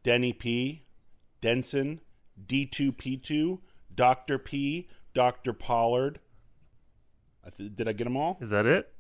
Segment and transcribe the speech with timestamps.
[0.04, 0.84] Denny P,
[1.42, 2.02] Denson,
[2.46, 3.60] D2P2,
[3.94, 4.38] Dr.
[4.38, 5.54] P, Dr.
[5.54, 6.20] Pollard.
[7.46, 8.38] I th- did I get them all?
[8.40, 8.92] Is that it?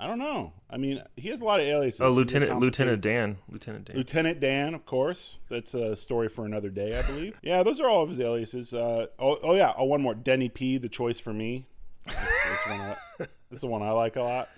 [0.00, 0.54] I don't know.
[0.70, 2.00] I mean, he has a lot of aliases.
[2.00, 3.36] Oh, Lieutenant Lieutenant Dan.
[3.50, 3.96] Lieutenant Dan.
[3.96, 5.38] Lieutenant Dan, of course.
[5.50, 7.38] That's a story for another day, I believe.
[7.42, 8.72] yeah, those are all of his aliases.
[8.72, 9.74] Uh, oh, oh yeah.
[9.76, 10.14] Oh, one more.
[10.14, 11.66] Denny P, the choice for me.
[12.06, 12.96] That's, that's, one I,
[13.50, 14.48] that's the one I like a lot.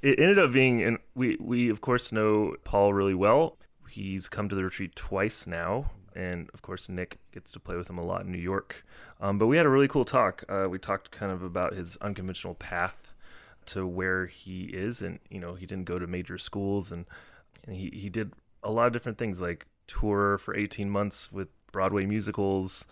[0.00, 3.58] it ended up being and we we of course know paul really well
[3.90, 7.90] he's come to the retreat twice now and of course nick gets to play with
[7.90, 8.84] him a lot in new york.
[9.20, 10.44] Um, but we had a really cool talk.
[10.48, 13.12] Uh, we talked kind of about his unconventional path
[13.66, 17.06] to where he is and you know he didn't go to major schools and,
[17.66, 18.32] and he, he did
[18.62, 22.86] a lot of different things like tour for 18 months with broadway musicals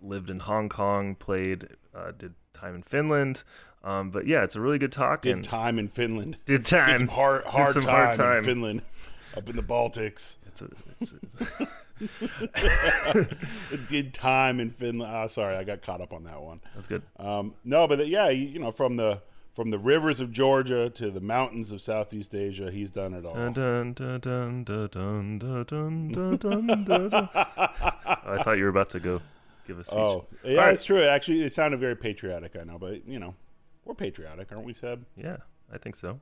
[0.00, 3.42] lived in hong kong played uh, did time in finland.
[3.84, 6.38] Um, but yeah it's a really good talk Did and time in Finland.
[6.46, 7.08] did time.
[7.08, 8.38] hard, hard, time, hard time.
[8.38, 8.82] in Finland,
[9.36, 10.36] up in the Baltics.
[10.46, 10.68] It's a,
[11.00, 11.36] it's a, it's
[13.70, 15.12] it did time in Finland.
[15.14, 16.60] Oh, sorry, I got caught up on that one.
[16.74, 17.02] That's good.
[17.18, 19.22] Um, no, but yeah, you know, from the
[19.54, 23.36] from the rivers of Georgia to the mountains of Southeast Asia, he's done it all.
[23.36, 23.52] I
[28.42, 29.20] thought you were about to go
[29.66, 29.98] give a speech.
[29.98, 31.02] Oh, yeah, all it's true.
[31.02, 32.56] Actually, it sounded very patriotic.
[32.60, 33.34] I know, but you know,
[33.84, 35.04] we're patriotic, aren't we, Seb?
[35.16, 35.36] Yeah,
[35.72, 36.20] I think so.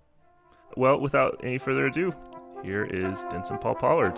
[0.77, 2.13] Well, without any further ado,
[2.63, 4.17] here is Denson Paul Pollard.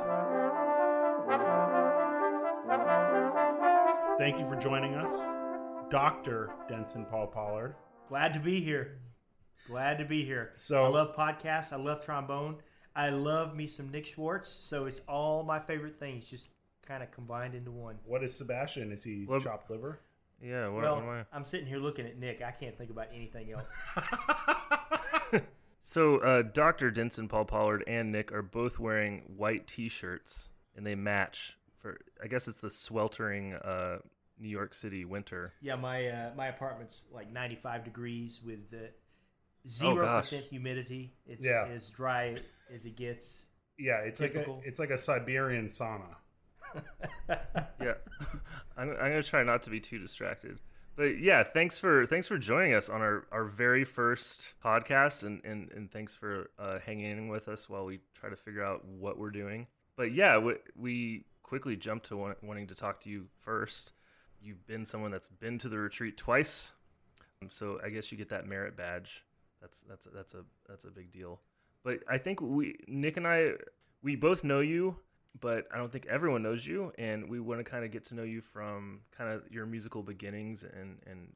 [4.18, 5.10] Thank you for joining us,
[5.90, 7.74] Doctor Denson Paul Pollard.
[8.08, 8.98] Glad to be here.
[9.66, 10.52] Glad to be here.
[10.56, 11.72] So- I love podcasts.
[11.72, 12.56] I love trombone.
[12.94, 14.48] I love me some Nick Schwartz.
[14.48, 16.50] So it's all my favorite things just
[16.86, 17.98] kind of combined into one.
[18.04, 18.92] What is Sebastian?
[18.92, 20.00] Is he What- chopped liver?
[20.42, 21.24] Yeah, what, well, what am I?
[21.36, 22.42] I'm sitting here looking at Nick.
[22.42, 23.76] I can't think about anything else.
[25.84, 26.92] So, uh, Dr.
[26.92, 31.98] Denson Paul Pollard and Nick are both wearing white T-shirts, and they match for.
[32.22, 33.98] I guess it's the sweltering uh,
[34.38, 35.52] New York City winter.
[35.60, 38.60] yeah, my uh, my apartment's like 95 degrees with
[39.66, 40.24] zero gosh.
[40.30, 41.14] percent humidity.
[41.26, 41.66] It's Yeah.
[41.74, 42.36] as dry
[42.72, 43.46] as it gets.
[43.76, 44.56] Yeah, it's Typical.
[44.58, 46.14] like a, it's like a Siberian sauna.
[47.82, 47.94] yeah
[48.78, 50.58] I'm, I'm gonna try not to be too distracted
[51.02, 55.44] but yeah thanks for thanks for joining us on our, our very first podcast and,
[55.44, 58.84] and, and thanks for uh, hanging in with us while we try to figure out
[58.84, 59.66] what we're doing.
[59.96, 63.94] But yeah we, we quickly jumped to want, wanting to talk to you first.
[64.40, 66.70] You've been someone that's been to the retreat twice.
[67.42, 69.24] Um, so i guess you get that merit badge.
[69.60, 71.40] That's that's that's a that's a big deal.
[71.82, 73.54] But i think we nick and i
[74.04, 74.98] we both know you
[75.40, 78.14] but I don't think everyone knows you, and we want to kind of get to
[78.14, 81.32] know you from kind of your musical beginnings and and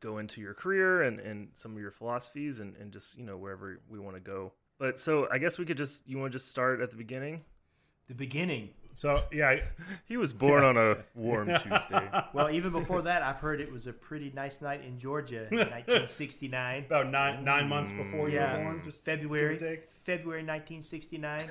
[0.00, 3.36] go into your career and and some of your philosophies and and just you know
[3.36, 4.52] wherever we want to go.
[4.78, 7.42] But so I guess we could just you want to just start at the beginning.
[8.08, 8.70] The beginning.
[8.94, 9.56] So yeah,
[10.06, 12.08] He was born on a warm Tuesday.
[12.34, 15.58] Well, even before that, I've heard it was a pretty nice night in Georgia in
[15.58, 16.84] 1969.
[16.86, 18.82] about nine nine months before you Yeah, were born.
[18.84, 19.90] Just February give or take.
[19.90, 21.48] February 1969.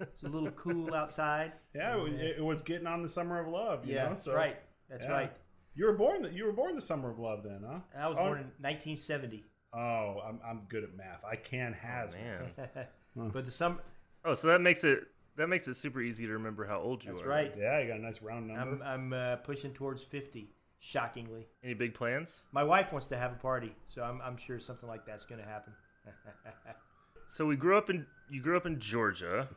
[0.00, 1.52] It's a little cool outside.
[1.74, 3.86] Yeah, it, it was getting on the summer of love.
[3.86, 4.10] You yeah, know?
[4.10, 4.56] that's so, right.
[4.90, 5.12] That's yeah.
[5.12, 5.32] right.
[5.74, 6.22] You were born.
[6.22, 7.80] The, you were born the summer of love, then, huh?
[7.96, 9.44] I was oh, born in 1970.
[9.74, 11.22] Oh, I'm, I'm good at math.
[11.30, 12.14] I can has.
[12.14, 12.50] Man.
[13.32, 13.78] but the summer,
[14.24, 15.04] Oh, so that makes it
[15.36, 17.28] that makes it super easy to remember how old you that's are.
[17.28, 17.54] That's right.
[17.56, 18.82] Yeah, you got a nice round number.
[18.84, 20.50] I'm, I'm uh, pushing towards 50.
[20.80, 22.44] Shockingly, Any big plans?
[22.52, 25.40] my wife wants to have a party, so I'm, I'm sure something like that's going
[25.40, 25.72] to happen.
[27.30, 29.48] So we grew up in you grew up in Georgia.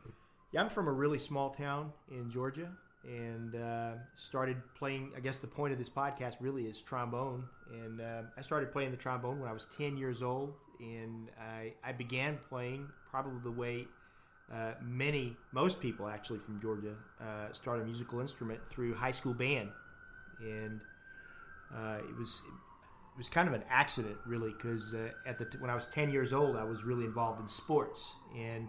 [0.52, 2.68] Yeah, I'm from a really small town in Georgia
[3.04, 5.12] and uh, started playing.
[5.16, 7.44] I guess the point of this podcast really is trombone.
[7.70, 10.54] And uh, I started playing the trombone when I was 10 years old.
[10.78, 13.86] And I, I began playing probably the way
[14.52, 19.34] uh, many, most people actually from Georgia uh, start a musical instrument through high school
[19.34, 19.70] band.
[20.40, 20.80] And
[21.74, 22.42] uh, it was.
[23.14, 25.86] It was kind of an accident, really, because uh, at the t- when I was
[25.88, 28.68] 10 years old, I was really involved in sports, and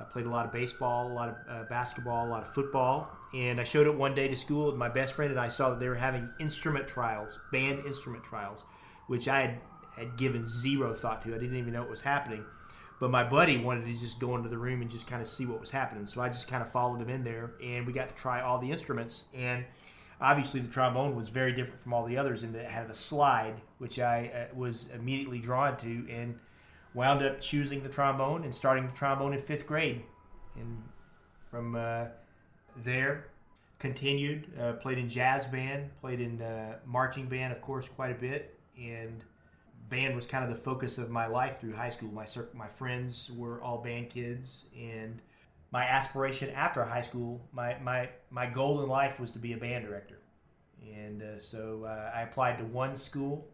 [0.00, 3.10] I played a lot of baseball, a lot of uh, basketball, a lot of football.
[3.34, 5.70] And I showed up one day to school, with my best friend and I saw
[5.70, 8.64] that they were having instrument trials, band instrument trials,
[9.08, 9.60] which I had,
[9.96, 11.34] had given zero thought to.
[11.34, 12.44] I didn't even know it was happening.
[12.98, 15.46] But my buddy wanted to just go into the room and just kind of see
[15.46, 16.06] what was happening.
[16.06, 18.58] So I just kind of followed him in there, and we got to try all
[18.58, 19.24] the instruments.
[19.34, 19.64] And
[20.20, 22.94] obviously, the trombone was very different from all the others in that it had a
[22.94, 26.06] slide, which I uh, was immediately drawn to.
[26.10, 26.38] And
[26.94, 30.02] wound up choosing the trombone and starting the trombone in fifth grade.
[30.56, 30.82] And
[31.50, 32.06] from uh,
[32.76, 33.28] there,
[33.78, 38.14] continued, uh, played in jazz band, played in uh, marching band, of course, quite a
[38.14, 38.58] bit.
[38.76, 39.24] And
[39.88, 42.10] band was kind of the focus of my life through high school.
[42.10, 44.66] My, my friends were all band kids.
[44.76, 45.20] And
[45.72, 49.56] my aspiration after high school, my, my, my goal in life was to be a
[49.56, 50.18] band director.
[50.94, 53.46] And uh, so uh, I applied to one school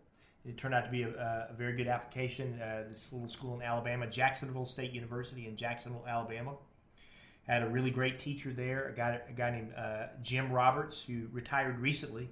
[0.47, 2.61] it turned out to be a, a very good application.
[2.61, 6.55] Uh, this little school in Alabama, Jacksonville State University in Jacksonville, Alabama,
[7.47, 8.89] had a really great teacher there.
[8.89, 12.29] A guy, a guy named uh, Jim Roberts, who retired recently.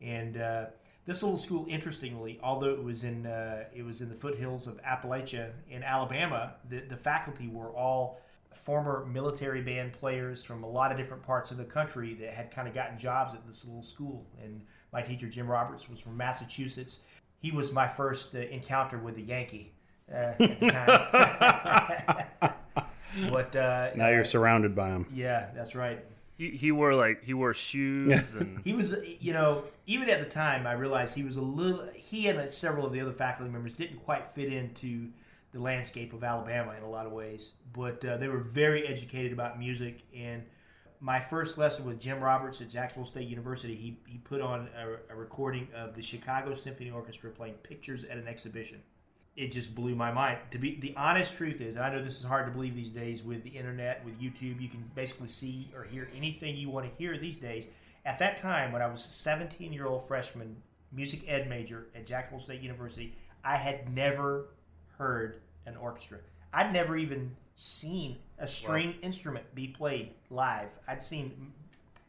[0.00, 0.66] And uh,
[1.06, 4.80] this little school, interestingly, although it was in uh, it was in the foothills of
[4.82, 8.20] Appalachia in Alabama, the, the faculty were all
[8.64, 12.50] former military band players from a lot of different parts of the country that had
[12.50, 14.24] kind of gotten jobs at this little school.
[14.40, 14.62] And
[14.92, 17.00] my teacher, Jim Roberts, was from Massachusetts
[17.42, 19.72] he was my first uh, encounter with a Yankee
[20.10, 20.70] uh, at the
[22.40, 22.52] time.
[23.30, 25.06] but uh, now you're surrounded by them.
[25.12, 26.04] yeah, that's right.
[26.38, 30.28] He he wore like he wore shoes and He was, you know, even at the
[30.28, 31.86] time, I realized he was a little.
[31.94, 35.08] He and several of the other faculty members didn't quite fit into
[35.52, 39.32] the landscape of Alabama in a lot of ways, but uh, they were very educated
[39.32, 40.00] about music.
[40.16, 40.42] And
[41.02, 45.12] my first lesson with Jim Roberts at Jacksonville State University, he, he put on a,
[45.12, 48.80] a recording of the Chicago Symphony Orchestra playing pictures at an exhibition.
[49.34, 50.38] It just blew my mind.
[50.52, 53.24] To be the honest truth is, I know this is hard to believe these days
[53.24, 56.96] with the internet, with YouTube, you can basically see or hear anything you want to
[56.96, 57.66] hear these days.
[58.04, 60.54] At that time, when I was a 17 year old freshman,
[60.92, 64.50] music ed major at Jacksonville State University, I had never
[64.98, 66.18] heard an orchestra.
[66.52, 70.76] I'd never even seen a string instrument be played live.
[70.88, 71.52] I'd seen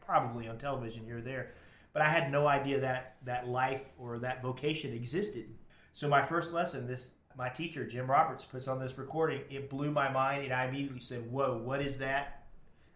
[0.06, 1.52] probably on television here or there,
[1.94, 5.46] but I had no idea that that life or that vocation existed.
[5.92, 9.42] So my first lesson, this my teacher Jim Roberts puts on this recording.
[9.50, 12.46] It blew my mind, and I immediately said, "Whoa, what is that?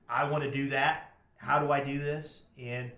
[0.10, 1.14] I want to do that.
[1.38, 2.92] How do I do this?" And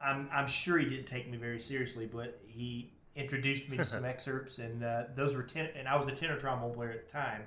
[0.00, 4.04] I'm I'm sure he didn't take me very seriously, but he introduced me to some
[4.14, 5.68] excerpts, and uh, those were ten.
[5.76, 7.42] And I was a tenor trombone player at the time.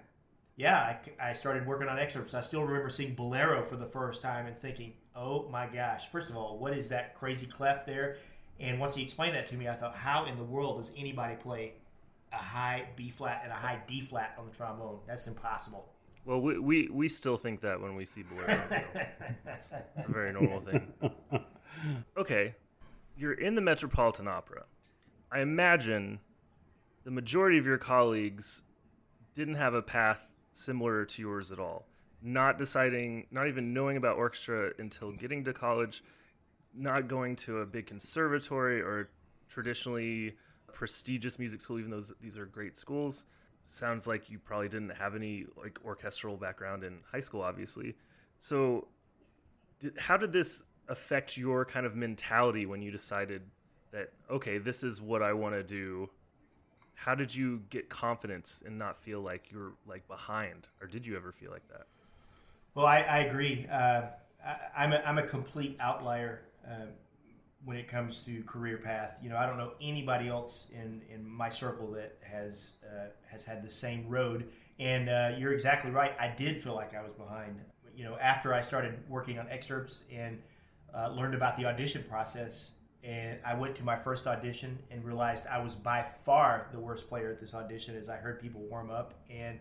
[0.55, 2.33] Yeah, I, I started working on excerpts.
[2.33, 6.09] I still remember seeing Bolero for the first time and thinking, "Oh my gosh!
[6.09, 8.17] First of all, what is that crazy clef there?"
[8.59, 11.35] And once he explained that to me, I thought, "How in the world does anybody
[11.35, 11.73] play
[12.33, 14.99] a high B flat and a high D flat on the trombone?
[15.07, 15.93] That's impossible."
[16.27, 18.61] well we, we we still think that when we see Bolero.
[19.59, 20.91] So it's a very normal thing.
[22.17, 22.55] Okay,
[23.15, 24.63] you're in the Metropolitan Opera.
[25.31, 26.19] I imagine
[27.03, 28.63] the majority of your colleagues
[29.33, 30.21] didn't have a path
[30.53, 31.85] similar to yours at all.
[32.21, 36.03] Not deciding, not even knowing about orchestra until getting to college,
[36.73, 39.09] not going to a big conservatory or
[39.49, 40.35] traditionally
[40.73, 43.25] prestigious music school, even though these are great schools.
[43.63, 47.95] Sounds like you probably didn't have any like orchestral background in high school, obviously.
[48.39, 48.87] So,
[49.79, 53.41] did, how did this affect your kind of mentality when you decided
[53.91, 56.09] that okay, this is what I want to do?
[56.95, 61.15] How did you get confidence and not feel like you're like behind, or did you
[61.15, 61.87] ever feel like that?
[62.73, 63.67] Well, I, I agree.
[63.71, 64.03] Uh,
[64.45, 66.85] I, I'm, a, I'm a complete outlier uh,
[67.65, 69.19] when it comes to career path.
[69.21, 73.43] You know, I don't know anybody else in, in my circle that has uh, has
[73.43, 74.49] had the same road.
[74.79, 76.13] And uh, you're exactly right.
[76.19, 77.59] I did feel like I was behind.
[77.95, 80.39] you know, after I started working on excerpts and
[80.95, 82.73] uh, learned about the audition process,
[83.03, 87.07] and I went to my first audition and realized I was by far the worst
[87.07, 89.59] player at this audition as I heard people warm up, and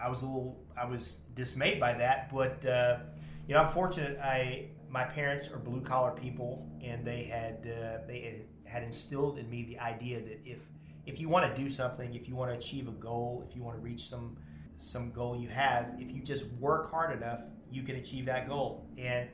[0.00, 2.32] I was a little, I was dismayed by that.
[2.32, 2.98] But uh,
[3.46, 4.18] you know, I'm fortunate.
[4.18, 9.48] I my parents are blue collar people, and they had uh, they had instilled in
[9.48, 10.66] me the idea that if
[11.06, 13.62] if you want to do something, if you want to achieve a goal, if you
[13.62, 14.36] want to reach some
[14.78, 18.86] some goal you have, if you just work hard enough, you can achieve that goal.
[18.98, 19.28] And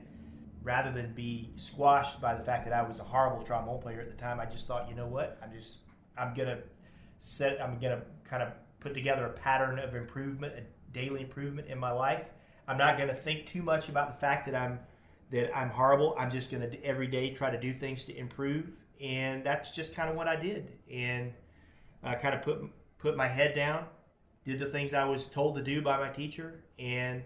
[0.69, 4.11] rather than be squashed by the fact that I was a horrible trombone player at
[4.11, 5.39] the time, I just thought, you know what?
[5.43, 5.79] I'm just
[6.19, 6.59] I'm gonna
[7.21, 11.79] set I'm gonna kind of put together a pattern of improvement, a daily improvement in
[11.79, 12.29] my life.
[12.69, 14.79] I'm not gonna think too much about the fact that I'm
[15.31, 16.15] that I'm horrible.
[16.19, 20.11] I'm just gonna every day try to do things to improve, and that's just kind
[20.11, 20.73] of what I did.
[20.93, 21.33] And
[22.03, 22.61] I kind of put
[22.99, 23.87] put my head down,
[24.45, 27.23] did the things I was told to do by my teacher, and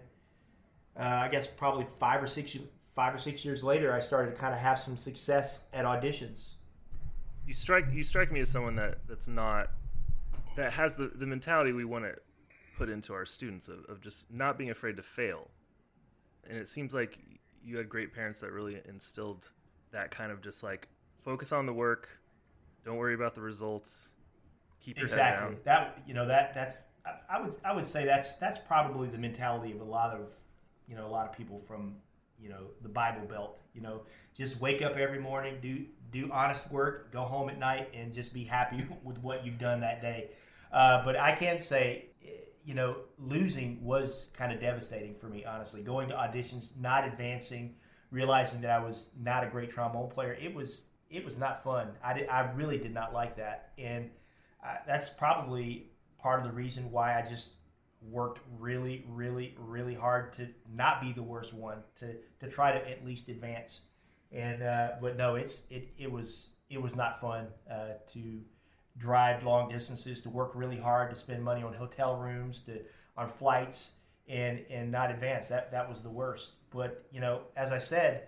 [0.97, 2.55] uh, I guess probably five or six
[2.95, 6.53] five or six years later, I started to kind of have some success at auditions.
[7.45, 9.71] You strike you strike me as someone that that's not
[10.55, 12.15] that has the the mentality we want to
[12.77, 15.49] put into our students of, of just not being afraid to fail,
[16.47, 17.17] and it seems like
[17.65, 19.49] you had great parents that really instilled
[19.91, 20.87] that kind of just like
[21.21, 22.09] focus on the work,
[22.85, 24.13] don't worry about the results,
[24.79, 25.47] keep your exactly.
[25.47, 25.61] head down.
[25.65, 29.17] That you know that that's I, I would I would say that's that's probably the
[29.17, 30.31] mentality of a lot of
[30.87, 31.95] you know a lot of people from
[32.43, 33.59] you know the Bible Belt.
[33.73, 34.01] You know,
[34.35, 38.33] just wake up every morning, do do honest work, go home at night, and just
[38.33, 40.29] be happy with what you've done that day.
[40.71, 42.05] Uh, but I can say,
[42.65, 45.45] you know, losing was kind of devastating for me.
[45.45, 47.75] Honestly, going to auditions, not advancing,
[48.11, 51.89] realizing that I was not a great trombone player, it was it was not fun.
[52.03, 54.09] I did, I really did not like that, and
[54.63, 57.53] I, that's probably part of the reason why I just
[58.09, 62.89] worked really, really, really hard to not be the worst one to to try to
[62.89, 63.81] at least advance.
[64.31, 68.41] And uh, but no, it's it it was it was not fun uh, to
[68.97, 72.79] drive long distances, to work really hard, to spend money on hotel rooms, to
[73.17, 73.93] on flights,
[74.27, 75.47] and and not advance.
[75.47, 76.55] That that was the worst.
[76.71, 78.27] But you know, as I said,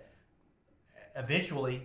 [1.16, 1.82] eventually,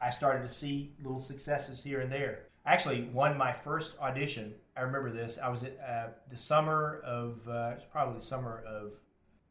[0.00, 2.46] I started to see little successes here and there.
[2.64, 4.54] I actually won my first audition.
[4.76, 5.38] I remember this.
[5.42, 8.92] I was at uh, the summer of uh, it's probably the summer of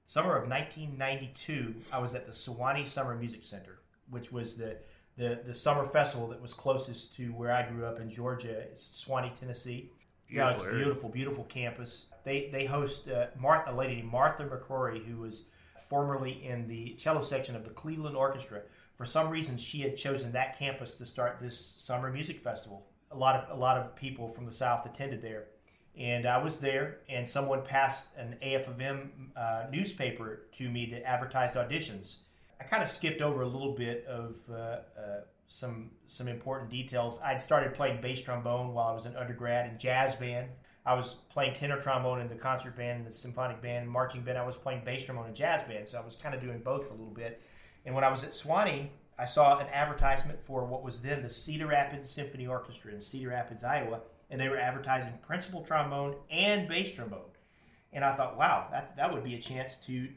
[0.05, 1.75] summer of 1992.
[1.91, 4.77] I was at the Sewanee Summer Music Center, which was the
[5.17, 8.61] the, the summer festival that was closest to where I grew up in Georgia.
[8.61, 9.91] It's Sewanee, Tennessee.
[10.29, 12.05] Yeah, it's a Beautiful beautiful, beautiful campus.
[12.23, 15.45] They they host uh, Martha, a lady named Martha McCrory, who was
[15.89, 18.61] formerly in the cello section of the Cleveland Orchestra.
[18.95, 22.87] For some reason, she had chosen that campus to start this summer music festival.
[23.12, 25.46] A lot of a lot of people from the South attended there,
[25.98, 27.00] and I was there.
[27.10, 32.18] And someone passed an AF of M uh, newspaper to me that advertised auditions.
[32.60, 34.82] I kind of skipped over a little bit of uh, uh,
[35.48, 37.20] some some important details.
[37.24, 40.48] I'd started playing bass trombone while I was an undergrad in jazz band.
[40.86, 44.38] I was playing tenor trombone in the concert band, and the symphonic band, marching band.
[44.38, 46.89] I was playing bass trombone and jazz band, so I was kind of doing both
[46.89, 47.41] a little bit.
[47.86, 51.30] And when I was at Sewanee, I saw an advertisement for what was then the
[51.30, 56.68] Cedar Rapids Symphony Orchestra in Cedar Rapids, Iowa, and they were advertising principal trombone and
[56.68, 57.22] bass trombone.
[57.94, 60.08] And I thought, wow, that that would be a chance to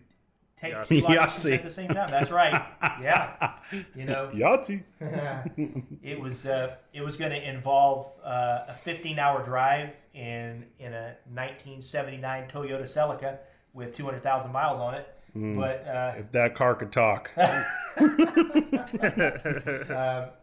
[0.57, 0.89] take Yahtzee.
[0.89, 1.55] two auditions Yahtzee.
[1.55, 2.11] at the same time.
[2.11, 2.65] That's right.
[3.03, 3.55] Yeah,
[3.95, 4.83] you know, Yahtzee.
[6.03, 10.93] it was uh, it was going to involve uh, a 15 hour drive in in
[10.93, 13.39] a 1979 Toyota Celica
[13.73, 15.09] with 200,000 miles on it.
[15.35, 17.31] But uh, If that car could talk.
[17.37, 17.62] uh,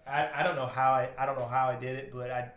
[0.07, 2.51] I, I don't know how I, I don't know how I did it, but I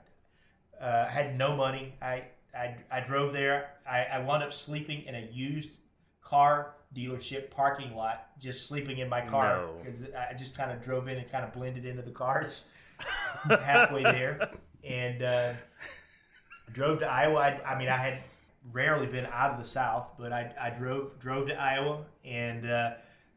[0.84, 1.94] uh, had no money.
[2.02, 2.24] I,
[2.56, 3.70] I, I drove there.
[3.88, 5.72] I, I wound up sleeping in a used
[6.22, 9.74] car dealership parking lot, just sleeping in my car No.
[9.78, 12.64] because I just kind of drove in and kind of blended into the cars
[13.48, 14.50] halfway there,
[14.84, 15.52] and uh,
[16.72, 17.38] drove to Iowa.
[17.40, 18.22] I, I mean, I had
[18.72, 22.90] rarely been out of the South, but I, I drove drove to Iowa, and uh,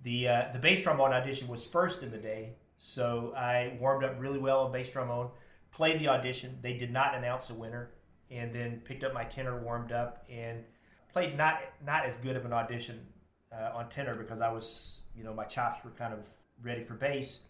[0.03, 4.15] the uh, the bass trombone audition was first in the day, so I warmed up
[4.19, 5.29] really well on bass trombone.
[5.72, 6.57] Played the audition.
[6.62, 7.91] They did not announce the winner,
[8.31, 10.63] and then picked up my tenor, warmed up, and
[11.12, 13.05] played not not as good of an audition
[13.51, 16.27] uh, on tenor because I was you know my chops were kind of
[16.62, 17.43] ready for bass.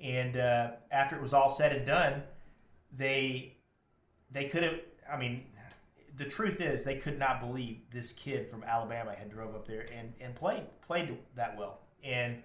[0.00, 2.22] And uh, after it was all said and done,
[2.96, 3.56] they
[4.30, 4.74] they could have.
[5.12, 5.44] I mean,
[6.20, 9.86] the truth is they could not believe this kid from Alabama had drove up there
[9.98, 11.80] and, and played played that well.
[12.04, 12.42] And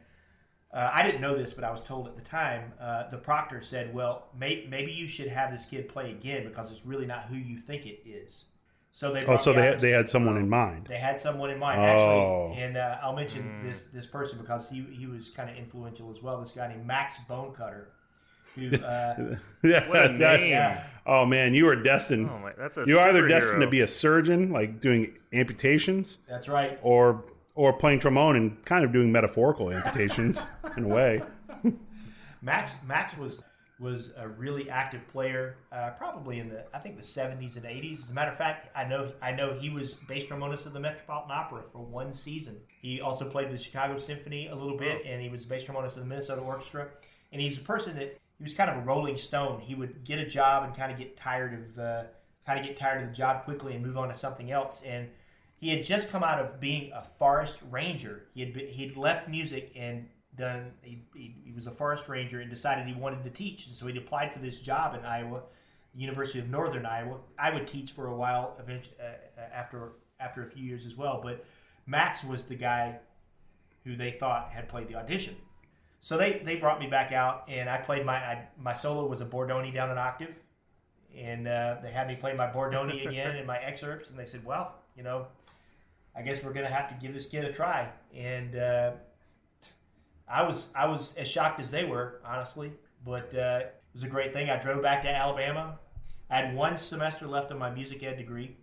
[0.74, 2.72] uh, I didn't know this, but I was told at the time.
[2.80, 6.72] Uh, the proctor said, "Well, may, maybe you should have this kid play again because
[6.72, 8.46] it's really not who you think it is."
[8.92, 10.88] So they Oh, so me they had, they had someone in mind.
[10.88, 11.84] they had someone in mind Oh.
[12.52, 16.10] actually, and uh, I'll mention this this person because he he was kind of influential
[16.10, 16.40] as well.
[16.40, 17.88] This guy named Max Bonecutter,
[18.70, 20.50] who uh, yeah, What a name.
[20.50, 22.30] yeah, Oh man, you were destined.
[22.32, 26.18] Oh my, that's a you are either destined to be a surgeon, like doing amputations,
[26.28, 26.80] that's right.
[26.82, 30.46] or or playing trombone and kind of doing metaphorical amputations
[30.78, 31.22] in a way.
[32.42, 33.44] Max Max was
[33.80, 38.00] was a really active player, uh, probably in the I think the seventies and eighties.
[38.04, 40.80] As a matter of fact, I know I know he was bass trombonist of the
[40.80, 42.58] Metropolitan Opera for one season.
[42.82, 45.98] He also played with the Chicago Symphony a little bit, and he was bass trombonist
[45.98, 46.88] of the Minnesota Orchestra.
[47.32, 49.62] And he's a person that he was kind of a rolling stone.
[49.62, 52.04] He would get a job and kind of get tired of uh,
[52.46, 54.84] kind of get tired of the job quickly and move on to something else.
[54.84, 55.08] And
[55.58, 58.24] he had just come out of being a forest ranger.
[58.34, 60.72] He had been, he'd left music and done.
[60.82, 63.88] He, he, he was a forest ranger and decided he wanted to teach, and so
[63.88, 65.42] he applied for this job in Iowa,
[65.96, 67.18] University of Northern Iowa.
[67.40, 71.20] I would teach for a while, eventually, uh, after after a few years as well.
[71.24, 71.46] But
[71.88, 73.00] Max was the guy
[73.84, 75.36] who they thought had played the audition.
[76.06, 79.22] So they, they brought me back out, and I played my I, my solo was
[79.22, 80.40] a Bordogni down an octave,
[81.18, 84.46] and uh, they had me play my Bordogni again in my excerpts, and they said,
[84.46, 85.26] "Well, you know,
[86.16, 88.92] I guess we're gonna have to give this kid a try." And uh,
[90.28, 92.72] I was I was as shocked as they were, honestly,
[93.04, 94.52] but uh, it was a great thing.
[94.52, 95.80] I drove back to Alabama.
[96.30, 98.56] I had one semester left of my music ed degree.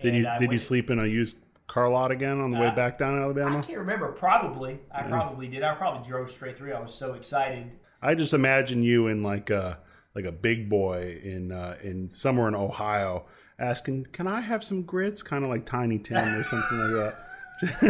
[0.00, 1.34] Did you I did you sleep in a used
[1.66, 3.58] car lot again on the way Uh, back down to Alabama?
[3.58, 4.12] I can't remember.
[4.12, 5.62] Probably, I probably did.
[5.62, 6.72] I probably drove straight through.
[6.74, 7.70] I was so excited.
[8.02, 9.78] I just imagine you in like a
[10.14, 13.26] like a big boy in uh, in somewhere in Ohio
[13.58, 17.22] asking, "Can I have some grits?" Kind of like Tiny Tim or something like that.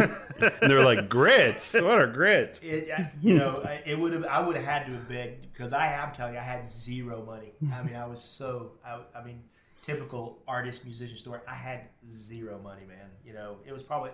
[0.61, 1.73] and they're like, "Grits?
[1.73, 2.89] What are grits?" It,
[3.21, 4.23] you know, I- it would have.
[4.25, 7.23] I would have had to have begged because I am telling you, I had zero
[7.25, 7.51] money.
[7.73, 8.71] I mean, I was so.
[8.85, 9.41] I, I mean,
[9.87, 11.39] typical artist musician story.
[11.47, 13.07] I had zero money, man.
[13.25, 14.11] You know, it was probably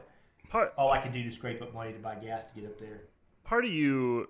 [0.49, 2.79] part all I could do to scrape up money to buy gas to get up
[2.79, 3.01] there.
[3.43, 4.29] part of you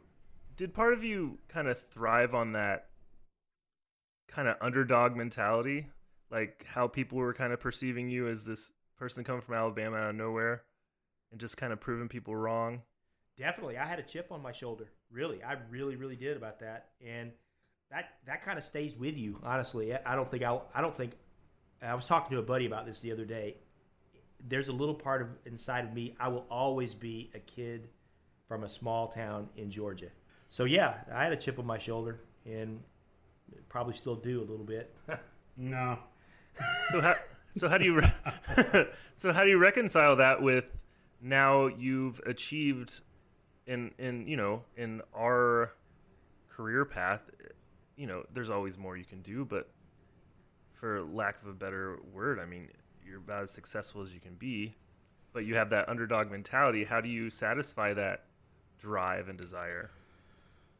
[0.55, 2.85] did part of you kind of thrive on that
[4.27, 5.87] kind of underdog mentality
[6.31, 10.09] like how people were kind of perceiving you as this person coming from alabama out
[10.11, 10.63] of nowhere
[11.31, 12.81] and just kind of proving people wrong
[13.35, 14.91] Definitely, I had a chip on my shoulder.
[15.11, 17.31] Really, I really, really did about that, and
[17.89, 19.39] that that kind of stays with you.
[19.43, 21.13] Honestly, I don't think I I don't think
[21.83, 23.57] I was talking to a buddy about this the other day.
[24.47, 26.15] There's a little part of inside of me.
[26.19, 27.87] I will always be a kid
[28.47, 30.09] from a small town in Georgia.
[30.49, 32.81] So yeah, I had a chip on my shoulder, and
[33.69, 34.93] probably still do a little bit.
[35.55, 35.99] No.
[36.89, 37.15] so how
[37.55, 40.65] so how do you re- so how do you reconcile that with
[41.21, 43.01] now you've achieved
[43.67, 45.71] in in you know in our
[46.49, 47.21] career path
[47.95, 49.69] you know there's always more you can do but
[50.83, 52.67] for lack of a better word i mean
[53.05, 54.73] you're about as successful as you can be
[55.31, 58.25] but you have that underdog mentality how do you satisfy that
[58.79, 59.89] drive and desire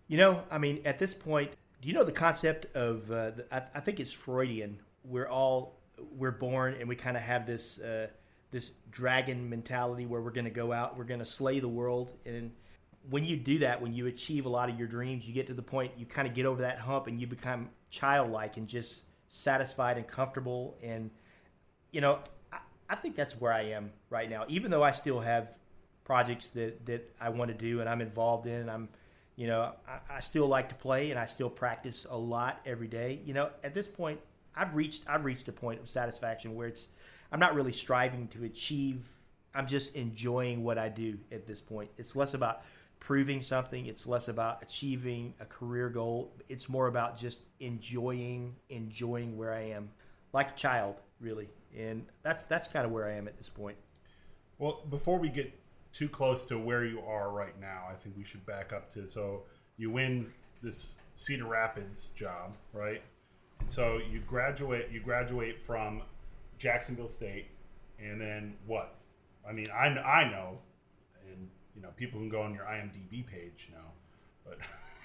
[0.09, 3.09] You know, I mean, at this point, do you know the concept of?
[3.09, 4.77] Uh, the, I, I think it's Freudian.
[5.05, 5.79] We're all
[6.17, 8.07] we're born and we kind of have this uh,
[8.51, 12.11] this dragon mentality where we're going to go out, we're going to slay the world,
[12.25, 12.51] and
[13.09, 15.53] when you do that, when you achieve a lot of your dreams, you get to
[15.53, 19.05] the point you kind of get over that hump and you become childlike and just
[19.33, 20.77] satisfied and comfortable.
[20.83, 21.09] And
[21.91, 22.19] you know,
[22.51, 24.45] I, I think that's where I am right now.
[24.47, 25.57] Even though I still have
[26.03, 28.89] projects that that I want to do and I'm involved in, and I'm
[29.35, 32.87] you know, I, I still like to play and I still practice a lot every
[32.87, 33.19] day.
[33.25, 34.19] You know, at this point,
[34.55, 36.89] I've reached I've reached a point of satisfaction where it's
[37.31, 39.07] I'm not really striving to achieve.
[39.55, 41.89] I'm just enjoying what I do at this point.
[41.97, 42.61] It's less about
[43.03, 43.85] proving something.
[43.85, 46.31] It's less about achieving a career goal.
[46.47, 49.89] It's more about just enjoying enjoying where I am,
[50.31, 51.49] like a child, really.
[51.77, 53.77] And that's that's kind of where I am at this point.
[54.57, 55.53] Well, before we get
[55.91, 59.07] too close to where you are right now, I think we should back up to
[59.07, 59.43] so
[59.77, 63.01] you win this Cedar Rapids job, right?
[63.59, 66.03] And so you graduate you graduate from
[66.57, 67.47] Jacksonville State,
[67.99, 68.95] and then what?
[69.47, 70.59] I mean, I I know,
[71.29, 73.91] and you know, people can go on your IMDb page now,
[74.45, 74.57] but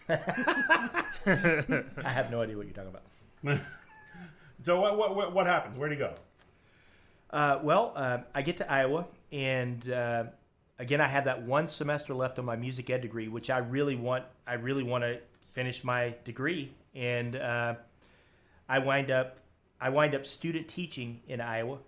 [2.04, 3.61] I have no idea what you're talking about.
[4.62, 5.78] so what what what, happens?
[5.78, 6.14] Where do you go?
[7.31, 10.24] Uh, well, uh, I get to Iowa, and uh,
[10.78, 13.96] again, I have that one semester left on my music ed degree, which I really
[13.96, 14.24] want.
[14.46, 15.20] I really want to
[15.52, 17.74] finish my degree, and uh,
[18.68, 19.38] I wind up
[19.81, 21.78] I wind up student teaching in Iowa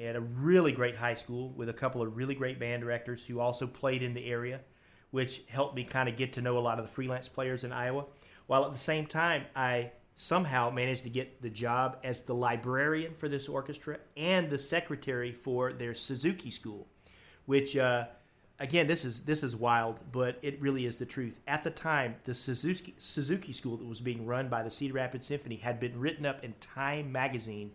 [0.00, 3.40] at a really great high school with a couple of really great band directors who
[3.40, 4.60] also played in the area,
[5.10, 7.72] which helped me kind of get to know a lot of the freelance players in
[7.72, 8.06] Iowa.
[8.46, 13.14] While at the same time, I somehow managed to get the job as the librarian
[13.14, 16.88] for this orchestra and the secretary for their Suzuki school,
[17.46, 18.06] which uh,
[18.58, 21.40] again this is this is wild, but it really is the truth.
[21.46, 25.26] At the time, the Suzuki Suzuki school that was being run by the Cedar Rapids
[25.26, 27.70] Symphony had been written up in Time magazine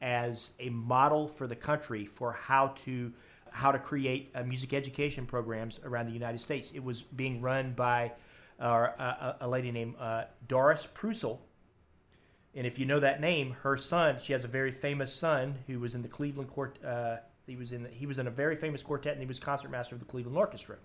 [0.00, 3.12] as a model for the country for how to
[3.52, 6.70] how to create uh, music education programs around the United States.
[6.70, 8.12] It was being run by
[8.60, 11.40] uh, a, a, lady named uh, Doris Preucil.
[12.54, 15.80] And if you know that name, her son, she has a very famous son who
[15.80, 16.78] was in the Cleveland court.
[16.84, 19.38] Uh, he was in the, he was in a very famous quartet, and he was
[19.38, 20.76] concertmaster of the Cleveland Orchestra.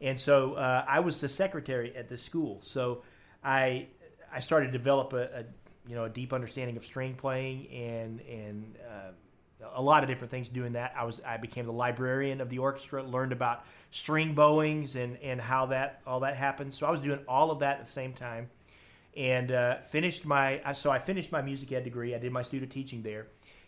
[0.00, 2.58] And so uh, I was the secretary at the school.
[2.60, 3.02] So
[3.44, 3.88] I
[4.32, 5.44] I started to develop a, a
[5.90, 9.10] you know a deep understanding of string playing and and uh,
[9.74, 10.94] a lot of different things doing that.
[10.96, 15.40] I was I became the librarian of the orchestra, learned about string bowings and and
[15.40, 16.78] how that all that happens.
[16.78, 18.48] So I was doing all of that at the same time,
[19.16, 22.14] and uh, finished my so I finished my music ed degree.
[22.14, 23.26] I did my student teaching there,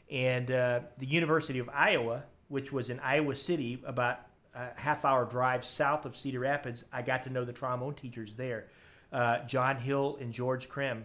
[0.08, 4.20] and uh, the University of Iowa, which was in Iowa City, about
[4.54, 6.85] a half hour drive south of Cedar Rapids.
[6.92, 8.68] I got to know the trombone teachers there,
[9.12, 11.02] uh, John Hill and George Krem.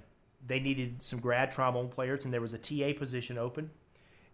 [0.48, 3.70] They needed some grad trombone players, and there was a TA position open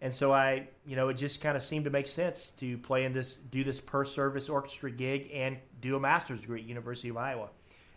[0.04, 3.04] and so I, you know, it just kind of seemed to make sense to play
[3.04, 7.08] in this, do this per service orchestra gig, and do a master's degree at University
[7.08, 7.48] of Iowa,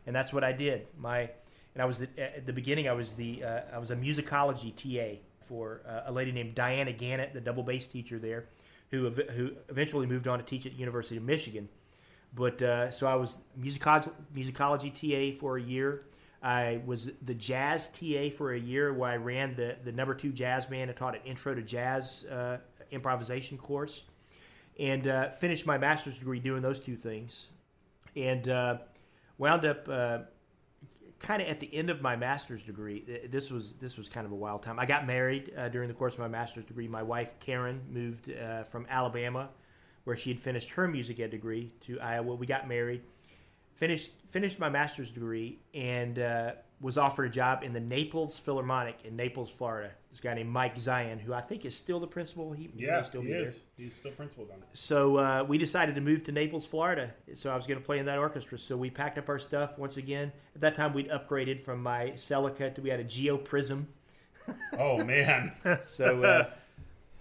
[0.06, 0.88] and that's what I did.
[0.98, 1.30] My,
[1.74, 5.20] and I was at the beginning, I was the, uh, I was a musicology TA
[5.42, 8.46] for uh, a lady named Diana Gannett, the double bass teacher there,
[8.90, 11.68] who who eventually moved on to teach at University of Michigan.
[12.34, 16.04] But uh, so I was musicology, musicology TA for a year.
[16.48, 20.32] I was the jazz TA for a year where I ran the, the number two
[20.32, 24.06] jazz band and taught an intro to jazz uh, improvisation course
[24.80, 27.48] and uh, finished my master's degree doing those two things.
[28.16, 28.78] And uh,
[29.38, 30.20] wound up uh,
[31.20, 33.28] kind of at the end of my master's degree.
[33.30, 34.80] This was this was kind of a wild time.
[34.80, 36.88] I got married uh, during the course of my master's degree.
[36.88, 39.50] My wife Karen moved uh, from Alabama,
[40.06, 42.36] where she had finished her music ed degree, to Iowa.
[42.36, 43.02] We got married
[43.78, 48.98] finished finished my master's degree and uh, was offered a job in the Naples Philharmonic
[49.06, 49.92] in Naples, Florida.
[50.12, 52.52] This guy named Mike Zion, who I think is still the principal.
[52.52, 53.54] He, yeah, he still he be is.
[53.54, 53.86] there.
[53.86, 54.70] He's still principal down there.
[54.74, 57.12] So uh, we decided to move to Naples, Florida.
[57.34, 58.60] So I was going to play in that orchestra.
[58.60, 60.32] So we packed up our stuff once again.
[60.56, 63.86] At that time, we'd upgraded from my Celica to we had a Geo Prizm.
[64.80, 65.52] Oh man!
[65.86, 66.24] So.
[66.24, 66.50] Uh,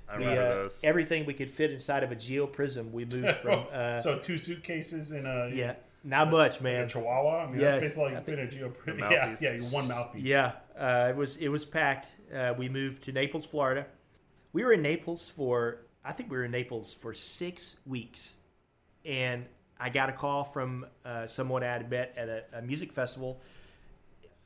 [0.08, 0.80] I we, remember uh, those.
[0.84, 3.66] everything we could fit inside of a Geo Prizm, we moved from.
[3.72, 5.74] Uh, so two suitcases and a yeah,
[6.06, 6.74] not much, man.
[6.74, 6.88] a man.
[6.88, 7.44] Chihuahua.
[7.44, 8.72] I mean, Yeah, that's basically all you I can a geo.
[8.98, 10.22] Yeah, yeah, you one mouthpiece.
[10.22, 12.08] Yeah, uh, it was it was packed.
[12.34, 13.86] Uh, we moved to Naples, Florida.
[14.52, 18.36] We were in Naples for I think we were in Naples for six weeks,
[19.04, 19.44] and
[19.78, 23.40] I got a call from uh, someone I had met at a, a music festival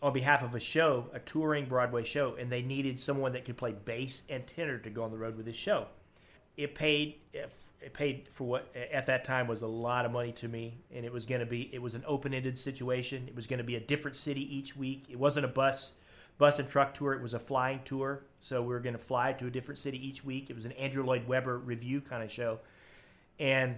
[0.03, 3.59] on behalf of a show, a touring Broadway show, and they needed someone that could
[3.59, 5.87] play bass and tenor to go on the road with this show.
[6.57, 7.17] It paid
[7.81, 11.05] it paid for what at that time was a lot of money to me, and
[11.05, 13.25] it was going to be it was an open ended situation.
[13.27, 15.07] It was going to be a different city each week.
[15.09, 15.95] It wasn't a bus
[16.39, 17.13] bus and truck tour.
[17.13, 20.05] It was a flying tour, so we were going to fly to a different city
[20.07, 20.51] each week.
[20.51, 22.59] It was an Andrew Lloyd Webber revue kind of show,
[23.39, 23.77] and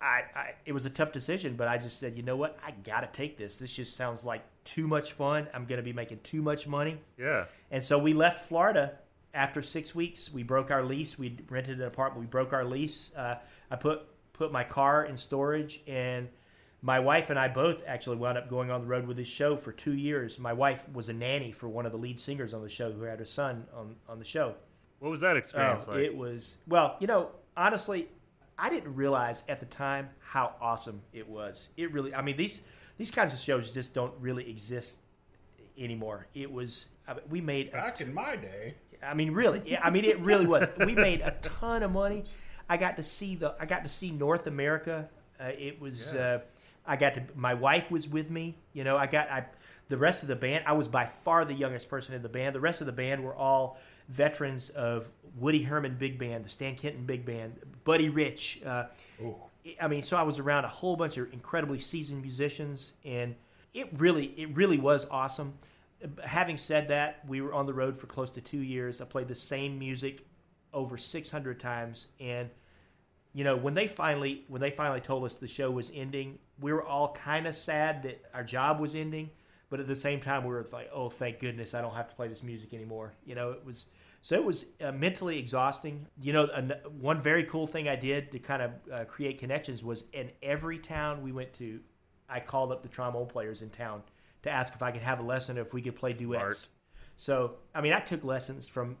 [0.00, 2.72] I, I it was a tough decision, but I just said, you know what, I
[2.84, 3.58] got to take this.
[3.58, 5.48] This just sounds like too much fun.
[5.54, 6.98] I'm going to be making too much money.
[7.18, 7.46] yeah.
[7.70, 8.98] And so we left Florida
[9.34, 10.32] after six weeks.
[10.32, 11.18] We broke our lease.
[11.18, 12.20] We rented an apartment.
[12.20, 13.12] We broke our lease.
[13.16, 13.36] Uh,
[13.70, 16.28] I put put my car in storage, and
[16.80, 19.56] my wife and I both actually wound up going on the road with this show
[19.56, 20.38] for two years.
[20.38, 23.02] My wife was a nanny for one of the lead singers on the show who
[23.02, 24.54] had her son on, on the show.
[24.98, 26.00] What was that experience Oh, like?
[26.00, 28.08] It was well, you know, honestly,
[28.58, 31.70] I didn't realize at the time how awesome it was.
[31.76, 32.62] It really, I mean, these
[32.98, 35.00] these kinds of shows just don't really exist
[35.78, 36.26] anymore.
[36.34, 39.62] It was, I mean, we made a Back in my day, I mean, really.
[39.64, 40.68] Yeah, I mean, it really was.
[40.78, 42.24] We made a ton of money.
[42.68, 43.54] I got to see the.
[43.60, 45.08] I got to see North America.
[45.40, 46.14] Uh, it was.
[46.14, 46.40] Uh,
[46.86, 47.22] I got to.
[47.34, 48.56] My wife was with me.
[48.72, 49.30] You know, I got.
[49.30, 49.46] I.
[49.88, 50.64] The rest of the band.
[50.66, 52.54] I was by far the youngest person in the band.
[52.54, 56.76] The rest of the band were all veterans of Woody Herman Big Band, the Stan
[56.76, 58.62] Kenton Big Band, Buddy Rich.
[58.64, 58.84] Uh,
[59.80, 63.34] I mean, so I was around a whole bunch of incredibly seasoned musicians, and
[63.74, 65.54] it really, it really was awesome.
[66.24, 69.00] Having said that, we were on the road for close to two years.
[69.00, 70.26] I played the same music
[70.72, 72.50] over 600 times, and
[73.34, 76.72] you know, when they finally, when they finally told us the show was ending, we
[76.72, 79.30] were all kind of sad that our job was ending,
[79.70, 82.14] but at the same time, we were like, "Oh, thank goodness, I don't have to
[82.14, 83.88] play this music anymore." You know, it was
[84.20, 86.06] so it was uh, mentally exhausting.
[86.20, 89.82] You know, an, one very cool thing I did to kind of uh, create connections
[89.82, 91.80] was in every town we went to,
[92.28, 94.02] I called up the trombone players in town
[94.42, 96.68] to ask if I could have a lesson or if we could play duets.
[97.16, 98.96] So, I mean, I took lessons from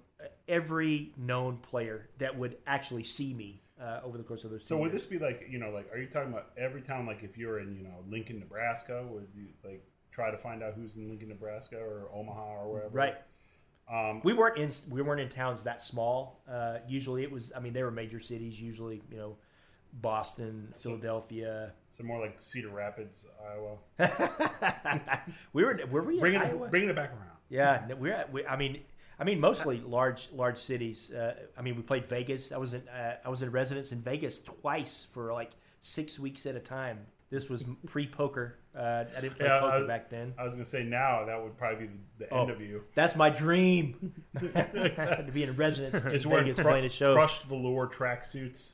[0.48, 4.64] every known player that would actually see me uh, over the course of those.
[4.64, 5.02] So two would years.
[5.02, 7.58] this be like you know like are you talking about every town like if you're
[7.58, 11.30] in you know Lincoln, Nebraska, would you like try to find out who's in Lincoln,
[11.30, 12.90] Nebraska or Omaha or wherever?
[12.94, 13.14] right?
[13.92, 16.42] Um, We weren't in we weren't in towns that small.
[16.48, 17.52] Uh, usually, it was.
[17.56, 18.60] I mean, they were major cities.
[18.60, 19.36] Usually, you know,
[19.92, 21.72] Boston, Philadelphia.
[21.90, 25.20] so more like Cedar Rapids, Iowa.
[25.52, 25.78] we were.
[25.90, 27.36] Were we in Bringing it, bringing it back around.
[27.48, 28.12] Yeah, we're.
[28.14, 28.80] At, we, I mean,
[29.18, 31.12] I mean, mostly large, large cities.
[31.12, 32.52] Uh, I mean, we played Vegas.
[32.52, 32.88] I was in.
[32.88, 35.50] Uh, I was in residence in Vegas twice for like
[35.80, 36.98] six weeks at a time.
[37.32, 38.58] This was pre-poker.
[38.76, 40.34] Uh, I didn't play Yeah, poker I- back then.
[40.38, 42.42] I was gonna say now that would probably be the, the Oh.
[42.42, 42.82] end of you.
[42.94, 47.14] That's my dream to be in residence in Is wearing Vegas cru- playing a show.
[47.14, 48.72] crushed velour tracksuits,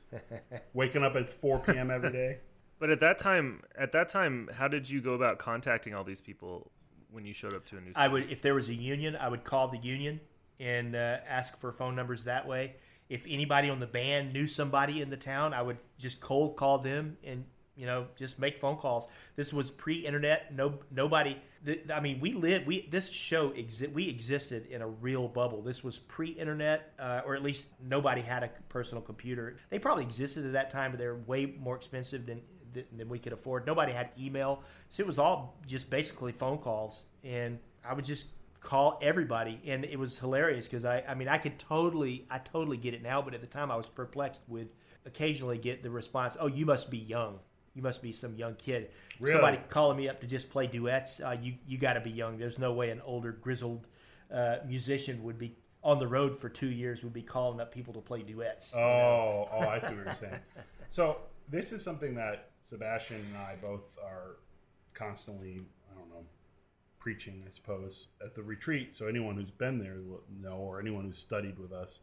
[0.73, 1.89] waking up at 4 p.m.
[1.89, 2.39] every day.
[2.79, 6.19] But at that time, at that time, how did you go about contacting all these
[6.21, 6.69] people
[7.11, 7.87] when you showed up to a new?
[7.87, 7.95] City?
[7.95, 10.19] I would, if there was a union, I would call the union
[10.59, 12.75] and uh, ask for phone numbers that way.
[13.09, 16.79] If anybody on the band knew somebody in the town, I would just cold call
[16.79, 17.45] them and
[17.79, 19.07] you know just make phone calls.
[19.37, 20.53] This was pre-internet.
[20.53, 21.37] No, nobody.
[21.65, 22.67] th I mean, we lived.
[22.67, 25.61] We this show exi- We existed in a real bubble.
[25.61, 29.55] This was pre-internet, uh, or at least nobody had a personal computer.
[29.69, 32.41] They probably existed at that time, but they're way more expensive than
[32.73, 33.65] than than we could afford.
[33.65, 38.27] Nobody had email, so it was all just basically phone calls, and I would just
[38.59, 42.75] call everybody, and it was hilarious because I, I mean, I could totally, I totally
[42.75, 44.67] get it now, but at the time I was perplexed with
[45.05, 47.39] occasionally get the response, "Oh, you must be young."
[47.79, 48.89] You must be some young kid.
[49.21, 49.31] Really?
[49.31, 51.21] Somebody calling me up to just play duets.
[51.21, 52.37] Uh, you you got to be young.
[52.37, 53.87] There's no way an older grizzled
[54.33, 57.93] uh, musician would be on the road for two years would be calling up people
[57.93, 58.75] to play duets.
[58.75, 60.39] Oh, oh, I see what you're saying.
[60.91, 64.37] So this is something that Sebastian and I both are
[64.95, 66.25] constantly, I don't know,
[66.97, 68.97] preaching, I suppose, at the retreat.
[68.97, 71.99] So anyone who's been there will know, or anyone who's studied with us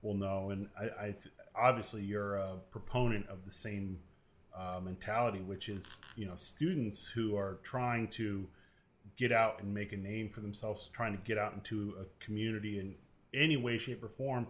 [0.00, 0.48] will know.
[0.48, 1.14] And I, I
[1.54, 3.98] obviously you're a proponent of the same
[4.56, 8.46] uh, mentality, which is you know students who are trying to
[9.16, 12.78] get out and make a name for themselves, trying to get out into a community
[12.78, 12.94] in
[13.34, 14.46] any way, shape, or form.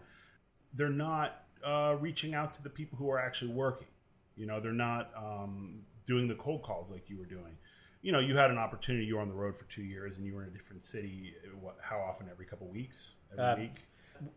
[0.74, 3.88] They're not uh, reaching out to the people who are actually working.
[4.36, 7.56] You know, they're not um, doing the cold calls like you were doing.
[8.02, 9.04] You know, you had an opportunity.
[9.04, 11.34] You were on the road for two years, and you were in a different city.
[11.60, 12.28] What, how often?
[12.30, 13.12] Every couple weeks?
[13.32, 13.84] Every Uh, week?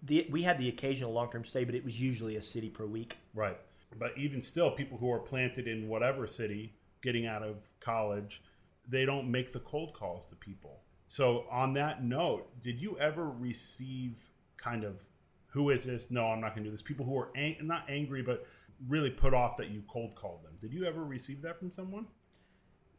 [0.03, 2.85] The, we had the occasional long term stay, but it was usually a city per
[2.85, 3.17] week.
[3.33, 3.57] Right.
[3.97, 8.41] But even still, people who are planted in whatever city, getting out of college,
[8.87, 10.81] they don't make the cold calls to people.
[11.07, 15.01] So, on that note, did you ever receive kind of,
[15.47, 16.09] who is this?
[16.09, 16.81] No, I'm not going to do this.
[16.81, 18.47] People who are ang- not angry, but
[18.87, 20.53] really put off that you cold called them.
[20.61, 22.07] Did you ever receive that from someone?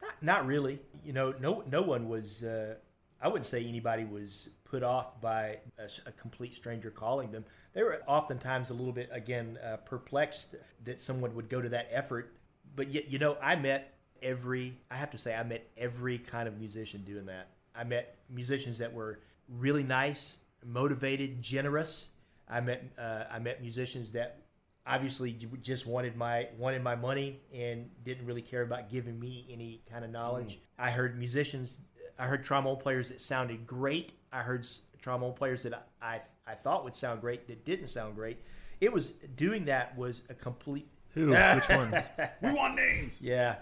[0.01, 0.79] Not, not really.
[1.03, 2.43] You know, no no one was.
[2.43, 2.75] Uh,
[3.21, 5.59] I wouldn't say anybody was put off by
[6.05, 7.45] a complete stranger calling them.
[7.73, 11.87] They were oftentimes a little bit, again, uh, perplexed that someone would go to that
[11.91, 12.33] effort.
[12.75, 14.77] But yet, you know, I met every.
[14.91, 17.47] I have to say, I met every kind of musician doing that.
[17.75, 22.09] I met musicians that were really nice, motivated, generous.
[22.49, 24.41] I met uh, I met musicians that
[24.87, 29.81] obviously just wanted my wanted my money and didn't really care about giving me any
[29.89, 30.59] kind of knowledge.
[30.77, 31.83] I heard musicians,
[32.17, 34.13] I heard trombone players that sounded great.
[34.31, 34.67] I heard
[35.01, 38.37] trombone players that I, I I thought would sound great that didn't sound great.
[38.81, 41.29] It was doing that was a complete Who?
[41.29, 41.95] Which ones?
[42.41, 43.19] We want names.
[43.21, 43.55] yeah.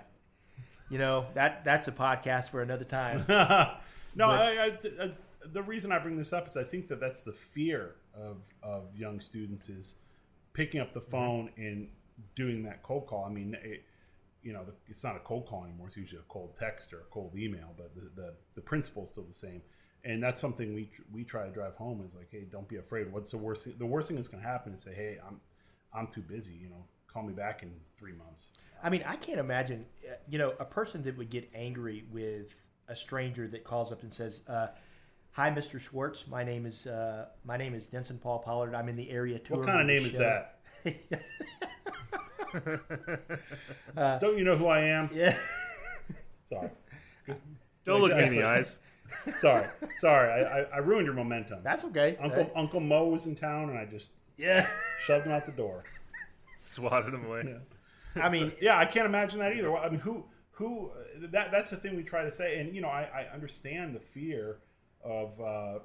[0.90, 3.26] You know that that's a podcast for another time.
[3.30, 5.08] no, I, I, I, uh,
[5.52, 8.96] the reason I bring this up is I think that that's the fear of, of
[8.96, 9.96] young students is
[10.54, 11.88] picking up the phone and
[12.36, 13.26] doing that cold call.
[13.26, 13.84] I mean, it,
[14.44, 15.88] you know, it's not a cold call anymore.
[15.88, 19.10] It's usually a cold text or a cold email, but the, the, the principle is
[19.10, 19.62] still the same.
[20.04, 23.12] And that's something we, we try to drive home is like, hey, don't be afraid.
[23.12, 23.76] What's the worst thing?
[23.80, 25.40] The worst thing that's going to happen is say, hey, I'm,
[25.94, 26.54] I'm too busy.
[26.54, 28.50] You know, call me back in three months.
[28.84, 32.54] I mean, I can't imagine, uh, you know, a person that would get angry with
[32.90, 34.68] a stranger that calls up and says, uh,
[35.32, 35.80] "Hi, Mr.
[35.80, 36.28] Schwartz.
[36.28, 38.76] My name is uh, my name is Denson Paul Pollard.
[38.76, 40.60] I'm in the area tour." What kind of name is that?
[43.96, 45.10] Uh, Don't you know who I am?
[45.14, 45.38] Yeah.
[46.50, 46.70] Sorry.
[47.30, 47.34] Uh,
[47.86, 48.80] Don't look me in the eyes.
[49.40, 49.68] Sorry,
[50.00, 51.60] sorry, I, I, I ruined your momentum.
[51.64, 52.18] That's okay.
[52.22, 54.68] Uncle uh, Uncle Mo was in town, and I just yeah.
[55.04, 55.84] shoved him out the door.
[56.58, 57.56] Swatted him away.
[58.16, 59.76] I mean, Yeah, I can't imagine that either.
[59.76, 60.92] I mean, who who
[61.32, 64.00] that that's the thing we try to say, and you know, I, I understand the
[64.00, 64.60] fear
[65.04, 65.80] of uh,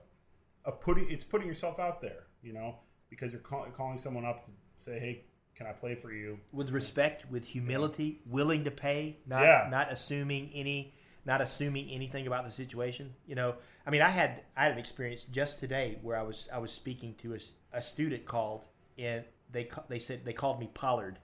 [0.64, 2.76] of putting it's putting yourself out there, you know,
[3.10, 5.24] because you're call, calling someone up to say, hey,
[5.58, 6.38] can I play for you?
[6.52, 9.66] with respect, with humility, willing to pay, not Yeah.
[9.70, 10.94] not assuming any,
[11.26, 13.12] not assuming anything about the situation.
[13.26, 16.48] You know, I mean, I had I had an experience just today where I was
[16.52, 17.38] I was speaking to a,
[17.72, 18.64] a student called
[18.96, 21.18] and they they said they called me Pollard.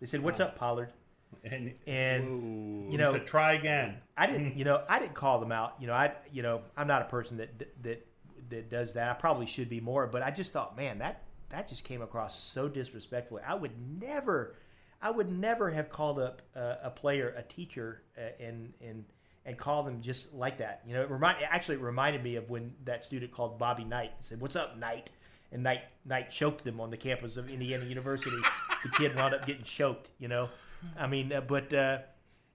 [0.00, 0.92] They said, "What's up, Pollard?"
[1.44, 3.98] And, And you you know, said, try again.
[4.16, 5.74] I didn't, you know, I didn't call them out.
[5.78, 8.06] You know, I, you know, I'm not a person that that
[8.50, 9.10] that does that.
[9.10, 12.38] I probably should be more, but I just thought, man, that that just came across
[12.38, 13.42] so disrespectfully.
[13.46, 14.56] I would never,
[15.00, 19.04] I would never have called up a, a player, a teacher, uh, and and
[19.46, 20.82] and call them just like that.
[20.86, 24.12] You know, it remind actually it reminded me of when that student called Bobby Knight
[24.16, 25.10] and said, "What's up, Knight?"
[25.50, 28.36] And Knight Knight choked them on the campus of Indiana University.
[28.82, 30.10] the kid wound up getting choked.
[30.18, 30.48] You know,
[30.98, 31.72] I mean, uh, but.
[31.72, 31.98] Uh,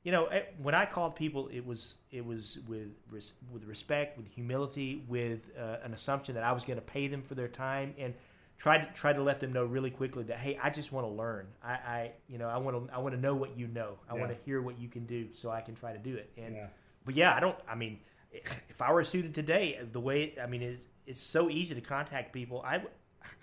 [0.04, 4.18] you know, eh, when I called people, it was it was with res- with respect,
[4.18, 7.48] with humility, with uh, an assumption that I was going to pay them for their
[7.48, 8.14] time, and
[8.58, 11.12] try to try to let them know really quickly that hey, I just want to
[11.12, 11.48] learn.
[11.64, 13.98] I, I you know I want to I want to know what you know.
[14.10, 16.32] I want to hear what you can do, so I can try to do it.
[16.38, 16.68] And Yeah.
[17.06, 17.58] but yeah, I don't.
[17.68, 18.00] I mean,
[18.32, 21.82] if I were a student today, the way I mean, it's it's so easy to
[21.82, 22.62] contact people.
[22.66, 22.92] I would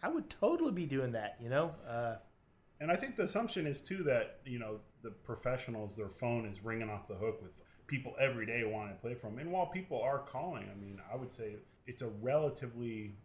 [0.03, 1.37] I would totally be doing that.
[1.41, 1.75] You know.
[1.87, 2.17] Uh,
[2.81, 6.65] And I think the assumption is too that you know the professionals, their phone is
[6.65, 7.55] ringing off the hook with
[7.87, 9.39] people every day wanting to play from.
[9.39, 13.17] And while people are calling, I mean, I would say it's a relatively,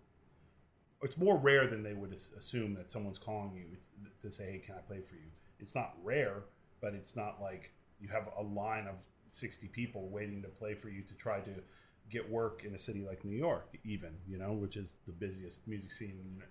[1.01, 3.77] it's more rare than they would assume that someone's calling you
[4.21, 5.29] to say, "Hey, can I play for you?"
[5.59, 6.43] It's not rare,
[6.81, 10.89] but it's not like you have a line of sixty people waiting to play for
[10.89, 11.63] you to try to
[12.09, 15.67] get work in a city like New York, even you know, which is the busiest
[15.67, 16.41] music scene in,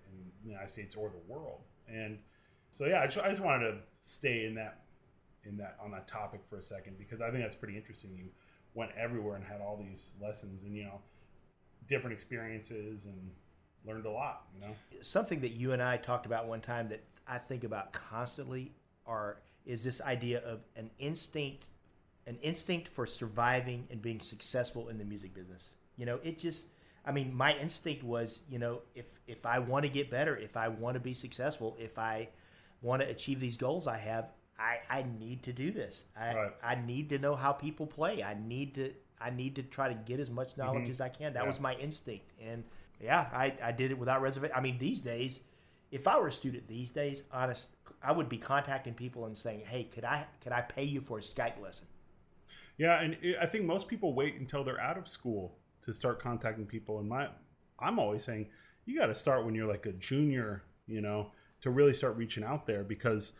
[0.43, 1.61] the United States or the world.
[1.87, 2.19] And
[2.71, 4.83] so, yeah, I just, I just wanted to stay in that
[5.43, 8.11] in that on that topic for a second because I think that's pretty interesting.
[8.15, 8.29] You
[8.73, 11.01] went everywhere and had all these lessons and you know
[11.87, 13.31] different experiences and
[13.85, 14.43] learned a lot.
[14.53, 17.93] You know, something that you and I talked about one time that I think about
[17.93, 18.71] constantly
[19.05, 21.65] are is this idea of an instinct
[22.27, 25.75] an instinct for surviving and being successful in the music business.
[25.95, 26.67] You know, it just
[27.05, 30.57] I mean, my instinct was, you know, if if I want to get better, if
[30.57, 32.29] I want to be successful, if I
[32.81, 36.05] want to achieve these goals I have, I, I need to do this.
[36.17, 36.51] I, Right.
[36.63, 38.23] I need to know how people play.
[38.23, 40.61] I need to I need to try to get as much mm-hmm.
[40.61, 41.33] knowledge as I can.
[41.33, 41.47] That Yeah.
[41.47, 42.31] was my instinct.
[42.41, 42.63] And
[43.01, 44.55] yeah, I, I did it without reservation.
[44.55, 45.41] I mean, these days,
[45.91, 47.69] if I were a student these days, honest,
[48.03, 51.17] I would be contacting people and saying, "Hey, could I could I pay you for
[51.17, 51.87] a Skype lesson?"
[52.77, 55.55] yeah, and it, I think most people wait until they're out of school
[55.85, 56.99] to start contacting people.
[56.99, 57.29] And my,
[57.79, 58.47] I'm always saying
[58.85, 61.31] you got to start when you're like a junior, you know,
[61.61, 63.33] to really start reaching out there because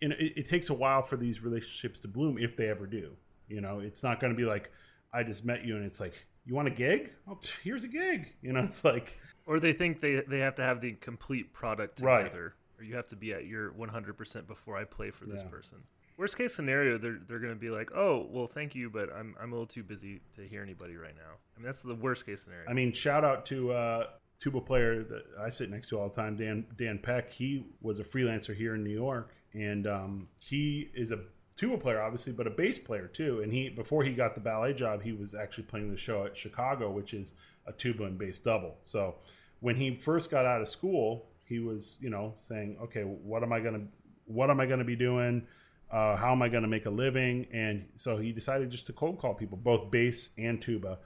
[0.00, 3.12] it, it takes a while for these relationships to bloom if they ever do.
[3.48, 4.70] You know, it's not going to be like
[5.12, 7.10] I just met you and it's like you want a gig?
[7.28, 8.32] Oh, here's a gig.
[8.42, 12.00] You know, it's like Or they think they they have to have the complete product
[12.00, 12.24] Right.
[12.24, 15.48] together, or you have to be at your 100% before I play for this Yeah.
[15.50, 15.78] person.
[16.18, 19.34] Worst case scenario, they're they're going to be like, "Oh, well, thank you, but I'm
[19.40, 22.26] I'm a little too busy to hear anybody right now." I mean, that's the worst
[22.26, 22.68] case scenario.
[22.68, 24.06] I mean, shout out to uh,
[24.38, 27.32] tuba player that I sit next to all the time, Dan Dan Peck.
[27.32, 31.20] He was a freelancer here in New York, and um, he is a
[31.56, 33.40] tuba player, obviously, but a bass player too.
[33.42, 36.36] And he before he got the ballet job, he was actually playing the show at
[36.36, 37.34] Chicago, which is
[37.66, 38.76] a tuba and bass double.
[38.84, 39.16] So
[39.60, 43.52] when he first got out of school, he was you know saying, okay, what am
[43.52, 43.82] I gonna
[44.26, 45.46] what am I gonna be doing?
[45.92, 47.46] Uh, how am I going to make a living?
[47.52, 50.98] And so he decided just to cold call people, both bass and tuba.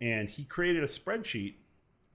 [0.00, 1.54] And he created a spreadsheet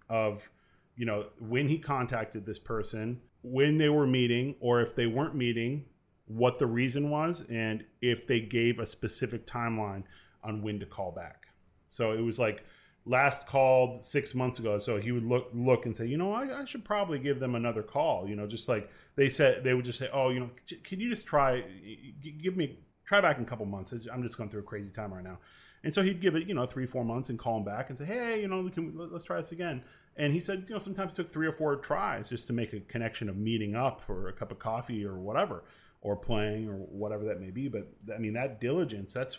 [0.09, 0.49] of,
[0.95, 5.35] you know, when he contacted this person, when they were meeting, or if they weren't
[5.35, 5.83] meeting,
[6.25, 10.03] what the reason was, and if they gave a specific timeline
[10.43, 11.47] on when to call back.
[11.89, 12.63] So it was like
[13.05, 14.79] last called six months ago.
[14.79, 17.55] So he would look look and say, you know, I, I should probably give them
[17.55, 18.27] another call.
[18.27, 20.49] You know, just like they said, they would just say, oh, you know,
[20.83, 21.63] can you just try,
[22.41, 23.93] give me try back in a couple months.
[24.11, 25.39] I'm just going through a crazy time right now.
[25.83, 27.97] And so he'd give it, you know, three, four months and call him back and
[27.97, 29.83] say, hey, you know, we let's try this again.
[30.15, 32.71] And he said, you know, sometimes it took three or four tries just to make
[32.71, 35.63] a connection of meeting up for a cup of coffee or whatever,
[36.03, 37.67] or playing or whatever that may be.
[37.67, 39.37] But I mean, that diligence, that's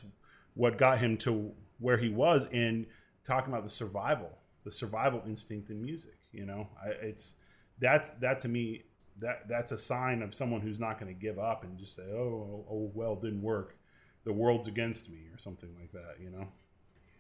[0.55, 2.87] what got him to where he was in
[3.25, 4.31] talking about the survival,
[4.65, 6.17] the survival instinct in music.
[6.33, 7.35] You know, I, it's
[7.79, 8.85] that's that to me
[9.21, 12.03] that that's a sign of someone who's not going to give up and just say,
[12.03, 13.77] oh, oh, oh, well, didn't work.
[14.25, 16.17] The world's against me, or something like that.
[16.21, 16.49] You know.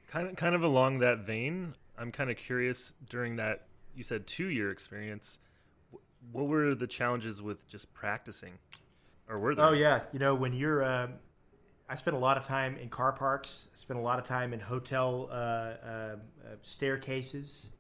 [0.09, 4.27] kind of kind of along that vein, I'm kind of curious during that you said
[4.27, 5.39] 2-year experience,
[6.33, 8.59] what were the challenges with just practicing?
[9.29, 9.67] Or were there?
[9.67, 10.85] Oh yeah, you know when you're.
[10.85, 11.15] Um,
[11.89, 13.69] I spent a lot of time in car parks.
[13.73, 15.37] I spent a lot of time in hotel uh, uh,
[15.87, 16.17] uh,
[16.63, 17.71] staircases.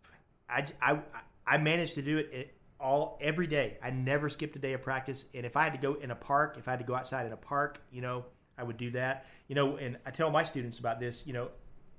[0.49, 1.01] I, I-
[1.47, 3.76] I managed to do it it all every day.
[3.82, 5.26] I never skipped a day of practice.
[5.34, 7.26] And if I had to go in a park, if I had to go outside
[7.26, 8.24] in a park, you know,
[8.57, 9.26] I would do that.
[9.49, 11.26] You know, and I tell my students about this.
[11.26, 11.49] You know,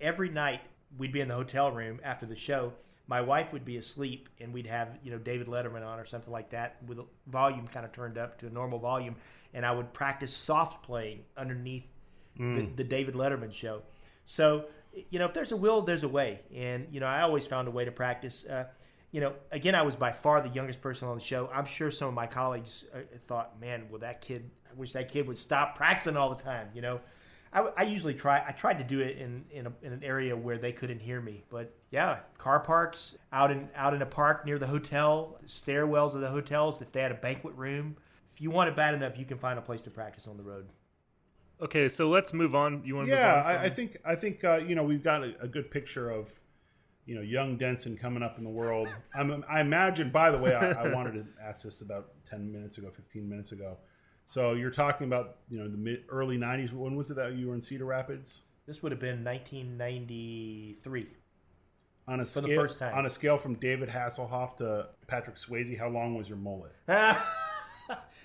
[0.02, 0.62] every night
[0.98, 2.74] we'd be in the hotel room after the show.
[3.08, 6.32] My wife would be asleep, and we'd have you know David Letterman on or something
[6.32, 9.16] like that with the volume kind of turned up to a normal volume,
[9.54, 11.86] and I would practice soft playing underneath
[12.40, 12.56] mm.
[12.56, 13.82] the, the David Letterman show.
[14.26, 14.66] So
[15.10, 17.68] you know, if there's a will, there's a way, and you know, I always found
[17.68, 18.46] a way to practice.
[18.46, 18.66] Uh,
[19.12, 21.50] you know, again, I was by far the youngest person on the show.
[21.54, 24.50] I'm sure some of my colleagues uh, thought, "Man, well, that kid.
[24.70, 27.02] I wish that kid would stop practicing all the time." You know,
[27.54, 28.44] I, I usually try.
[28.46, 31.22] I tried to do it in in, a, in, an area where they couldn't hear
[31.22, 31.44] me.
[31.50, 36.20] But yeah, car parks out in out in a park near the hotel, stairwells of
[36.20, 36.82] the hotels.
[36.82, 37.96] If they had a banquet room,
[38.30, 40.44] if you want it bad enough, you can find a place to practice on the
[40.44, 40.68] road.
[41.62, 42.82] Okay, so let's move on.
[42.84, 43.08] You want?
[43.08, 45.72] To yeah, I, I, think I think uh, you know we've got a, a, good
[45.72, 46.30] picture of
[47.06, 48.90] you know young Denson coming up in the world.
[49.14, 50.12] I'm, I imagine.
[50.12, 53.54] By the way, I, I wanted to ask this about ten minutes ago, fifteen minutes
[53.54, 53.78] ago.
[54.26, 56.74] So you're talking about you know the mid early '90s.
[56.74, 58.42] When was it that you were in Cedar Rapids?
[58.68, 61.08] This would have been 1993.
[62.08, 62.96] On a for scale, the first time.
[62.96, 66.72] On a scale from David Hasselhoff to Patrick Swayze, how long was your mullet?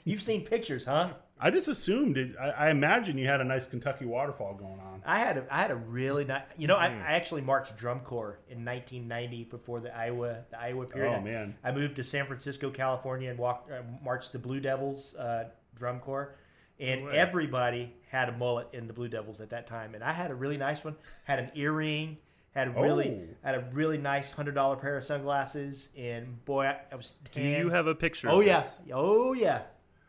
[0.04, 1.10] You've seen pictures, huh?
[1.42, 2.34] I just assumed it.
[2.38, 5.02] I, I, imagine you had a nice Kentucky waterfall going on.
[5.06, 6.42] I had a, I had a really nice.
[6.58, 6.80] You know, mm.
[6.80, 11.16] I, I, actually marched drum corps in 1990 before the Iowa the Iowa period.
[11.18, 11.54] Oh man!
[11.64, 16.00] I moved to San Francisco, California, and walked uh, marched the Blue Devils uh, drum
[16.00, 16.36] corps,
[16.78, 20.12] and no everybody had a mullet in the Blue Devils at that time, and I
[20.12, 20.96] had a really nice one.
[21.24, 22.18] Had an earring.
[22.54, 23.46] Had a really oh.
[23.46, 27.14] had a really nice hundred dollar pair of sunglasses, and boy, I, I was.
[27.30, 27.44] Tan.
[27.44, 28.28] Do you have a picture?
[28.28, 29.62] Oh yeah, oh yeah,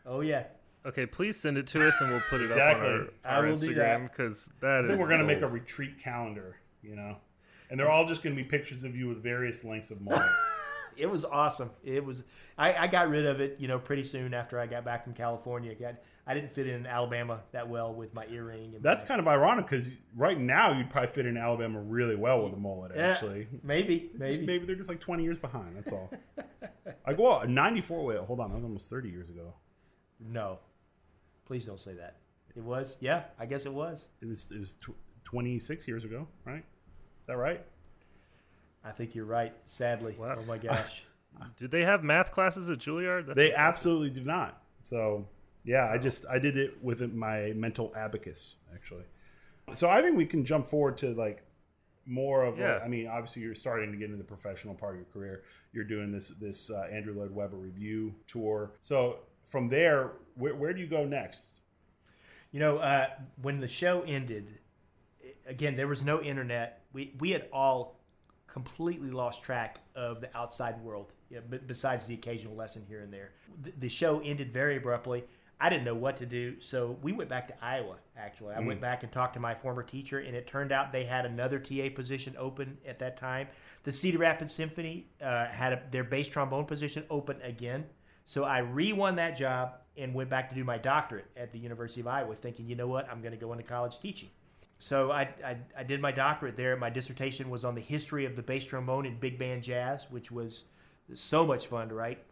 [0.06, 0.46] oh yeah.
[0.84, 2.88] Okay, please send it to us and we'll put it exactly.
[2.88, 6.56] up on our, our Instagram because that I think we're gonna make a retreat calendar,
[6.82, 7.18] you know,
[7.70, 10.26] and they're all just gonna be pictures of you with various lengths of mullet.
[10.98, 11.72] it was awesome.
[11.84, 12.24] It was.
[12.58, 15.14] I, I, got rid of it, you know, pretty soon after I got back from
[15.14, 15.74] California.
[15.76, 15.96] Got,
[16.28, 18.76] I didn't fit in Alabama that well with my earring.
[18.82, 22.44] That's my, kind of ironic because right now you'd probably fit in Alabama really well
[22.44, 22.96] with a mullet.
[22.96, 25.76] Actually, yeah, maybe, maybe, just, maybe they're just like twenty years behind.
[25.76, 26.12] That's all.
[27.06, 28.06] I go well, ninety four.
[28.06, 29.54] Wait, hold on, that was almost thirty years ago.
[30.20, 30.60] No,
[31.52, 32.16] Please don't say that.
[32.56, 32.96] It was?
[33.02, 34.08] Yeah, I guess it was.
[34.22, 34.50] It was.
[34.52, 36.64] It was tw- 26 years ago, right?
[36.64, 37.62] Is that right?
[38.84, 39.54] I think you're right.
[39.66, 40.16] Sadly.
[40.18, 40.38] Wow.
[40.40, 41.04] Oh my gosh.
[41.58, 43.28] did they have math classes at Juilliard?
[43.28, 44.62] That's they absolutely did not.
[44.84, 45.28] So
[45.64, 49.04] yeah, I just I did it with my mental abacus actually.
[49.76, 51.44] So I think we can jump forward to like
[52.06, 52.80] more of yeah.
[52.80, 55.44] a, I mean, obviously you're starting to get into the professional part of your career.
[55.72, 58.74] You're doing this this uh, Andrew Lloyd Webber revue tour.
[58.82, 59.20] So
[59.50, 61.62] from there, where, where do you go next?
[62.52, 63.08] You know, uh,
[63.42, 64.58] when the show ended,
[65.48, 66.84] again, there was no internet.
[66.92, 68.01] We we had all
[68.52, 73.12] completely lost track of the outside world, you know, besides the occasional lesson here and
[73.12, 73.32] there.
[73.64, 75.24] The, the, show ended very abruptly.
[75.62, 77.96] I didn't know what to do, so we went back to Iowa.
[78.18, 78.66] Actually, I mm.
[78.66, 81.60] went back and talked to my former teacher, and it turned out they had another
[81.60, 83.48] TA position open at that time.
[83.84, 87.86] The Cedar Rapids Symphony uh, had a, their bass trombone position open again.
[88.26, 92.02] So I re-won that job and went back to do my doctorate at the University
[92.02, 94.30] of Iowa, thinking, you know what, I'm going to go into college teaching.
[94.82, 96.76] So I, I, I, did my doctorate there.
[96.76, 100.32] My dissertation was on the history of the bass trombone in big band jazz, which
[100.32, 100.66] was
[101.14, 102.24] so much fun to write.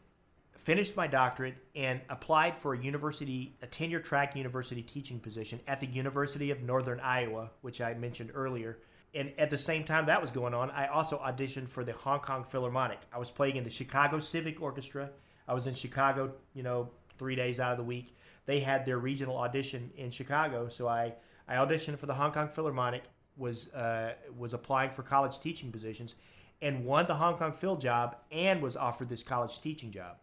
[0.58, 5.80] Finished my doctorate and applied for a university, a tenure track university teaching position at
[5.80, 8.80] the University of Northern Iowa, which I mentioned earlier.
[9.14, 12.20] And at the same time that was going on, I also auditioned for the Hong
[12.20, 13.00] Kong Philharmonic.
[13.14, 15.10] I was playing in the Chicago Civic Orchestra
[15.50, 18.16] I was in Chicago, you know, three days out of the week.
[18.45, 21.14] They had their regional audition in Chicago, so I,
[21.50, 23.04] I auditioned for the Hong Kong Philharmonic,
[23.36, 26.16] was uh, was applying for college teaching positions,
[26.62, 30.18] and won the Hong Kong Phil job, and was offered this college teaching job.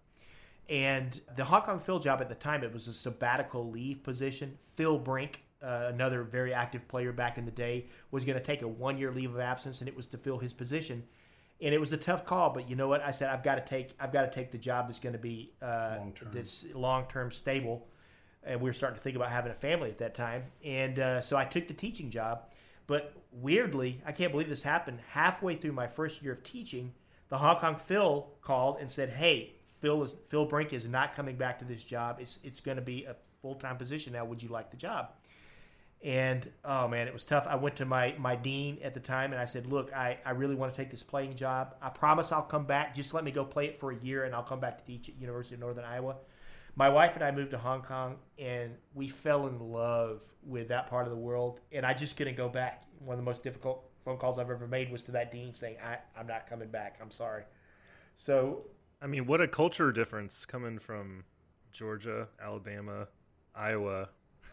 [0.69, 4.57] And the Hong Kong Phil job at the time, it was a sabbatical leave position.
[4.75, 8.63] Phil Brink, uh, another very active player back in the day, was going to take
[8.63, 11.03] a one year leave of absence, and it was to fill his position
[11.61, 12.51] and it was a tough call.
[12.51, 13.03] But you know what?
[13.03, 15.19] I said I've got to take I've got to take the job that's going to
[15.19, 16.29] be uh, long-term.
[16.33, 17.89] this long term stable.
[18.47, 21.21] And we were starting to think about having a family at that time, and uh,
[21.21, 22.45] so I took the teaching job.
[22.87, 25.01] But weirdly, I can't believe this happened.
[25.11, 26.93] Halfway through my first year of teaching,
[27.29, 31.37] the Hong Kong Phil called and said, "Hey, Phil is Phil Brink is not coming
[31.37, 32.19] back to this job.
[32.21, 34.25] It's it's going to be a full time position now.
[34.25, 35.09] Would you like the job?"
[36.03, 37.47] And oh man, it was tough.
[37.49, 40.31] I went to my, my dean at the time and I said, Look, I, I
[40.33, 41.75] really want to take this playing job.
[41.81, 42.95] I promise I'll come back.
[42.95, 45.09] Just let me go play it for a year and I'll come back to teach
[45.09, 46.17] at University of Northern Iowa.
[46.79, 50.89] My wife and I moved to Hong Kong and we fell in love with that
[50.89, 51.61] part of the world.
[51.73, 52.85] And I just couldn't go back.
[52.99, 55.77] One of the most difficult phone calls I've ever made was to that dean saying,
[55.83, 56.99] I, I'm not coming back.
[57.01, 57.45] I'm sorry.
[58.19, 58.67] So,
[59.01, 61.25] I mean, what a culture difference coming from
[61.73, 63.09] Georgia, Alabama,
[63.55, 64.11] Iowa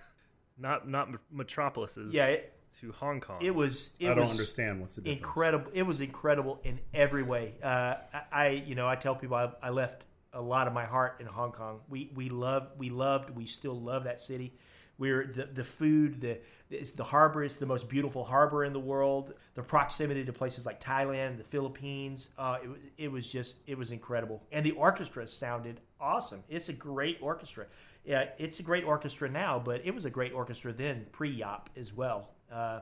[0.58, 2.14] not not metropolises.
[2.14, 3.40] Yeah, it, to Hong Kong.
[3.42, 3.92] it was.
[4.00, 5.20] It I don't was understand what's the difference.
[5.20, 5.72] incredible.
[5.74, 7.56] It was incredible in every way.
[7.62, 10.04] Uh, I, I, you know, I tell people I, I left
[10.34, 11.80] a lot of my heart in Hong Kong.
[11.90, 14.54] We we love we loved we still love that city.
[15.00, 17.44] We're the, the food, the it's the harbor.
[17.44, 19.34] is the most beautiful harbor in the world.
[19.56, 22.30] The proximity to places like Thailand, the Philippines.
[22.38, 26.44] Uh, it, it was just it was incredible, and the orchestra sounded awesome.
[26.48, 27.66] It's a great orchestra.
[28.06, 31.94] Yeah, it's a great orchestra now, but it was a great orchestra then, pre-Jaap as
[31.94, 32.32] well.
[32.52, 32.82] Uh,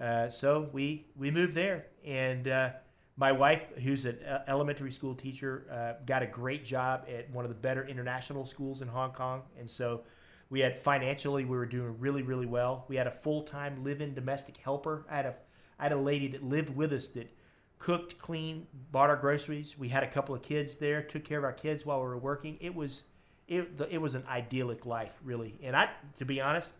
[0.00, 2.70] uh, so we we moved there, and uh,
[3.16, 7.44] my wife, who's an uh, elementary school teacher, uh, got a great job at one
[7.44, 10.02] of the better international schools in Hong Kong, and so
[10.50, 12.84] we had financially we were doing really really well.
[12.88, 15.06] We had a full time live-in domestic helper.
[15.10, 15.34] I had a
[15.78, 17.32] I had a lady that lived with us that
[17.78, 19.78] cooked, cleaned, bought our groceries.
[19.78, 22.18] We had a couple of kids there, took care of our kids while we were
[22.18, 22.58] working.
[22.60, 23.04] It was
[23.48, 26.74] it it was an idyllic life really, and I to be honest,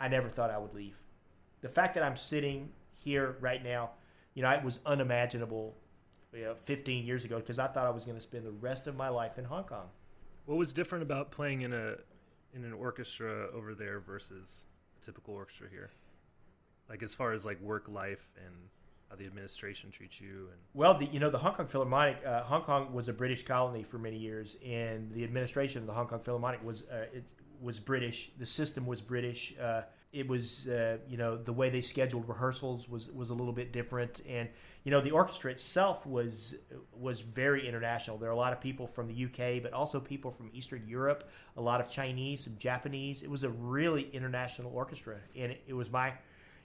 [0.00, 0.96] I never thought I would leave
[1.64, 3.92] the fact that I'm sitting here right now,
[4.34, 5.76] you know, it was unimaginable
[6.32, 8.86] you know, 15 years ago because I thought I was going to spend the rest
[8.86, 9.88] of my life in Hong Kong.
[10.46, 11.94] What was different about playing in a
[12.54, 14.66] in an orchestra over there versus
[15.00, 15.90] a typical orchestra here?
[16.88, 18.54] Like as far as like work life and
[19.08, 22.42] how the administration treats you and Well, the, you know, the Hong Kong Philharmonic, uh,
[22.42, 26.06] Hong Kong was a British colony for many years, and the administration of the Hong
[26.06, 27.32] Kong Philharmonic was uh, it
[27.64, 28.30] was British.
[28.38, 29.54] The system was British.
[29.60, 33.52] Uh, it was, uh, you know, the way they scheduled rehearsals was was a little
[33.52, 34.48] bit different, and
[34.84, 36.54] you know, the orchestra itself was
[36.92, 38.18] was very international.
[38.18, 41.30] There are a lot of people from the UK, but also people from Eastern Europe,
[41.56, 43.22] a lot of Chinese, some Japanese.
[43.22, 46.12] It was a really international orchestra, and it, it was my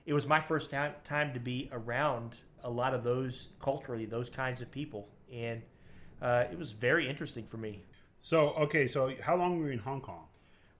[0.05, 4.29] it was my first time time to be around a lot of those culturally those
[4.29, 5.61] kinds of people and
[6.21, 7.81] uh, it was very interesting for me
[8.19, 10.25] So okay, so how long were you in Hong Kong?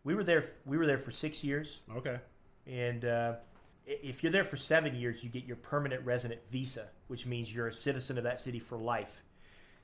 [0.09, 1.81] We were there we were there for six years.
[1.95, 2.17] Okay.
[2.65, 3.33] and uh,
[3.85, 7.67] if you're there for seven years you get your permanent resident visa which means you're
[7.67, 9.23] a citizen of that city for life.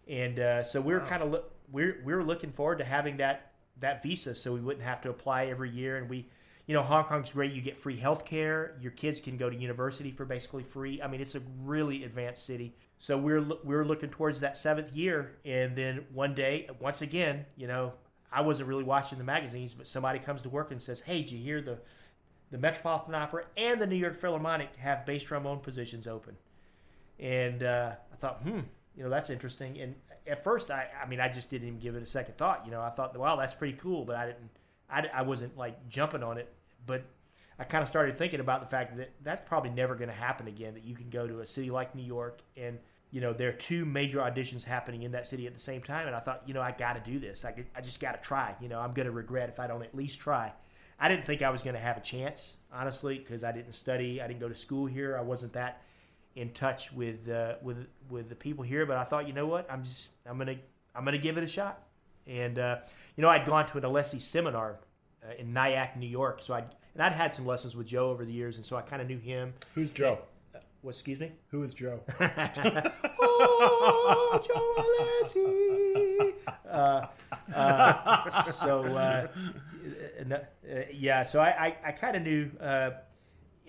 [0.07, 3.17] And uh, so we were kind of look we're we were looking forward to having
[3.17, 5.97] that that visa so we wouldn't have to apply every year.
[5.97, 6.27] And we
[6.65, 7.51] you know hong kong's great.
[7.51, 11.03] You get free health care your kids can go to university for basically free.
[11.03, 12.73] I mean it's a really advanced city.
[12.97, 15.37] So we're we were looking towards that seventh year.
[15.45, 17.93] And then one day once again you know
[18.31, 21.31] i wasn't really watching the magazines but somebody comes to work and says hey did
[21.31, 21.77] you hear the
[22.51, 26.35] the metropolitan opera and the new york philharmonic have bass trombone positions open
[27.19, 28.59] and uh, I thought, hmm,
[28.95, 29.79] you know, that's interesting.
[29.79, 29.95] And
[30.27, 32.63] at first, I, I mean, I just didn't even give it a second thought.
[32.65, 34.49] You know, I thought, wow, that's pretty cool, but I didn't,
[34.89, 36.51] I, I wasn't like jumping on it.
[36.85, 37.03] But
[37.57, 40.47] I kind of started thinking about the fact that that's probably never going to happen
[40.47, 40.73] again.
[40.73, 42.79] That you can go to a city like New York and
[43.11, 46.07] you know there are two major auditions happening in that city at the same time.
[46.07, 47.45] And I thought, you know, I got to do this.
[47.45, 48.55] I, I just got to try.
[48.59, 50.51] You know, I'm going to regret if I don't at least try.
[50.99, 54.21] I didn't think I was going to have a chance, honestly, because I didn't study.
[54.21, 55.17] I didn't go to school here.
[55.17, 55.81] I wasn't that
[56.35, 58.85] in touch with uh, with with the people here.
[58.85, 60.55] But I thought, you know what, I'm just I'm gonna
[60.95, 61.83] I'm gonna give it a shot.
[62.27, 62.77] And uh,
[63.15, 64.79] you know, I'd gone to an Alessi seminar
[65.23, 68.25] uh, in Nyack, New York, so I and I'd had some lessons with Joe over
[68.25, 69.53] the years, and so I kind of knew him.
[69.73, 70.19] Who's Joe?
[70.85, 70.93] What?
[70.93, 71.31] Excuse me.
[71.49, 71.99] Who is Joe?
[73.19, 74.75] oh, Joe
[75.25, 76.33] Alessi.
[76.69, 77.07] Uh,
[77.55, 79.27] uh, so uh,
[80.31, 80.37] uh,
[80.93, 82.51] yeah, so I I, I kind of knew.
[82.61, 82.91] Uh,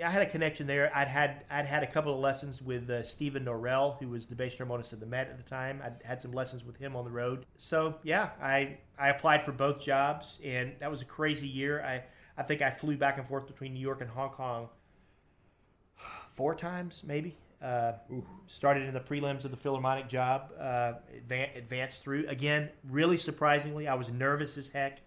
[0.05, 0.95] I had a connection there.
[0.95, 4.35] I'd had I'd had a couple of lessons with uh, Stephen Norrell, who was the
[4.35, 5.81] bass trombonist of the Met at the time.
[5.83, 7.47] I'd had some lessons with him on the road.
[7.57, 11.83] So yeah, I I applied for both jobs, and that was a crazy year.
[11.83, 12.03] I
[12.37, 14.69] I think I flew back and forth between New York and Hong Kong
[16.37, 17.37] four times, maybe.
[17.62, 17.93] Uh,
[18.47, 22.28] started in the prelims of the Philharmonic job, uh, advan- advanced through.
[22.28, 25.01] Again, really surprisingly, I was nervous as heck,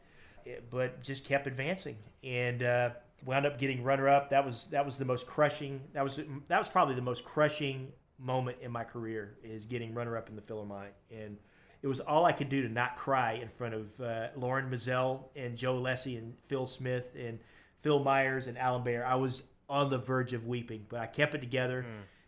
[0.47, 2.89] eh, but just kept advancing and uh,
[3.23, 4.31] wound up getting runner up.
[4.31, 5.79] That was that was the most crushing.
[5.93, 10.17] That was that was probably the most crushing moment in my career is getting runner
[10.17, 11.37] up in the Philharmonic and.
[11.81, 15.29] It was all I could do to not cry in front of uh, Lorin Maazel
[15.37, 17.39] and Joe Alessi and Phil Smith and
[17.79, 19.05] Phil Myers and Alan Baer.
[19.05, 21.85] I was on the verge of weeping, but I kept it together,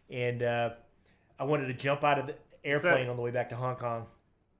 [0.10, 0.70] and uh,
[1.39, 4.06] I wanted to jump out of the airplane on the way back to Hong Kong.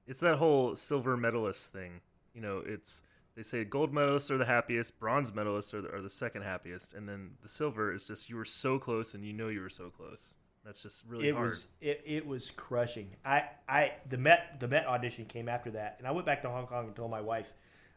[0.06, 2.00] it's that whole silver medalist thing.
[2.34, 3.02] You know, it's
[3.36, 6.92] they say gold medalists are the happiest, bronze medalists are the, are the second happiest,
[6.94, 9.70] and then the silver is just you were so close and you know you were
[9.70, 10.34] so close.
[10.64, 11.50] That's just really it hard.
[11.50, 13.10] was it, it was crushing.
[13.24, 16.48] I, I the Met the Met audition came after that, and I went back to
[16.48, 17.52] Hong Kong and told my wife,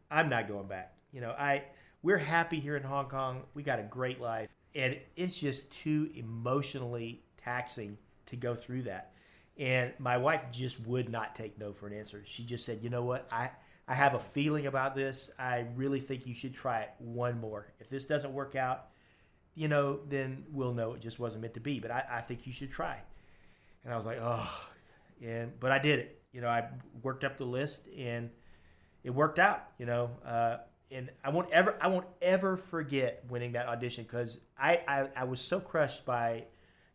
[0.09, 0.93] I'm not going back.
[1.11, 1.63] You know, I
[2.01, 3.43] we're happy here in Hong Kong.
[3.53, 7.97] We got a great life, and it's just too emotionally taxing
[8.27, 9.13] to go through that.
[9.57, 12.21] And my wife just would not take no for an answer.
[12.25, 13.49] She just said, you know what, I
[13.87, 15.29] I have a feeling about this.
[15.37, 17.71] I really think you should try it one more.
[17.79, 18.87] If this doesn't work out,
[19.53, 21.79] you know, then we'll know it just wasn't meant to be.
[21.79, 22.97] But I, I think you should try.
[23.83, 24.49] And I was like, oh,
[25.23, 26.21] and but I did it.
[26.33, 26.67] You know, I
[27.03, 28.31] worked up the list and
[29.03, 29.67] it worked out.
[29.77, 30.57] You know, uh,
[30.95, 35.23] and I won't ever, I won't ever forget winning that audition because I, I, I
[35.25, 36.45] was so crushed by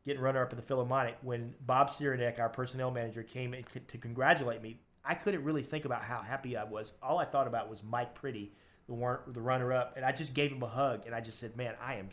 [0.04, 3.54] getting runner up at the Philharmonic when Bob Sirinek, our personnel manager, came
[3.88, 4.80] to congratulate me.
[5.04, 6.92] I couldn't really think about how happy I was.
[7.02, 8.52] All I thought about was Mike Pretty,
[8.88, 11.56] the the runner up, and I just gave him a hug and I just said,
[11.56, 12.08] "Man, I am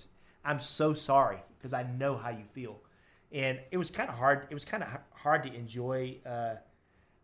[0.46, 2.80] I'm so sorry because I know how you feel."
[3.32, 4.48] And it was kind of hard.
[4.50, 6.56] It was kind of hard to enjoy, uh,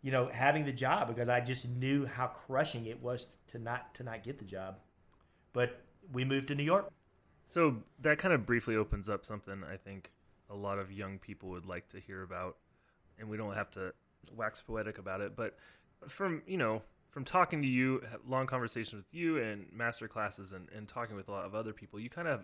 [0.04, 3.95] you know, having the job because I just knew how crushing it was to not
[3.95, 4.76] to not get the job.
[5.54, 5.82] But
[6.12, 6.91] we moved to New York.
[7.45, 10.12] So that kind of briefly opens up something I think
[10.49, 12.58] a lot of young people would like to hear about,
[13.18, 13.93] and we don't have to
[14.36, 15.36] wax poetic about it.
[15.36, 15.58] But
[16.08, 20.68] from you know from talking to you, long conversations with you, and master classes, and,
[20.76, 22.43] and talking with a lot of other people, you kind of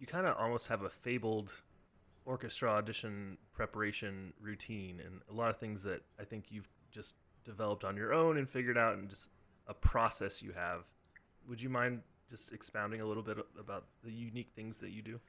[0.00, 1.54] you kind of almost have a fabled
[2.24, 7.14] orchestra audition preparation routine, and a lot of things that I think you've just
[7.44, 9.28] developed on your own and figured out, and just
[9.66, 10.80] a process you have.
[11.48, 15.20] Would you mind just expounding a little bit about the unique things that you do?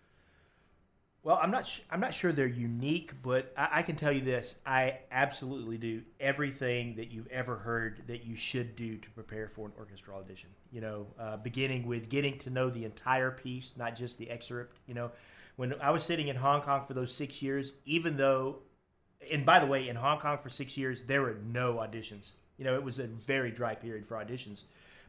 [1.23, 1.65] Well, I'm not.
[1.65, 5.77] Sh- I'm not sure they're unique, but I-, I can tell you this: I absolutely
[5.77, 10.15] do everything that you've ever heard that you should do to prepare for an orchestra
[10.17, 10.49] audition.
[10.69, 14.79] You know, uh, beginning with getting to know the entire piece, not just the excerpt.
[14.85, 15.11] You know,
[15.55, 18.59] when I was sitting in Hong Kong for those six years, even though,
[19.31, 22.33] and by the way, in Hong Kong for six years, there were no auditions.
[22.57, 24.63] You know, it was a very dry period for auditions.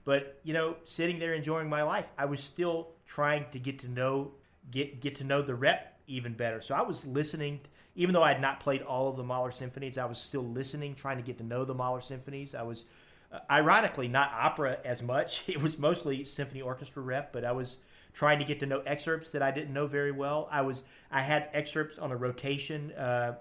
[0.04, 3.88] But you know, sitting there enjoying my life, I was still trying to get to
[3.88, 4.32] know
[4.70, 6.60] get get to know the rep even better.
[6.60, 7.60] So I was listening,
[7.94, 10.94] even though I had not played all of the Mahler symphonies, I was still listening,
[10.94, 12.54] trying to get to know the Mahler symphonies.
[12.54, 12.84] I was,
[13.32, 15.44] uh, ironically, not opera as much.
[15.48, 17.78] It was mostly symphony orchestra rep, but I was
[18.14, 20.48] trying to get to know excerpts that I didn't know very well.
[20.50, 22.92] I was, I had excerpts on a rotation.
[22.92, 23.34] Uh,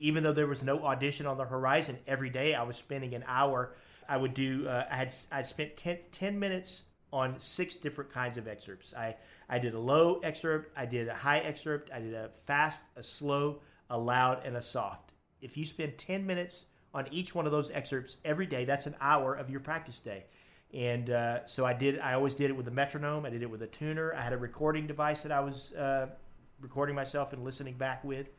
[0.00, 3.24] even though there was no audition on the horizon every day, I was spending an
[3.26, 3.74] hour.
[4.08, 4.68] I would do.
[4.68, 8.94] Uh, I had I spent 10, 10 minutes on six different kinds of excerpts.
[8.94, 9.16] I,
[9.48, 13.02] I did a low excerpt, I did a high excerpt, I did a fast, a
[13.02, 13.60] slow,
[13.90, 15.12] a loud, and a soft.
[15.40, 18.96] If you spend 10 minutes on each one of those excerpts every day, that's an
[19.00, 20.24] hour of your practice day.
[20.76, 21.98] And uh, so I did.
[22.00, 23.24] I always did it with a metronome.
[23.24, 24.14] I did it with a tuner.
[24.14, 26.08] I had a recording device that I was uh,
[26.60, 28.30] recording myself and listening back with.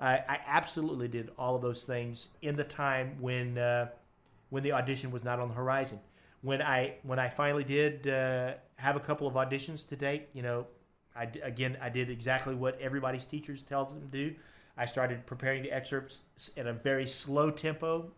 [0.00, 3.90] I, I, absolutely did all of those things in the time when uh,
[4.48, 6.00] when the audition was not on the horizon
[6.42, 10.42] when I when I finally did uh, have a couple of auditions to date, you
[10.42, 10.66] know,
[11.16, 14.34] I again I did exactly what everybody's teachers tells them to do.
[14.76, 16.22] I started preparing the excerpts
[16.56, 18.10] at a very slow tempo.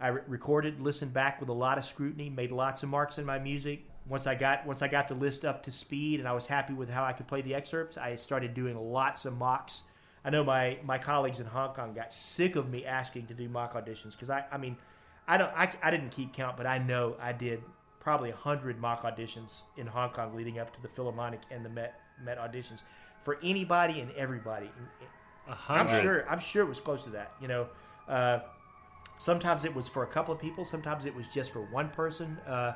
[0.00, 3.24] I re- recorded, listened back with a lot of scrutiny, made lots of marks in
[3.24, 3.84] my music.
[4.08, 6.72] Once I got once I got the list up to speed and I was happy
[6.72, 9.82] with how I could play the excerpts, I started doing lots of mocks.
[10.24, 13.48] I know my my colleagues in Hong Kong got sick of me asking to do
[13.48, 14.76] mock auditions because I I mean
[15.30, 15.52] I don't.
[15.54, 17.62] I, I didn't keep count, but I know I did
[18.00, 22.00] probably hundred mock auditions in Hong Kong leading up to the Philharmonic and the Met
[22.24, 22.82] Met auditions
[23.22, 24.68] for anybody and everybody.
[25.46, 25.80] 100.
[25.80, 26.28] I'm sure.
[26.28, 27.32] I'm sure it was close to that.
[27.40, 27.68] You know,
[28.08, 28.40] uh,
[29.20, 30.64] sometimes it was for a couple of people.
[30.64, 32.38] Sometimes it was just for one person.
[32.46, 32.72] Uh,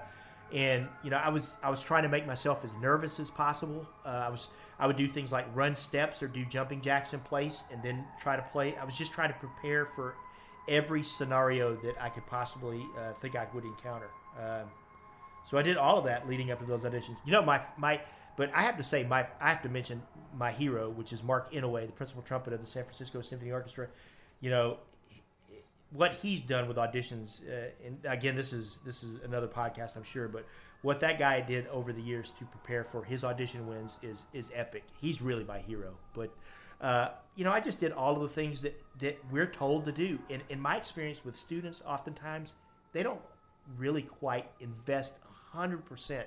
[0.53, 3.89] and you know, I was I was trying to make myself as nervous as possible.
[4.05, 7.21] Uh, I was I would do things like run steps or do jumping jacks in
[7.21, 8.77] place, and then try to play.
[8.77, 10.17] I was just trying to prepare for
[10.69, 14.11] every scenario that I could possibly uh, think I would encounter.
[14.39, 14.69] Um,
[15.45, 17.17] so I did all of that leading up to those auditions.
[17.25, 18.03] You know, my my,
[18.37, 20.03] but I have to say my I have to mention
[20.37, 23.89] my hero, which is Mark Inouye, the principal trumpet of the San Francisco Symphony Orchestra.
[24.41, 24.77] You know,
[25.95, 30.03] what he's done with auditions, uh, and again, this is this is another podcast, I'm
[30.03, 30.45] sure, but
[30.83, 34.51] what that guy did over the years to prepare for his audition wins is is
[34.55, 34.83] epic.
[35.01, 35.95] He's really my hero.
[36.13, 36.35] But
[36.81, 39.93] uh, you know, I just did all of the things that, that we're told to
[39.93, 40.19] do.
[40.29, 42.57] And in my experience with students, oftentimes
[42.93, 43.21] they don't
[43.79, 45.17] really quite invest
[45.55, 46.25] 100%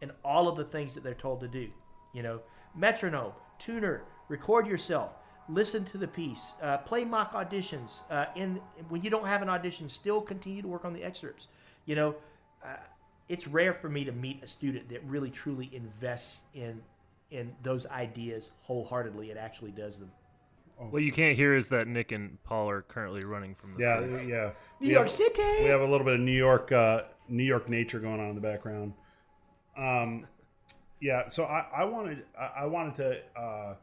[0.00, 1.68] in all of the things that they're told to do.
[2.14, 2.40] You know,
[2.74, 5.16] metronome, tuner, record yourself,
[5.48, 8.02] listen to the piece, uh, play mock auditions.
[8.10, 11.48] Uh, in when you don't have an audition, still continue to work on the excerpts.
[11.86, 12.14] You know,
[12.64, 12.76] uh,
[13.28, 16.80] it's rare for me to meet a student that really truly invests in
[17.30, 20.10] in those ideas wholeheartedly and actually does them.
[20.90, 23.96] What you can't hear is that Nick and Paul are currently running from the yeah,
[23.98, 24.26] place.
[24.28, 24.50] yeah.
[24.80, 25.42] New We York have- City.
[25.60, 28.34] We have a little bit of New York, uh, New York nature going on in
[28.36, 28.92] the background.
[29.76, 30.26] Um,
[31.00, 31.28] yeah.
[31.28, 33.74] So I, I wanted, I, I wanted to uh,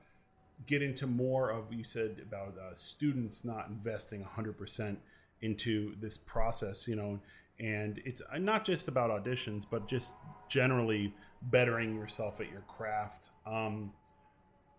[0.67, 4.99] get into more of what you said about uh, students not investing hundred percent
[5.41, 6.87] into this process.
[6.87, 7.19] You know,
[7.59, 10.15] and it's uh, not just about auditions, but just
[10.49, 13.29] generally bettering yourself at your craft.
[13.45, 13.93] Um,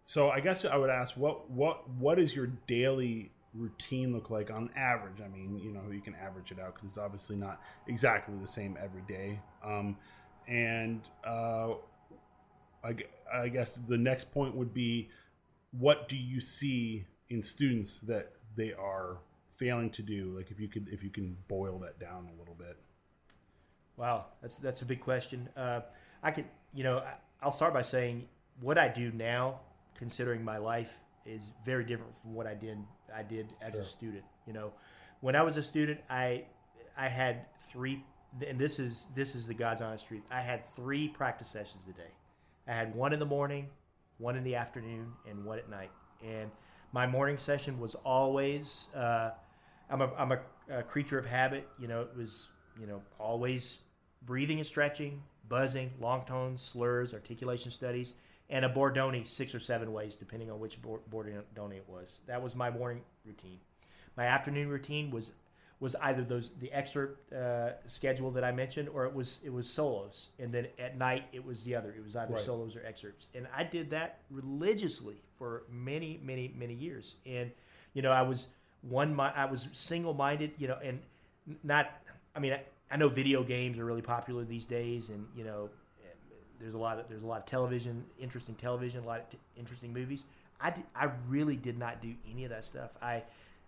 [0.05, 4.51] so I guess I would ask, what what what is your daily routine look like
[4.51, 5.20] on average?
[5.24, 8.47] I mean, you know, you can average it out because it's obviously not exactly the
[8.47, 9.41] same every day.
[9.64, 9.97] Um,
[10.47, 11.74] and uh,
[12.85, 12.95] I,
[13.33, 15.09] I guess the next point would be,
[15.72, 19.18] what do you see in students that they are
[19.56, 20.34] failing to do?
[20.36, 22.76] Like if you could if you can boil that down a little bit.
[23.96, 25.48] Wow, that's that's a big question.
[25.56, 25.80] Uh,
[26.22, 26.44] I could,
[26.74, 27.02] you know,
[27.40, 28.28] I'll start by saying
[28.60, 29.60] what I do now,
[29.94, 32.78] considering my life, is very different from what I did
[33.14, 33.82] I did as sure.
[33.82, 34.24] a student.
[34.46, 34.72] You know,
[35.20, 36.44] when I was a student, I
[36.96, 38.04] I had three,
[38.46, 40.22] and this is this is the God's honest truth.
[40.30, 42.10] I had three practice sessions a day.
[42.68, 43.68] I had one in the morning,
[44.18, 45.90] one in the afternoon, and one at night.
[46.24, 46.50] And
[46.92, 48.88] my morning session was always.
[48.94, 49.30] Uh,
[49.90, 50.38] I'm a I'm a,
[50.70, 51.68] a creature of habit.
[51.78, 52.48] You know, it was
[52.80, 53.80] you know always
[54.22, 58.14] breathing and stretching, buzzing, long tones, slurs, articulation studies,
[58.50, 62.22] and a Bordogni six or seven ways, depending on which Bordogni it was.
[62.26, 63.58] That was my morning routine.
[64.16, 65.32] My afternoon routine was
[65.79, 69.68] was either those the excerpt uh, schedule that I mentioned, or it was it was
[69.68, 71.95] solos, and then at night it was the other.
[71.97, 72.43] It was either right.
[72.43, 77.16] solos or excerpts, and I did that religiously for many, many, many years.
[77.27, 77.51] And
[77.93, 78.49] you know, I was
[78.83, 79.18] one.
[79.20, 80.53] I was single minded.
[80.59, 80.99] You know, and
[81.62, 81.91] not.
[82.35, 85.68] I mean, I, I know video games are really popular these days, and you know,
[86.61, 89.39] there's a lot of there's a lot of television, interesting television, a lot of t-
[89.57, 90.24] interesting movies.
[90.61, 92.91] I, did, I really did not do any of that stuff.
[93.03, 93.22] I,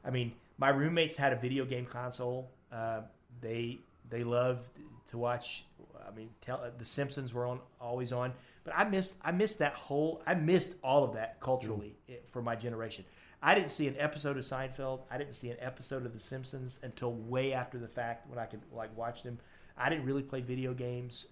[0.05, 2.51] I mean, my roommates had a video game console.
[2.73, 3.03] Uh,
[3.41, 3.79] they
[4.11, 4.71] they loved
[5.09, 5.65] to watch.
[6.07, 8.33] I mean, tell, The Simpsons were on always on,
[8.65, 12.17] but I missed I missed that whole I missed all of that culturally mm.
[12.31, 13.05] for my generation.
[13.41, 15.03] I didn't see an episode of Seinfeld.
[15.11, 18.47] I didn't see an episode of The Simpsons until way after the fact when I
[18.47, 19.39] could like watch them.
[19.77, 21.27] I didn't really play video games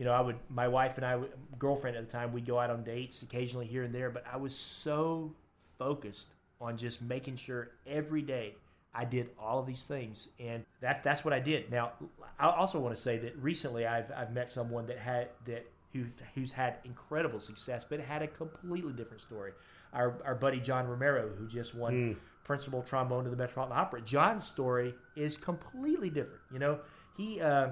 [0.00, 1.20] you know, I would, my wife and I,
[1.58, 4.38] girlfriend at the time, we'd go out on dates occasionally here and there, but I
[4.38, 5.34] was so
[5.78, 8.54] focused on just making sure every day
[8.94, 11.70] I did all of these things, and that that's what I did.
[11.70, 11.92] Now,
[12.38, 16.20] I also want to say that recently I've I've met someone that had that who's
[16.34, 19.52] who's had incredible success, but had a completely different story.
[19.92, 22.16] Our our buddy John Romero, who just won mm.
[22.44, 24.00] principal trombone to the Metropolitan Opera.
[24.02, 26.42] John's story is completely different.
[26.52, 26.80] You know,
[27.16, 27.40] he.
[27.40, 27.70] Uh,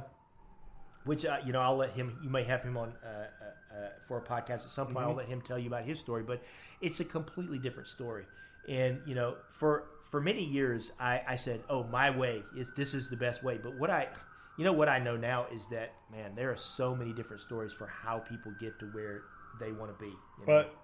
[1.05, 2.19] which uh, you know I'll let him.
[2.23, 4.99] You may have him on uh, uh, uh for a podcast at some point.
[4.99, 5.09] Mm-hmm.
[5.09, 6.43] I'll let him tell you about his story, but
[6.83, 8.25] it's a completely different story.
[8.69, 12.95] And you know, for for many years, I, I said, "Oh, my way is this
[12.95, 14.09] is the best way." But what I,
[14.57, 17.73] you know, what I know now is that man, there are so many different stories
[17.73, 19.23] for how people get to where
[19.61, 20.11] they want to be.
[20.11, 20.47] You know?
[20.47, 20.75] But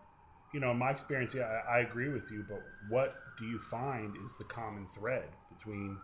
[0.52, 2.44] you know, in my experience, yeah, I, I agree with you.
[2.48, 5.98] But what do you find is the common thread between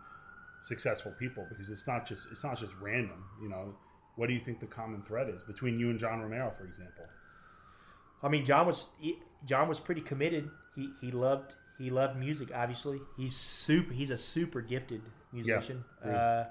[0.61, 1.45] successful people?
[1.49, 3.23] Because it's not just it's not just random.
[3.41, 3.75] You know
[4.15, 7.05] what do you think the common thread is between you and John Romero, for example?
[8.21, 10.49] I mean, John was he, John was pretty committed.
[10.75, 12.49] He he loved he loved music.
[12.53, 13.93] Obviously, he's super.
[13.93, 15.01] He's a super gifted
[15.31, 15.83] musician.
[16.05, 16.45] Yeah,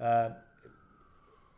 [0.00, 0.30] uh, uh,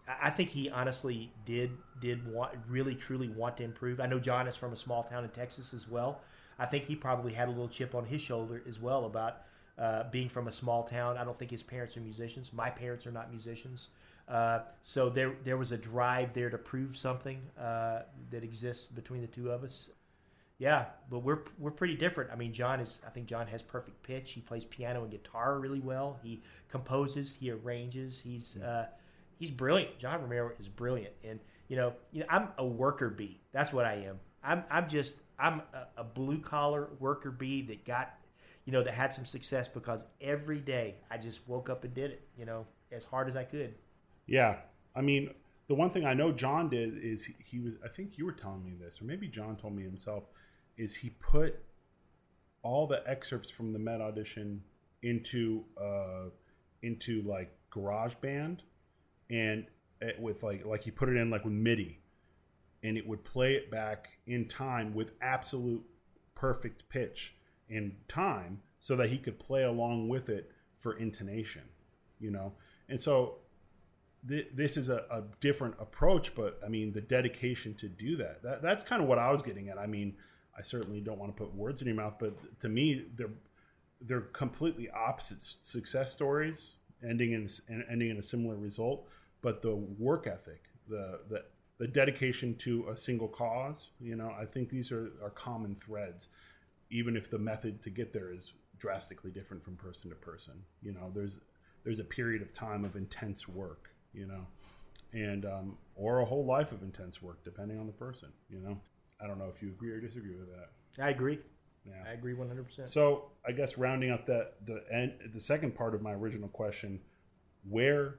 [0.06, 4.00] I think he honestly did did want really truly want to improve.
[4.00, 6.20] I know John is from a small town in Texas as well.
[6.58, 9.42] I think he probably had a little chip on his shoulder as well about
[9.78, 11.16] uh, being from a small town.
[11.16, 12.52] I don't think his parents are musicians.
[12.52, 13.88] My parents are not musicians.
[14.28, 19.20] Uh, so there, there was a drive there to prove something uh, that exists between
[19.20, 19.90] the two of us.
[20.58, 22.30] Yeah, but we're we're pretty different.
[22.30, 23.02] I mean, John is.
[23.06, 24.32] I think John has perfect pitch.
[24.32, 26.18] He plays piano and guitar really well.
[26.22, 27.34] He composes.
[27.34, 28.20] He arranges.
[28.20, 28.86] He's uh,
[29.38, 29.98] he's brilliant.
[29.98, 31.12] John Romero is brilliant.
[31.24, 33.40] And you know, you know, I'm a worker bee.
[33.52, 34.20] That's what I am.
[34.44, 38.14] I'm I'm just I'm a, a blue collar worker bee that got
[38.64, 42.12] you know that had some success because every day I just woke up and did
[42.12, 42.22] it.
[42.38, 43.74] You know, as hard as I could.
[44.26, 44.56] Yeah,
[44.94, 45.30] I mean,
[45.68, 47.74] the one thing I know John did is he, he, was.
[47.84, 50.24] I think you were telling me this, or maybe John told me himself.
[50.76, 51.62] Is he put
[52.62, 54.62] all the excerpts from the Met audition
[55.02, 56.30] into uh,
[56.82, 58.60] into like GarageBand,
[59.30, 59.66] and
[60.00, 62.00] it, with like like he put it in like with MIDI,
[62.82, 65.84] and it would play it back in time with absolute
[66.34, 67.36] perfect pitch
[67.70, 70.50] and time, so that he could play along with it
[70.80, 71.62] for intonation.
[72.18, 72.54] You know,
[72.88, 73.38] and so
[74.26, 78.62] this is a, a, different approach, but I mean the dedication to do that, that
[78.62, 79.78] that's kind of what I was getting at.
[79.78, 80.16] I mean,
[80.56, 83.30] I certainly don't want to put words in your mouth, but to me, they're
[84.00, 86.76] they're completely opposite success stories,
[87.08, 87.48] ending in
[87.90, 89.08] ending in a similar result.
[89.42, 91.44] But the work ethic, the the
[91.78, 96.28] the dedication to a single cause, you know, I think these are, are common threads,
[96.90, 100.54] even if the method to get there is drastically different from person to person.
[100.82, 101.40] You know, there's
[101.84, 104.46] there's a period of time of intense work, you know,
[105.12, 108.78] and um, or a whole life of intense work, depending on the person, you know.
[109.22, 111.02] I don't know if you agree or disagree with that.
[111.02, 111.38] I agree.
[111.86, 111.94] Yeah.
[112.08, 112.88] I agree 100%.
[112.88, 117.00] So I guess rounding up that the end, the second part of my original question,
[117.68, 118.16] where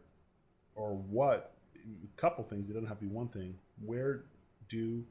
[0.75, 1.53] or what?
[1.75, 2.69] A couple things.
[2.69, 3.55] It doesn't have to be one thing.
[3.83, 4.25] Where
[4.69, 5.03] do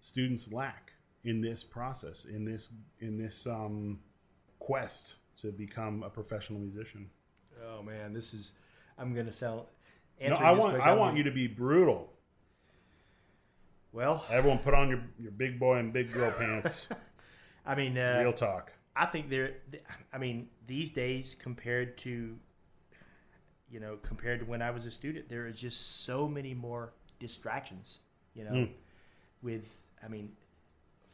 [0.00, 0.92] students lack
[1.24, 2.24] in this process?
[2.24, 2.68] In this
[3.00, 4.00] in this um,
[4.58, 7.10] quest to become a professional musician?
[7.66, 8.54] oh man, this is
[8.98, 9.62] I'm going to sound
[10.20, 12.12] No, answering I this want question, I I'm want you to be brutal.
[13.98, 16.88] Well, Everyone, put on your your big boy and big girl pants.
[17.66, 18.72] I mean, uh, Real talk.
[18.94, 19.54] I think there.
[20.12, 22.36] I mean, these days compared to,
[23.68, 26.92] you know, compared to when I was a student, there is just so many more
[27.18, 27.98] distractions.
[28.34, 28.70] You know, Mm.
[29.42, 29.68] with
[30.00, 30.30] I mean,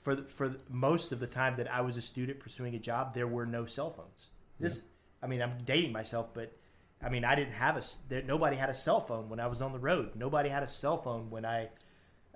[0.03, 2.78] for the, for the, most of the time that I was a student pursuing a
[2.78, 4.26] job, there were no cell phones.
[4.61, 4.82] This,
[5.22, 6.53] I mean, I'm dating myself, but
[7.03, 7.82] I mean, I didn't have a.
[8.11, 10.16] There, nobody had a cell phone when I was on the road.
[10.16, 11.70] Nobody had a cell phone when I,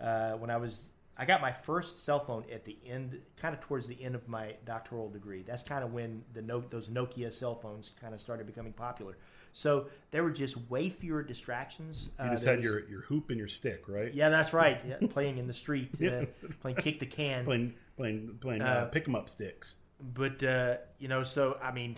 [0.01, 0.91] uh, when I was.
[1.21, 4.29] I got my first cell phone at the end, kind of towards the end of
[4.29, 5.43] my doctoral degree.
[5.43, 9.17] That's kind of when the no, those Nokia cell phones kind of started becoming popular.
[9.53, 12.11] So there were just way fewer distractions.
[12.21, 14.15] You Uh, just there had was- your, your hoop and your stick, right?
[14.15, 14.81] yeah, that's right.
[14.87, 16.27] Yeah, playing in the street, uh,
[16.61, 17.45] playing kick the can.
[17.45, 19.75] Playing playing playing uh, Uh, pick 'em up sticks.
[20.01, 21.97] But uh, you know, so I mean,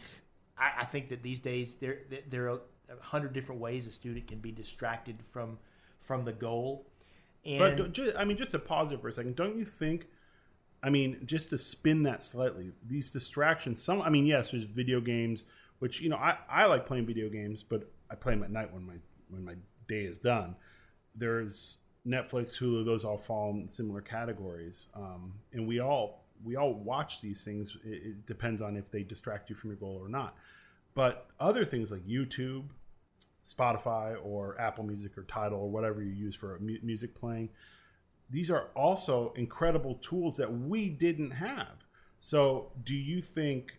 [0.56, 1.98] I, I think that these days there
[2.30, 5.58] there are a hundred different ways a student can be distracted from
[6.00, 6.86] from the goal.
[7.44, 9.64] And But do- ju- I mean, just to pause it for a second, don't you
[9.64, 10.06] think?
[10.82, 13.82] I mean, just to spin that slightly, these distractions.
[13.82, 15.44] Some, I mean, yes, there's video games,
[15.78, 18.72] which you know, I, I like playing video games, but I play them at night
[18.72, 18.94] when my
[19.28, 19.54] when my
[19.88, 20.56] day is done.
[21.14, 21.76] There's
[22.06, 27.20] Netflix, Hulu; those all fall in similar categories, um, and we all we all watch
[27.20, 27.76] these things.
[27.84, 30.34] It, it depends on if they distract you from your goal or not.
[30.94, 32.64] But other things like YouTube,
[33.44, 37.50] Spotify or Apple Music or Tidal or whatever you use for music playing.
[38.30, 41.84] These are also incredible tools that we didn't have.
[42.20, 43.78] So, do you think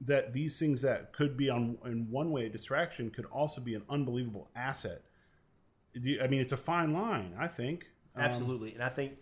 [0.00, 3.74] that these things that could be on in one way a distraction could also be
[3.74, 5.02] an unbelievable asset?
[5.92, 7.34] You- I mean, it's a fine line.
[7.38, 9.18] I think Um, absolutely, and I think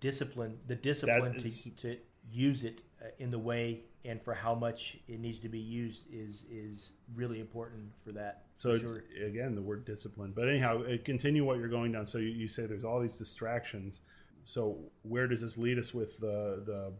[0.00, 1.98] discipline, the discipline is- to to
[2.30, 6.06] use it uh, in the way and for how much it needs to be used
[6.12, 8.42] is is really important for that.
[8.58, 9.04] So for sure.
[9.26, 10.32] again, the word discipline.
[10.34, 12.06] But anyhow, uh, continue what you're going down.
[12.06, 14.00] So you, you say there's all these distractions.
[14.44, 16.92] So where does this lead us with the the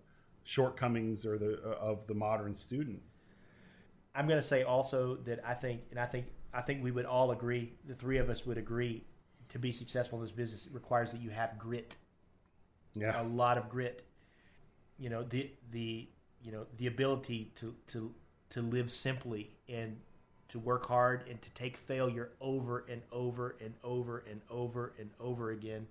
[0.44, 3.00] shortcomings or the uh, of the modern student?
[4.14, 7.04] I'm going to say also that I think, and I think, I think we would
[7.04, 9.02] all agree, the three of us would agree,
[9.48, 11.96] to be successful in this business it requires that you have grit,
[12.94, 14.04] Yeah, a lot of grit.
[14.98, 16.08] You know the the
[16.44, 18.12] you know the ability to to
[18.50, 19.96] to live simply and
[20.48, 25.10] to work hard and to take failure over and over and over and over and
[25.18, 25.86] over again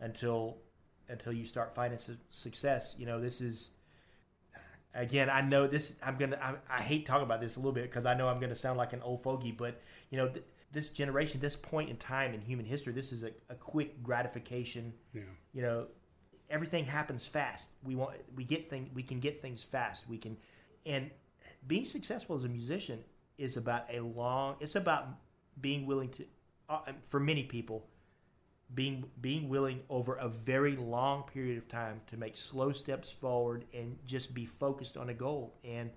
[0.00, 0.58] until
[1.08, 2.94] until you start finding su- success.
[2.98, 3.70] You know this is
[4.96, 5.94] again, I know this.
[6.02, 6.38] I'm gonna.
[6.42, 8.78] I, I hate talking about this a little bit because I know I'm gonna sound
[8.78, 9.52] like an old fogey.
[9.52, 9.80] But
[10.10, 13.30] you know, th- this generation, this point in time in human history, this is a,
[13.50, 14.92] a quick gratification.
[15.14, 15.22] yeah.
[15.52, 15.86] You know,
[16.50, 17.68] everything happens fast.
[17.84, 18.16] We want.
[18.34, 18.90] We get things.
[18.94, 20.08] We can get things fast.
[20.08, 20.36] We can,
[20.84, 21.10] and
[21.66, 23.00] being successful as a musician
[23.38, 24.56] is about a long.
[24.60, 25.08] It's about
[25.60, 26.24] being willing to.
[26.68, 27.86] Uh, for many people,
[28.74, 33.64] being being willing over a very long period of time to make slow steps forward
[33.72, 35.90] and just be focused on a goal and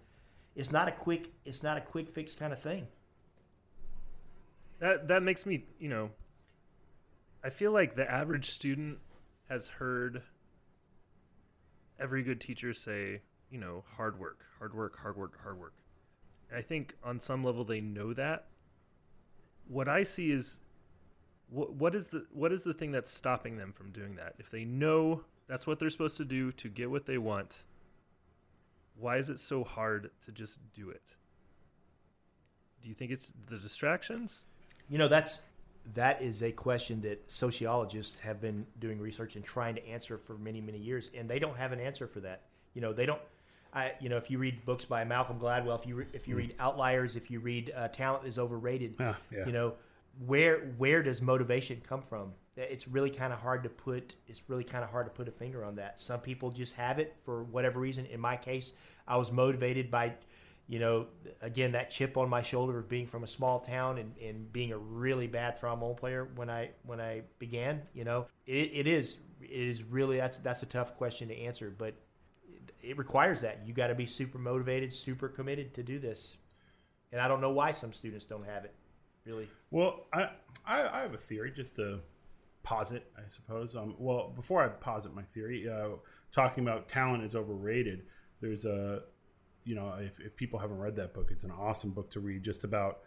[0.56, 2.88] it's not a quick it's not a quick fix kind of thing
[4.80, 6.12] That that makes me, you know,
[7.43, 9.00] I feel like the average student
[9.50, 10.22] has heard
[12.00, 15.74] every good teacher say, you know, hard work, hard work, hard work, hard work.
[16.56, 18.47] I think on some level they know that.
[19.68, 20.60] What I see is
[21.50, 24.34] what what is the what is the thing that's stopping them from doing that?
[24.39, 27.64] If they know that's what they're supposed to do to get what they want,
[28.95, 31.04] why is it so hard to just do it?
[32.82, 34.45] Do you think it's the distractions?
[34.89, 35.43] you know that's
[35.94, 40.38] that is a question that sociologists have been doing research and trying to answer for
[40.38, 43.22] many many years and they don't have an answer for that you know they don't
[43.74, 46.36] I, you know, if you read books by Malcolm Gladwell, if you re, if you
[46.36, 49.16] read Outliers, if you read uh, Talent is Overrated, yeah.
[49.32, 49.74] you know,
[50.26, 52.34] where where does motivation come from?
[52.58, 54.16] It's really kind of hard to put.
[54.28, 56.00] It's really kind of hard to put a finger on that.
[56.00, 58.06] Some people just have it for whatever reason.
[58.08, 58.74] In my case,
[59.08, 60.14] I was motivated by,
[60.70, 61.08] you know,
[61.42, 64.72] again that chip on my shoulder of being from a small town and, and being
[64.72, 67.82] a really bad trombone player when I when I began.
[67.94, 71.74] You know, it, it is it is really that's that's a tough question to answer,
[71.76, 71.96] but
[72.82, 76.38] it requires that you got to be super motivated, super committed to do this.
[77.12, 78.76] And I don't know why some students don't have it.
[79.26, 79.50] really.
[79.72, 80.30] Well, I,
[80.68, 82.00] I I have a theory just to
[82.62, 83.76] posit, I suppose.
[83.76, 85.96] Um, well, before I posit my theory, uh,
[86.32, 88.04] talking about talent is overrated.
[88.42, 89.02] There's a,
[89.64, 92.43] you know, if, if people haven't read that book, it's an awesome book to read,
[92.43, 92.99] just about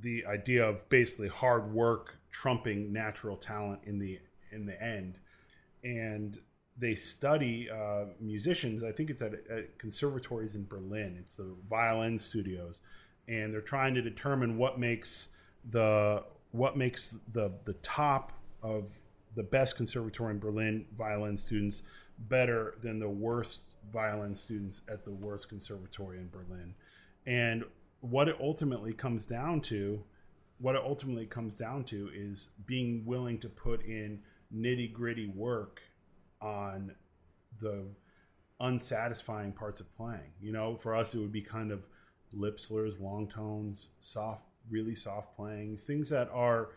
[0.00, 4.18] the idea of basically hard work trumping natural talent in the
[4.52, 5.18] in the end,
[5.82, 6.38] and
[6.78, 8.82] they study uh, musicians.
[8.82, 11.16] I think it's at, at conservatories in Berlin.
[11.18, 12.80] It's the violin studios,
[13.28, 15.28] and they're trying to determine what makes
[15.70, 18.32] the what makes the the top
[18.62, 18.84] of
[19.34, 21.82] the best conservatory in Berlin violin students
[22.18, 26.74] better than the worst violin students at the worst conservatory in Berlin.
[27.26, 27.64] And
[28.00, 30.02] what it ultimately comes down to,
[30.58, 34.20] what it ultimately comes down to is being willing to put in
[34.54, 35.80] nitty gritty work
[36.40, 36.92] on
[37.60, 37.84] the
[38.60, 40.32] unsatisfying parts of playing.
[40.40, 41.86] You know, for us, it would be kind of
[42.32, 46.70] lip slurs, long tones, soft, really soft playing, things that are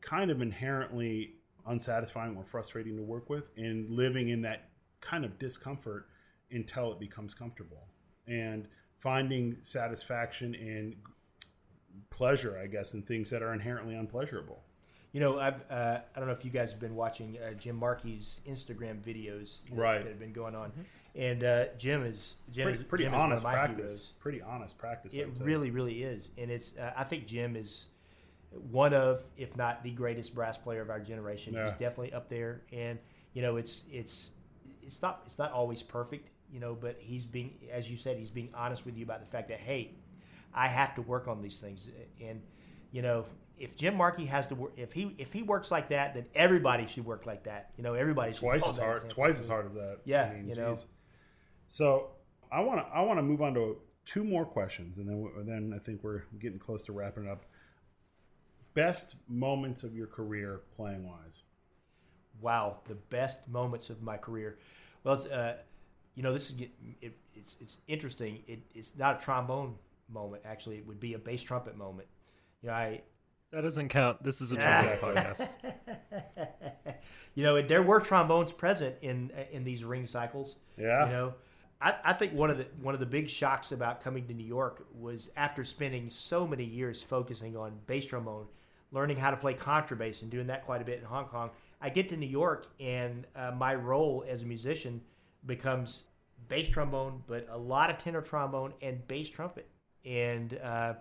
[0.00, 1.34] kind of inherently
[1.68, 4.68] unsatisfying or frustrating to work with, and living in that
[5.00, 6.06] kind of discomfort
[6.50, 7.86] until it becomes comfortable.
[8.26, 8.66] And
[8.98, 10.96] finding satisfaction and
[12.10, 14.62] pleasure, I guess, in things that are inherently unpleasurable.
[15.12, 17.76] You know, I've uh, I don't know if you guys have been watching uh, Jim
[17.80, 19.98] Markey's Instagram videos that, Right.
[20.02, 20.70] that have been going on,
[21.16, 23.78] and uh, Jim is Jim Pretty, is pretty Jim is one of honest my practice.
[23.78, 24.12] heroes.
[24.20, 25.14] Pretty honest practice.
[25.14, 26.76] It really, really is, and it's.
[26.76, 27.88] Uh, I think Jim is
[28.70, 31.54] one of, if not the greatest brass player of our generation.
[31.54, 31.64] Yeah.
[31.64, 32.98] He's definitely up there, and
[33.32, 34.30] you know, it's it's
[34.82, 38.30] it's not it's not always perfect, you know, but he's being, as you said, he's
[38.30, 39.92] being honest with you about the fact that hey,
[40.54, 41.90] I have to work on these things,
[42.22, 42.40] and
[42.90, 43.26] you know,
[43.58, 46.86] if Jim Markey has to work, if he if he works like that, then everybody
[46.86, 47.70] should work like that.
[47.76, 49.10] You know, everybody should twice as hard.
[49.10, 49.98] Twice as hard as that.
[50.04, 50.76] Yeah, you know.
[50.76, 50.86] geez.
[51.66, 52.10] So
[52.50, 53.76] I want to I want to move on to
[54.06, 57.44] two more questions, and then we- then I think we're getting close to wrapping up.
[58.78, 61.42] Best moments of your career playing wise.
[62.40, 64.58] wow, the best moments of my career.
[65.02, 65.56] Well, it's, uh,
[66.14, 66.60] you know, this is
[67.00, 68.40] it, it's it's interesting.
[68.46, 69.74] It, it's not a trombone
[70.08, 70.42] moment.
[70.44, 72.08] Actually, it would be a bass trumpet moment.
[72.62, 73.02] You know, I
[73.50, 74.22] That doesn't count.
[74.22, 75.48] This is a trumpet podcast.
[77.34, 80.56] you know, there were trombones present in in these ring cycles.
[80.76, 81.06] Yeah.
[81.06, 81.34] You know,
[81.80, 84.46] I, I think one of the one of the big shocks about coming to New
[84.46, 88.46] York was after spending so many years focusing on bass trombone,
[88.92, 91.50] learning how to play contrabass and doing that quite a bit in Hong Kong.
[91.80, 95.00] I get to New York and uh, my role as a musician
[95.46, 96.04] becomes
[96.48, 99.68] bass trombone, but a lot of tenor trombone and bass trumpet.
[100.04, 100.94] And uh,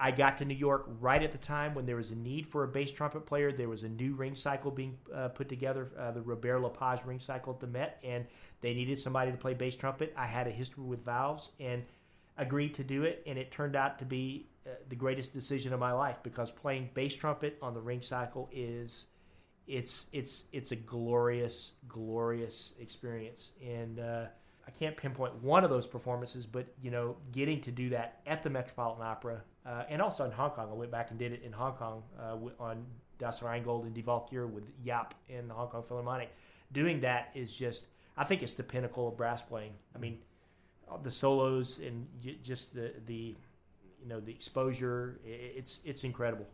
[0.00, 2.64] I got to New York right at the time when there was a need for
[2.64, 3.50] a bass trumpet player.
[3.50, 7.18] There was a new ring cycle being uh, put together, uh, the Robert Lepage ring
[7.18, 8.24] cycle at the Met, and
[8.60, 10.12] they needed somebody to play bass trumpet.
[10.16, 11.82] I had a history with valves and
[12.36, 14.46] agreed to do it, and it turned out to be
[14.88, 19.06] the greatest decision of my life because playing bass trumpet on the ring cycle is
[19.66, 24.24] it's it's it's a glorious glorious experience and uh,
[24.68, 28.42] I can't pinpoint one of those performances, but you know, getting to do that at
[28.42, 30.68] the Metropolitan Opera uh, and also in Hong Kong.
[30.70, 32.84] I went back and did it in Hong Kong uh, on
[33.18, 36.28] Das Rheingold and Die Walküre with Jaap in the Hong Kong Philharmonic.
[36.72, 37.86] Doing that is just,
[38.18, 39.72] I think it's the pinnacle of brass playing.
[39.96, 40.18] I mean,
[41.02, 42.06] the solos and
[42.42, 43.36] just the the
[44.02, 45.20] you know the exposure.
[45.24, 46.46] It's it's incredible.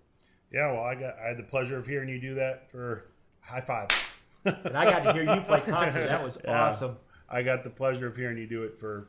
[0.52, 0.72] Yeah.
[0.72, 3.06] Well, I got I had the pleasure of hearing you do that for
[3.40, 3.88] high five.
[4.46, 6.06] And I got to hear you play contra.
[6.06, 6.64] That was Yeah.
[6.66, 6.98] awesome.
[7.30, 9.08] I got the pleasure of hearing you do it for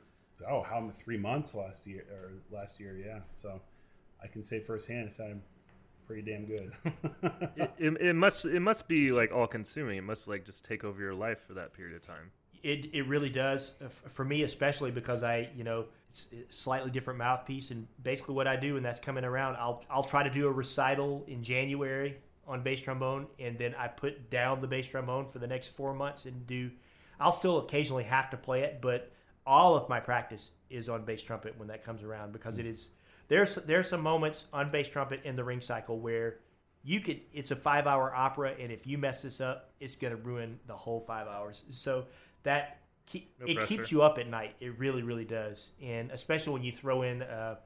[0.50, 2.98] oh how many three months last year or last year.
[2.98, 3.20] Yeah.
[3.36, 3.60] So
[4.24, 5.42] I can say firsthand it sounded
[6.08, 6.72] pretty damn good.
[7.58, 9.98] it, it, it must it must be like all consuming.
[9.98, 12.32] It must like just take over your life for that period of time.
[12.66, 16.90] It, it really does uh, for me, especially because I, you know, it's a slightly
[16.90, 19.56] different mouthpiece, and basically what I do, and that's coming around.
[19.58, 23.88] I'll I'll try to do a recital in January on bass trombone, and then I
[23.88, 26.72] put down the bass trombone for the next four months and do.
[27.20, 29.12] I'll still occasionally have to play it, but
[29.46, 32.90] all of my practice is on bass trumpet when that comes around because it is
[33.28, 36.38] there's there's some moments on bass trumpet in the ring cycle where
[36.84, 40.16] you could it's a five hour opera and if you mess this up it's going
[40.16, 42.06] to ruin the whole five hours so
[42.46, 43.68] that keep, No it pressure.
[43.68, 44.56] keeps you up at night.
[44.60, 45.72] It really really does.
[45.84, 47.58] And especially when you throw in uh,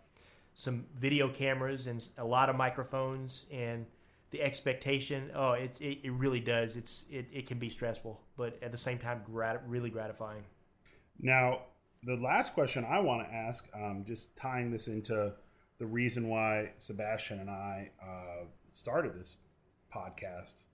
[0.55, 3.85] some video cameras and a lot of microphones and
[4.31, 6.75] the expectation oh it's it, it really does.
[6.75, 10.43] It's it, it can be stressful but at the same time grat- really gratifying.
[11.21, 11.61] Now,
[12.03, 15.33] the last question I want to ask, um, just tying this into
[15.79, 19.35] the reason why Sebastian and I uh, started this
[19.93, 20.65] podcast,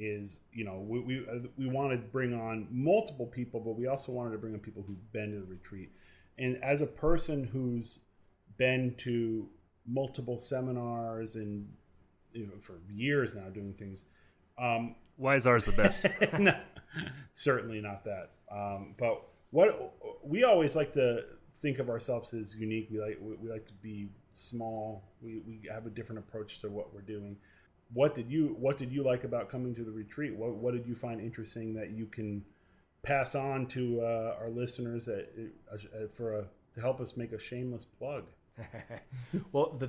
[0.00, 3.86] is you know we we, uh, we wanted to bring on multiple people, but we
[3.86, 5.90] also wanted to bring on people who've been to the retreat.
[6.38, 8.00] And as a person who's
[8.56, 9.48] been to
[9.86, 11.68] multiple seminars and
[12.32, 14.04] you know, for years now doing things.
[14.58, 16.06] Um, Why is ours the best?
[16.38, 16.54] no,
[17.32, 18.30] certainly not that.
[18.50, 21.24] Um, but what we always like to
[21.60, 22.88] think of ourselves as unique.
[22.90, 25.04] We like we, we like to be small.
[25.20, 27.36] We, we have a different approach to what we're doing.
[27.92, 30.36] What did you What did you like about coming to the retreat?
[30.36, 32.44] What What did you find interesting that you can
[33.02, 35.28] pass on to uh, our listeners that,
[35.72, 38.24] uh, for a, to help us make a shameless plug?
[39.52, 39.86] well, the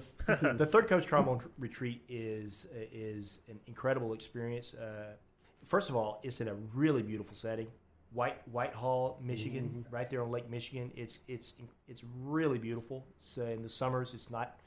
[0.58, 4.74] the third coast trombone retreat is is an incredible experience.
[4.74, 5.14] Uh,
[5.66, 7.68] first of all, it's in a really beautiful setting.
[8.14, 9.96] White Whitehall, Michigan, mm-hmm.
[9.96, 10.92] right there on Lake Michigan.
[10.96, 11.54] It's it's
[11.88, 13.06] it's really beautiful.
[13.18, 14.60] It's, uh, in the summers, it's not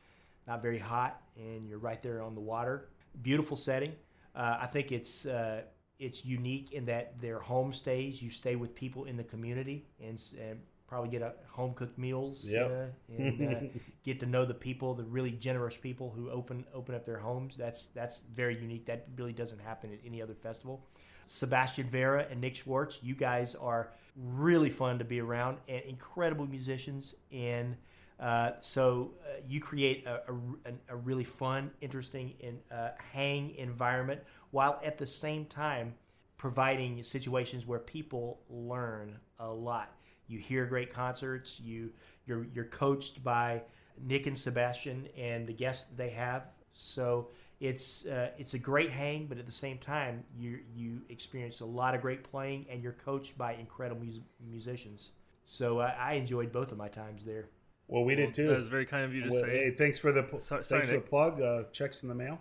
[0.46, 2.88] not very hot, and you're right there on the water.
[3.22, 3.92] Beautiful setting.
[4.34, 5.62] Uh, I think it's uh,
[5.98, 8.20] it's unique in that they're homestays.
[8.20, 12.48] You stay with people in the community, and, and probably get a home cooked meals
[12.48, 12.70] yep.
[12.70, 13.60] uh, and uh,
[14.04, 17.56] get to know the people, the really generous people who open open up their homes.
[17.56, 18.86] That's that's very unique.
[18.86, 20.84] That really doesn't happen at any other festival.
[21.26, 26.46] Sebastian Vera and Nick Schwartz, you guys are really fun to be around and incredible
[26.46, 27.14] musicians.
[27.32, 27.76] And
[28.20, 30.20] uh, so uh, you create a,
[30.66, 35.94] a, a, really fun, interesting, and uh, hang environment while at the same time
[36.36, 39.90] providing situations where people learn a lot
[40.26, 41.60] you hear great concerts.
[41.60, 41.90] You
[42.26, 43.62] you're you're coached by
[44.02, 46.44] Nick and Sebastian and the guests they have.
[46.72, 47.28] So
[47.60, 51.66] it's uh, it's a great hang, but at the same time, you you experience a
[51.66, 55.10] lot of great playing, and you're coached by incredible mus- musicians.
[55.46, 57.48] So uh, I enjoyed both of my times there.
[57.88, 58.48] Well, we well, did too.
[58.48, 59.50] That was very kind of you to well, say.
[59.50, 61.04] Hey, thanks for the so, thanks sorry, for Nick.
[61.04, 61.40] the plug.
[61.40, 62.40] Uh, checks in the mail.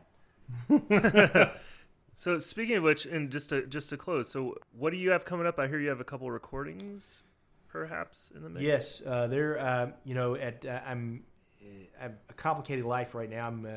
[2.11, 5.25] so speaking of which, and just to just to close, so what do you have
[5.25, 5.59] coming up?
[5.59, 7.23] I hear you have a couple recordings
[7.73, 8.63] perhaps in the mix?
[8.63, 9.59] Yes, uh, there.
[9.59, 11.23] Uh, you know, at uh, I'm
[11.61, 11.65] uh,
[11.99, 13.47] I have a complicated life right now.
[13.47, 13.69] I'm uh,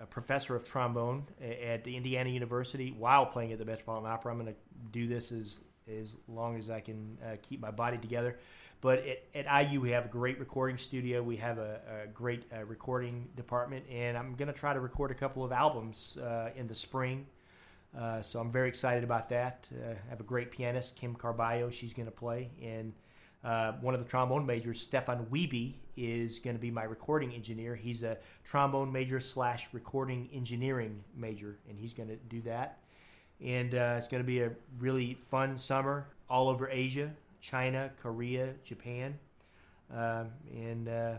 [0.00, 4.32] a professor of trombone at Indiana University while playing at the Metropolitan Opera.
[4.32, 4.60] I'm going to
[4.92, 8.38] do this as as long as I can uh, keep my body together.
[8.82, 11.22] But at, at, IU, we have a great recording studio.
[11.22, 15.12] We have a, a great uh, recording department, and I'm going to try to record
[15.12, 17.24] a couple of albums uh, in the spring.
[17.96, 19.68] Uh, so I'm very excited about that.
[19.72, 21.72] Uh, I have a great pianist, Kim Carballo.
[21.72, 22.50] She's going to play.
[22.60, 22.92] And
[23.44, 27.76] uh, one of the trombone majors, Stefan Wiebe, is going to be my recording engineer.
[27.76, 32.80] He's a trombone major slash recording engineering major, and he's going to do that.
[33.40, 37.12] And uh, it's going to be a really fun summer all over Asia,
[37.42, 39.18] China, Korea, Japan.
[39.92, 41.16] Um, and uh,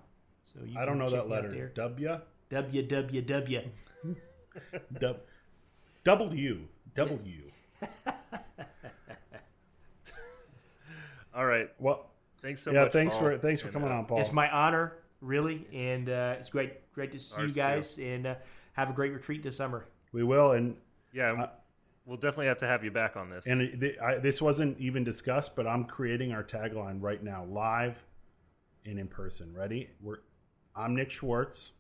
[0.54, 1.52] So you I don't know that letter.
[1.52, 1.74] There.
[1.76, 2.20] W
[2.50, 3.70] www.
[6.04, 7.52] W W.
[11.40, 11.70] All right.
[11.80, 12.06] Well,
[12.42, 12.76] thanks so much.
[12.76, 12.92] yeah, much.
[12.92, 13.24] thanks Paul.
[13.24, 14.20] for thanks for and, coming uh, on, Paul.
[14.20, 17.96] It's my honor, really, and uh, it's great great to see Ours you guys.
[17.96, 18.04] Too.
[18.04, 18.36] And uh,
[18.74, 19.86] have a great retreat this summer.
[20.12, 20.76] We will, and
[21.14, 21.48] yeah,
[22.06, 23.48] we'll definitely have to have you back on this.
[23.48, 28.04] And I, this wasn't even discussed, but I'm creating our tagline right now, live
[28.86, 29.54] and in person.
[29.54, 29.92] Ready?
[30.02, 30.18] We're.
[30.76, 31.72] I'm Nick Schwartz.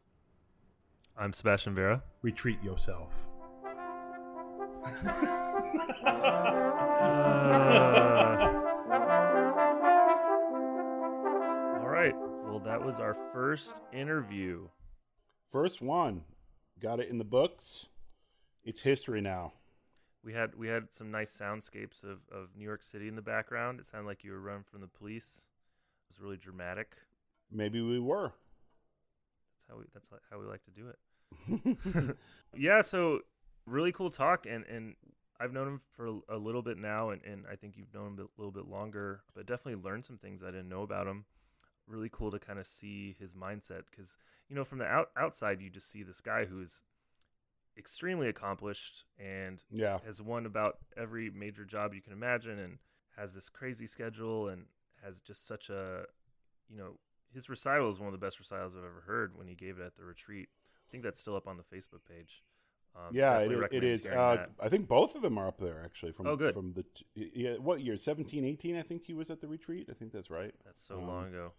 [1.17, 2.01] I'm Sebastian Vera.
[2.21, 3.27] Retreat yourself.
[6.85, 8.58] uh...
[12.49, 14.67] Well, that was our first interview.
[15.51, 16.23] First one
[16.79, 17.89] got it in the books.
[18.63, 19.53] It's history now.
[20.23, 23.79] We had we had some nice soundscapes of, of New York City in the background.
[23.79, 25.45] It sounded like you were running from the police.
[25.45, 26.95] It was really dramatic.
[27.51, 28.33] Maybe we were.
[29.53, 32.17] That's how we that's how we like to do it.
[32.57, 33.19] yeah, so
[33.67, 34.95] really cool talk and and
[35.39, 38.19] I've known him for a little bit now and, and I think you've known him
[38.19, 41.25] a little bit longer, but definitely learned some things I didn't know about him.
[41.89, 44.17] Really cool to kind of see his mindset cuz
[44.47, 46.83] you know from the out, outside you just see this guy who's
[47.77, 49.99] extremely accomplished and yeah.
[50.05, 52.77] has won about every major job you can imagine and
[53.17, 54.67] has this crazy schedule and
[55.03, 56.05] has just such a
[56.69, 56.99] you know
[57.33, 59.85] his recital is one of the best recitals I've ever heard when he gave it
[59.85, 60.49] at the retreat.
[60.87, 62.43] I think that's still up on the Facebook page.
[62.95, 64.05] Um, yeah, it, it is.
[64.05, 66.11] Uh, I think both of them are up there actually.
[66.11, 66.53] From oh, good.
[66.53, 66.83] From the
[67.15, 67.97] yeah, what year?
[67.97, 68.75] Seventeen, eighteen.
[68.75, 69.87] I think he was at the retreat.
[69.91, 70.53] I think that's right.
[70.65, 71.51] That's so um, long ago.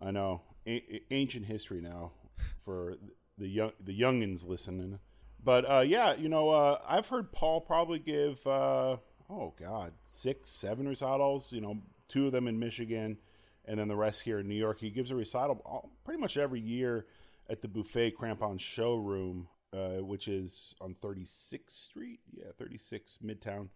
[0.00, 2.12] I know, A- ancient history now
[2.58, 2.96] for
[3.38, 4.98] the young the youngins listening.
[5.42, 8.96] But uh, yeah, you know, uh, I've heard Paul probably give uh,
[9.28, 11.52] oh god six, seven recitals.
[11.52, 11.78] You know,
[12.08, 13.18] two of them in Michigan,
[13.64, 14.80] and then the rest here in New York.
[14.80, 17.06] He gives a recital pretty much every year
[17.48, 22.20] at the Buffet Crampon showroom, uh, which is on 36th Street.
[22.32, 23.68] Yeah, 36 Midtown.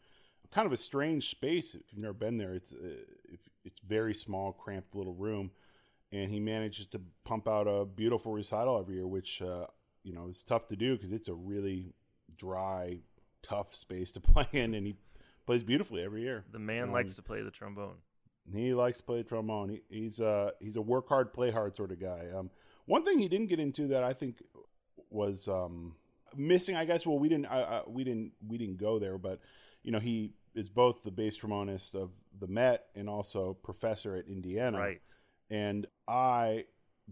[0.52, 1.74] Kind of a strange space.
[1.74, 3.04] If you've never been there, it's uh,
[3.64, 5.50] it's very small, cramped little room,
[6.14, 9.66] and he manages to pump out a beautiful recital every year, which uh,
[10.02, 11.92] you know is tough to do because it's a really
[12.36, 13.00] dry,
[13.42, 14.96] tough space to play in, and he
[15.46, 16.44] plays beautifully every year.
[16.50, 17.96] The man Um, likes to play the trombone.
[18.52, 19.68] He likes to play trombone.
[19.70, 22.28] He, he's uh he's a work hard, play hard sort of guy.
[22.34, 22.50] Um,
[22.86, 24.42] one thing he didn't get into that I think
[25.10, 25.96] was um
[26.36, 26.76] missing.
[26.76, 29.40] I guess well we didn't I, we didn't we didn't go there, but
[29.82, 34.26] you know he is both the bass trombonist of the Met and also professor at
[34.28, 34.78] Indiana.
[34.78, 35.00] Right.
[35.50, 36.64] And I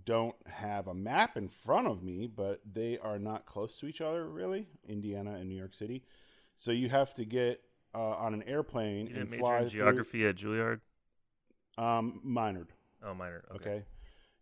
[0.04, 4.00] don't have a map in front of me, but they are not close to each
[4.00, 6.02] other really, Indiana and New York City.
[6.56, 7.62] So you have to get
[7.94, 10.80] uh, on an airplane You didn't and major fly in geography at Juilliard?
[11.78, 12.68] Um, minored.
[13.04, 13.44] Oh, minor.
[13.54, 13.70] Okay.
[13.70, 13.84] Okay.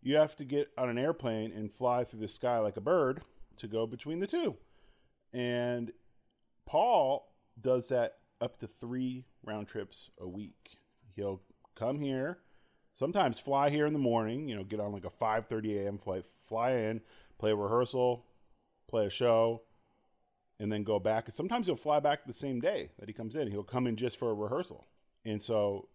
[0.01, 3.21] You have to get on an airplane and fly through the sky like a bird
[3.57, 4.57] to go between the two.
[5.31, 5.91] And
[6.65, 10.77] Paul does that up to three round trips a week.
[11.15, 11.41] He'll
[11.75, 12.39] come here,
[12.93, 15.97] sometimes fly here in the morning, you know, get on like a 5:30 a.m.
[15.97, 17.01] flight, fly in,
[17.37, 18.25] play a rehearsal,
[18.87, 19.61] play a show,
[20.59, 21.31] and then go back.
[21.31, 23.49] Sometimes he'll fly back the same day that he comes in.
[23.49, 24.87] He'll come in just for a rehearsal.
[25.25, 25.87] And so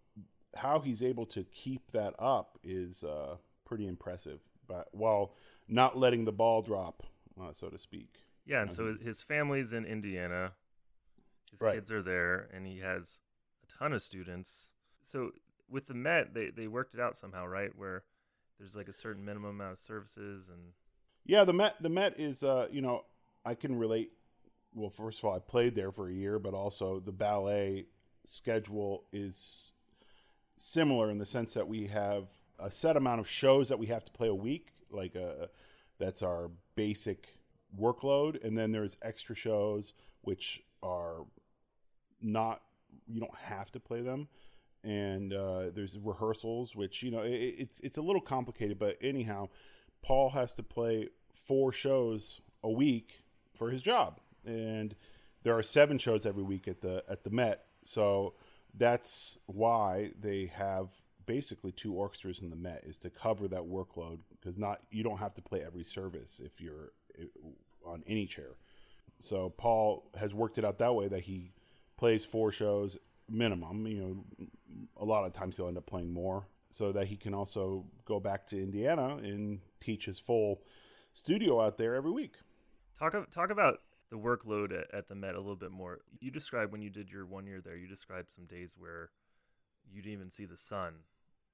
[0.57, 5.35] how he's able to keep that up is uh, pretty impressive, but while
[5.69, 7.03] not letting the ball drop,
[7.41, 8.09] uh, so to speak.
[8.47, 10.53] Yeah, and so his family's in Indiana.
[11.51, 11.75] His Right.
[11.75, 13.21] kids are there, and he has
[13.63, 14.73] a ton of students.
[15.03, 15.33] So
[15.71, 17.71] with the Met, they they worked it out somehow, right?
[17.77, 18.05] Where
[18.59, 20.73] there's like a certain minimum amount of services, and
[21.25, 23.05] Yeah, the Met the Met is uh, you know,
[23.45, 24.13] I can relate.
[24.75, 27.87] Well, first of all, I played there for a year, but also the ballet
[28.25, 29.73] schedule is
[30.59, 32.25] similar in the sense that we have
[32.59, 35.47] a set amount of shows that we have to play a week, like uh
[35.99, 37.29] that's our basic
[37.79, 41.25] workload, and then there's extra shows which are
[42.21, 42.63] not
[43.07, 44.29] you don't have to play them
[44.85, 49.49] and uh, there's rehearsals which you know it, it's it's a little complicated but anyhow
[50.03, 51.09] paul has to play
[51.47, 53.23] four shows a week
[53.55, 54.21] for his job.
[54.45, 54.95] And
[55.43, 57.65] there are seven shows every week at the at the met.
[57.83, 58.35] So
[58.75, 60.91] that's why they have
[61.25, 65.19] basically two orchestras in the met is to cover that workload because not you don't
[65.19, 66.93] have to play every service if you're
[67.85, 68.57] on any chair.
[69.19, 71.53] So Paul has worked it out that way that he
[71.97, 72.99] plays four shows
[73.29, 73.87] minimum.
[73.87, 74.49] You know,
[74.97, 78.21] a lot of times he'll end up playing more, so that he can also go
[78.21, 80.63] back to Indiana and teach his full
[81.13, 82.35] studio out there every week.
[82.99, 83.81] talk talk about
[84.11, 85.99] the workload at, at the Met a little bit more.
[86.21, 87.77] You described when you did your one year there.
[87.77, 89.11] You described some days where
[89.93, 90.95] you didn't even see the sun,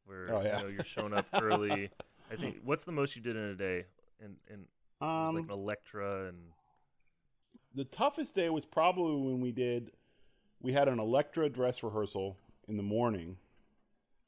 [0.04, 0.58] where Oh, yeah.
[0.58, 1.90] you know you're showing up early.
[2.30, 3.84] I think what's the most you did in a day?
[4.22, 4.62] And and
[5.00, 6.38] it was Um, like an Elektra and
[7.74, 9.92] the toughest day was probably when we did
[10.62, 13.36] we had an Elektra dress rehearsal in the morning,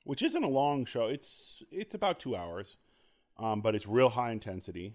[0.05, 1.07] which isn't a long show.
[1.07, 2.77] It's it's about two hours,
[3.39, 4.95] um, but it's real high intensity.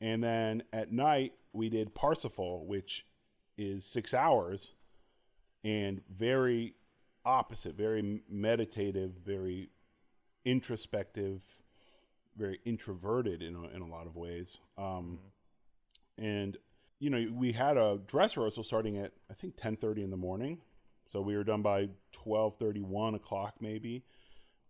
[0.00, 3.06] And then at night we did Parsifal, which
[3.58, 4.72] is six hours,
[5.64, 6.74] and very
[7.24, 9.70] opposite, very meditative, very
[10.44, 11.42] introspective,
[12.36, 14.60] very introverted in a, in a lot of ways.
[14.78, 15.18] Um,
[16.16, 16.56] and
[16.98, 20.16] you know, we had a dress rehearsal starting at I think ten thirty in the
[20.16, 20.58] morning,
[21.06, 24.04] so we were done by twelve thirty, one o'clock maybe,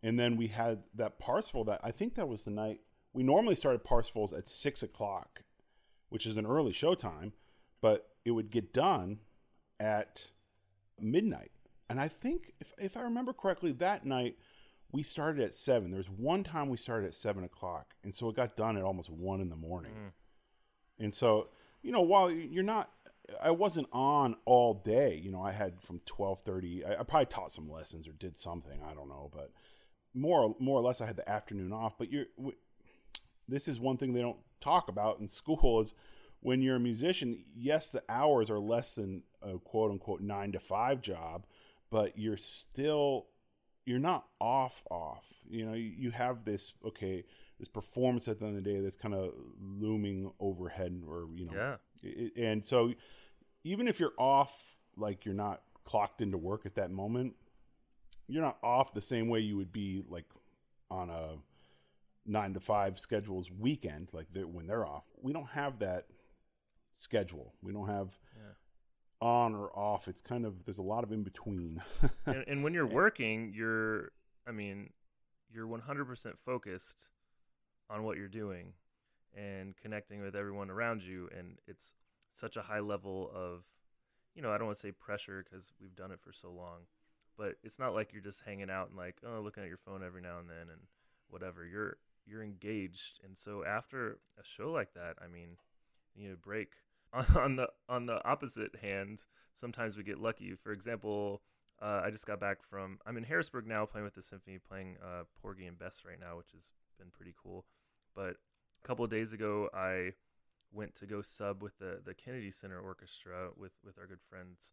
[0.02, 1.64] and then we had that Parsifal.
[1.64, 2.80] That I think that was the night
[3.12, 5.42] we normally started Parsifals at six o'clock,
[6.08, 7.32] which is an early showtime,
[7.80, 9.20] but it would get done
[9.78, 10.28] at
[11.00, 11.52] midnight.
[11.88, 14.36] And I think if if I remember correctly, that night
[14.92, 15.90] we started at seven.
[15.90, 18.82] There was one time we started at seven o'clock, and so it got done at
[18.82, 19.92] almost one in the morning.
[19.92, 21.04] Mm.
[21.04, 21.48] And so,
[21.86, 22.90] you know, while you're not,
[23.40, 25.20] I wasn't on all day.
[25.22, 26.84] You know, I had from twelve thirty.
[26.84, 28.80] I, I probably taught some lessons or did something.
[28.84, 29.52] I don't know, but
[30.12, 31.96] more more or less, I had the afternoon off.
[31.96, 32.24] But you're,
[33.46, 35.94] this is one thing they don't talk about in school is
[36.40, 37.44] when you're a musician.
[37.54, 41.46] Yes, the hours are less than a quote unquote nine to five job,
[41.88, 43.28] but you're still
[43.84, 47.24] you're not off off you know you, you have this okay
[47.58, 51.46] this performance at the end of the day that's kind of looming overhead or you
[51.46, 51.76] know Yeah.
[52.04, 52.92] I- I- and so
[53.64, 57.34] even if you're off like you're not clocked into work at that moment
[58.28, 60.26] you're not off the same way you would be like
[60.90, 61.36] on a
[62.26, 65.04] nine to five schedules weekend like they when they're off.
[65.22, 66.06] We don't have that
[66.92, 67.54] schedule.
[67.62, 68.18] We don't have
[69.20, 70.08] on or off.
[70.08, 71.80] It's kind of there's a lot of in between.
[72.26, 74.10] And, and when you're working, you're,
[74.46, 74.90] I mean,
[75.52, 77.06] you're 100% focused
[77.90, 78.74] on what you're doing.
[79.34, 81.28] and connecting with everyone around you.
[81.36, 81.94] And it's
[82.32, 83.64] such a high level of,
[84.34, 86.86] you know, I don't want to say pressure because we've done it for so long,
[87.36, 90.02] but it's not like you're just hanging out and like, oh, looking at your phone
[90.02, 90.82] every now and then and
[91.28, 91.66] whatever.
[91.66, 95.56] You're you're engaged, and so after a show like that, I mean,
[96.14, 96.70] you know break.
[97.36, 100.54] On the on the opposite hand, sometimes we get lucky.
[100.54, 101.40] For example,
[101.80, 104.96] uh, I just got back from I'm in Harrisburg now, playing with the symphony, playing
[105.02, 107.64] uh, Porgy and Bess right now, which has been pretty cool.
[108.16, 108.36] But
[108.82, 110.14] a couple of days ago, I
[110.72, 114.72] went to go sub with the the Kennedy Center Orchestra with with our good friends,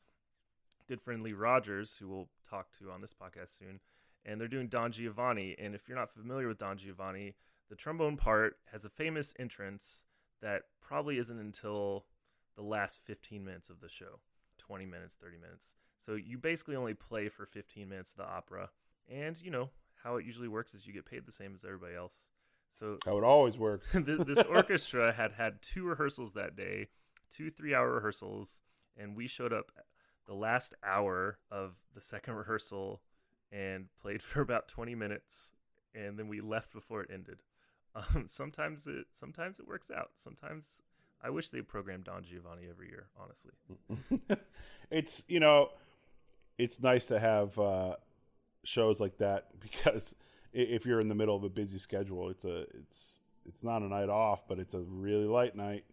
[0.87, 3.79] good friend Lee Rogers, who we'll talk to on this podcast soon.
[4.25, 5.53] And they're doing Don Giovanni.
[5.59, 7.35] And if you're not familiar with Don Giovanni,
[7.69, 10.05] the trombone part has a famous entrance
[10.41, 12.05] that probably isn't until
[12.55, 14.19] the last 15 minutes of the show
[14.59, 18.69] 20 minutes 30 minutes so you basically only play for 15 minutes of the opera
[19.09, 19.69] and you know
[20.03, 22.27] how it usually works is you get paid the same as everybody else
[22.77, 23.87] so How it always works.
[23.93, 26.87] this orchestra had had two rehearsals that day,
[27.35, 28.61] two three hour rehearsals,
[28.97, 29.71] and we showed up
[30.27, 33.01] the last hour of the second rehearsal
[33.51, 35.53] and played for about 20 minutes,
[35.93, 37.39] and then we left before it ended.
[37.95, 40.11] Um, sometimes it sometimes it works out.
[40.15, 40.79] Sometimes
[41.21, 43.07] I wish they programmed Don Giovanni every year.
[43.21, 44.37] Honestly,
[44.91, 45.69] it's you know,
[46.57, 47.95] it's nice to have uh,
[48.63, 50.15] shows like that because
[50.53, 53.87] if you're in the middle of a busy schedule, it's a it's it's not a
[53.87, 55.83] night off, but it's a really light night.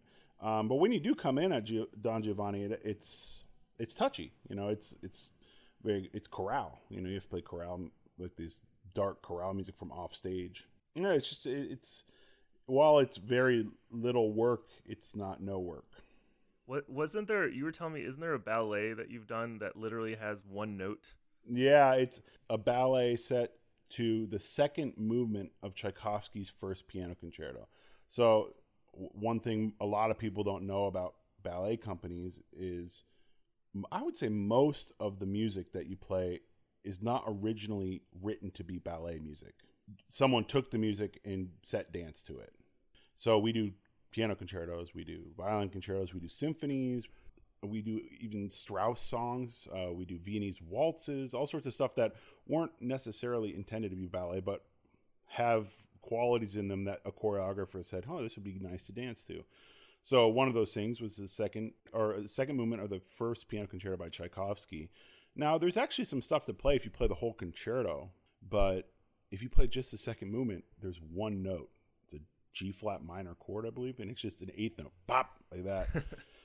[0.41, 3.43] Um, but when you do come in at Gio- Don Giovanni, it, it's
[3.77, 4.31] it's touchy.
[4.49, 5.33] You know, it's it's
[5.83, 6.79] very it's chorale.
[6.89, 8.61] You know, you have to play chorale with this
[8.93, 10.67] dark chorale music from off stage.
[10.95, 12.03] You know, it's just it, it's
[12.65, 15.85] while it's very little work, it's not no work.
[16.65, 17.47] what wasn't there?
[17.47, 20.77] You were telling me, isn't there a ballet that you've done that literally has one
[20.77, 21.13] note?
[21.49, 23.51] Yeah, it's a ballet set
[23.91, 27.67] to the second movement of Tchaikovsky's first piano concerto.
[28.07, 28.53] So,
[28.93, 33.03] one thing a lot of people don't know about ballet companies is
[33.91, 36.41] I would say most of the music that you play
[36.83, 39.53] is not originally written to be ballet music.
[40.07, 42.53] Someone took the music and set dance to it.
[43.15, 43.71] So, we do
[44.11, 47.05] piano concertos, we do violin concertos, we do symphonies,
[47.63, 49.67] we do even Strauss songs.
[49.73, 52.13] Uh, we do Viennese waltzes, all sorts of stuff that
[52.47, 54.63] weren't necessarily intended to be ballet, but
[55.27, 55.67] have
[56.01, 59.43] qualities in them that a choreographer said, "Oh, this would be nice to dance to."
[60.03, 63.47] So one of those things was the second or the second movement of the first
[63.47, 64.89] piano concerto by Tchaikovsky.
[65.35, 68.09] Now, there's actually some stuff to play if you play the whole concerto,
[68.47, 68.91] but
[69.29, 71.69] if you play just the second movement, there's one note.
[72.03, 72.19] It's a
[72.53, 75.89] G flat minor chord, I believe, and it's just an eighth note, pop like that.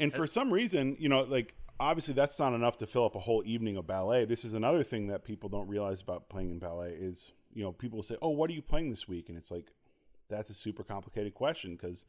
[0.00, 3.20] And for some reason, you know, like obviously that's not enough to fill up a
[3.20, 4.24] whole evening of ballet.
[4.24, 7.72] This is another thing that people don't realize about playing in ballet is, you know,
[7.72, 9.72] people say, "Oh, what are you playing this week?" And it's like
[10.28, 12.04] that's a super complicated question because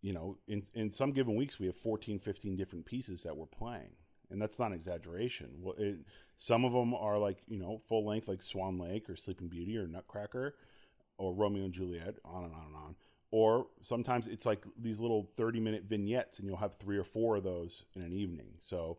[0.00, 3.46] you know, in in some given weeks we have 14, 15 different pieces that we're
[3.46, 3.90] playing.
[4.30, 5.48] And that's not an exaggeration.
[5.60, 6.00] Well, it,
[6.36, 9.76] some of them are like, you know, full length like Swan Lake or Sleeping Beauty
[9.78, 10.54] or Nutcracker
[11.16, 12.96] or Romeo and Juliet, on and on and on.
[13.30, 17.36] Or sometimes it's like these little 30 minute vignettes, and you'll have three or four
[17.36, 18.46] of those in an evening.
[18.60, 18.96] So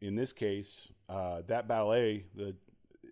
[0.00, 2.54] in this case, uh, that ballet, the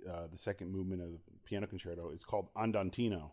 [0.09, 3.31] uh, the second movement of the piano concerto, is called Andantino,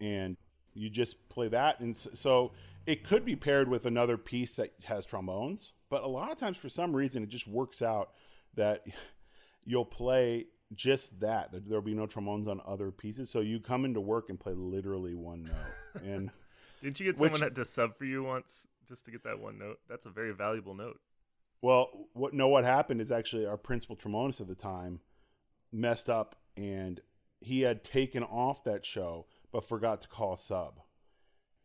[0.00, 0.36] and
[0.74, 2.52] you just play that, and so
[2.86, 5.72] it could be paired with another piece that has trombones.
[5.90, 8.10] But a lot of times, for some reason, it just works out
[8.54, 8.84] that
[9.64, 11.50] you'll play just that.
[11.50, 14.52] There- There'll be no trombones on other pieces, so you come into work and play
[14.54, 15.52] literally one note.
[16.04, 16.30] And
[16.82, 19.58] Didn't you get Which- someone to sub for you once just to get that one
[19.58, 19.78] note?
[19.88, 21.00] That's a very valuable note.
[21.60, 25.00] Well, what no, what happened is actually our principal trombonist at the time
[25.72, 27.00] messed up, and
[27.40, 30.80] he had taken off that show, but forgot to call a sub.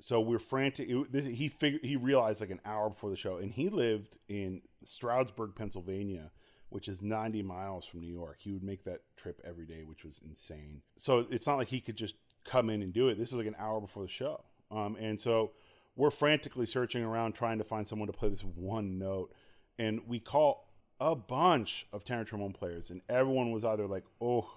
[0.02, 0.90] So we're frantic.
[0.90, 4.18] it- this- he figured he realized like an hour before the show, and he lived
[4.28, 6.32] in Stroudsburg, Pennsylvania,
[6.70, 8.38] which is 90 miles from New York.
[8.40, 10.82] He would make that trip every day, which was insane.
[10.98, 13.18] So it's not like he could just come in and do it.
[13.18, 15.52] This was like an hour before the show, um, and so
[15.96, 19.34] we're frantically searching around trying to find someone to play this one note,
[19.78, 20.68] and we call
[21.00, 24.50] a bunch of tenor trombone players, and everyone was either like, "Oh,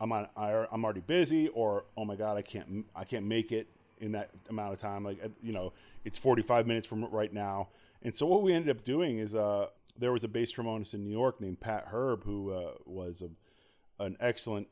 [0.00, 3.68] I'm on, I'm already busy," or "Oh my god, I can't, I can't make it
[3.98, 5.72] in that amount of time." Like, you know,
[6.04, 7.68] it's 45 minutes from right now.
[8.02, 9.68] And so what we ended up doing is, uh,
[9.98, 14.02] there was a bass trombonist in New York named Pat Herb who uh, was a,
[14.02, 14.68] an excellent,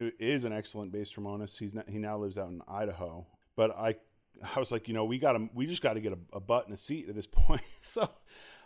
[0.00, 1.58] is an excellent bass trombonist.
[1.58, 3.26] He's not, he now lives out in Idaho.
[3.56, 3.96] But I,
[4.54, 6.66] I was like, you know, we got we just got to get a, a butt
[6.66, 7.62] and a seat at this point.
[7.82, 8.08] so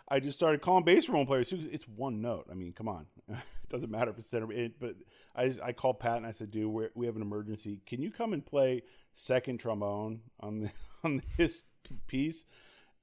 [0.08, 1.52] I just started calling bass trombone players.
[1.52, 2.46] It's one note.
[2.50, 3.38] I mean, come on, it
[3.68, 4.52] doesn't matter if it's center.
[4.52, 4.96] It, but
[5.34, 7.80] I I called Pat and I said, dude, we we have an emergency.
[7.86, 8.82] Can you come and play
[9.12, 10.70] second trombone on the
[11.04, 11.62] on this
[12.06, 12.44] piece?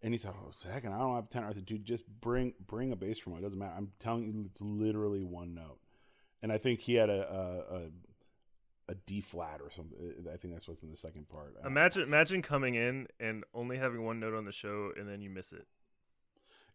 [0.03, 2.91] And he said, "Oh, second, I don't have tenor." I said, "Dude, just bring bring
[2.91, 3.44] a bass trombone.
[3.44, 3.74] It doesn't matter.
[3.78, 5.78] I'm telling you, it's literally one note."
[6.41, 7.82] And I think he had a a, a,
[8.92, 9.98] a D flat or something.
[10.32, 11.56] I think that's what's in the second part.
[11.66, 15.30] Imagine imagine coming in and only having one note on the show, and then you
[15.30, 15.66] miss it.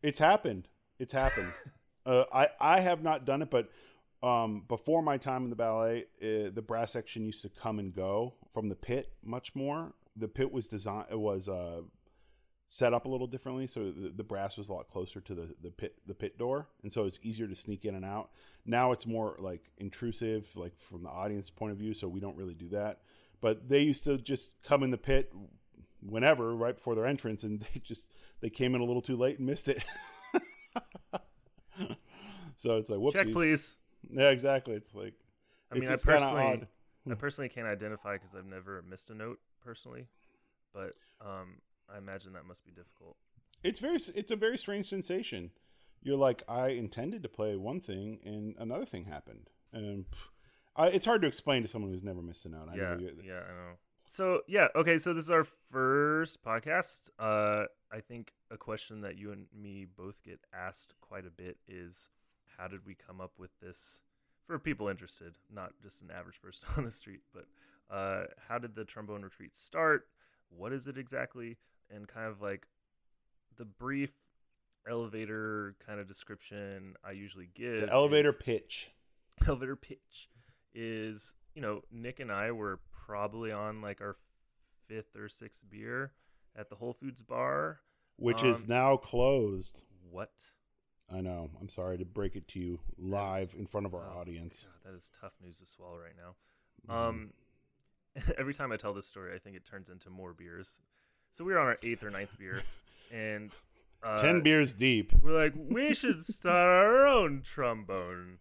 [0.03, 0.69] It's happened.
[0.99, 1.53] It's happened.
[2.07, 3.69] uh, I I have not done it, but
[4.23, 7.95] um, before my time in the ballet, uh, the brass section used to come and
[7.95, 9.93] go from the pit much more.
[10.17, 11.07] The pit was designed.
[11.11, 11.83] It was uh,
[12.69, 15.55] set up a little differently, so the, the, brass was a lot closer to the,
[15.63, 18.31] the pit the pit door, and so it's easier to sneak in and out.
[18.65, 22.37] Now it's more like intrusive, like from the audience point of view, so we don't
[22.37, 23.01] really do that.
[23.41, 25.33] But they used to just come in the pit
[26.01, 28.09] whenever, right before their entrance, and they just
[28.41, 29.85] they came in a little too late and missed it.
[32.57, 33.13] so it's like whoopsies.
[33.13, 33.79] Check please.
[34.11, 34.75] Yeah, exactly.
[34.75, 35.15] It's like
[35.71, 36.67] I mean, I personally,
[37.11, 40.09] I personally can't identify because I've never missed a note personally,
[40.73, 41.59] but um,
[41.93, 43.17] I imagine that must be difficult.
[43.63, 45.51] It's very it's a very strange sensation.
[46.03, 49.51] You're like I intended to play one thing and another thing happened.
[49.73, 50.07] And
[50.77, 52.69] I, it's hard to explain to someone who's never missed a note.
[52.71, 53.73] I yeah, know yeah, I know.
[54.07, 54.99] So yeah, okay.
[54.99, 57.11] So this is our first podcast.
[57.19, 61.59] Uh, I think a question that you and me both get asked quite a bit
[61.67, 62.11] is,
[62.57, 64.03] how did we come up with this?
[64.47, 67.47] For people interested, not just an average person on the street, but
[67.91, 70.07] uh, how did the trombone retreat start?
[70.51, 71.57] What is it exactly?
[71.95, 72.67] And kind of like
[73.57, 74.11] the brief
[74.89, 77.83] elevator kind of description I usually give.
[77.83, 78.91] The elevator is, pitch.
[79.47, 80.29] Elevator pitch
[80.75, 84.17] is, you know, Nick and I were probably on like our
[84.89, 86.13] fifth or sixth beer
[86.57, 87.81] at the Whole Foods bar,
[88.17, 89.85] which um, is now closed.
[90.11, 90.33] What?
[91.13, 91.51] I know.
[91.61, 94.65] I'm sorry to break it to you live is, in front of our oh, audience.
[94.65, 96.95] God, that is tough news to swallow right now.
[96.95, 97.09] Mm.
[97.09, 97.31] Um,
[98.39, 100.81] every time I tell this story, I think it turns into more beers.
[101.37, 102.63] So we were on our eighth or ninth beer,
[103.13, 103.53] and
[104.03, 105.13] uh, ten beers deep.
[105.21, 108.39] We're like, we should start our own trombone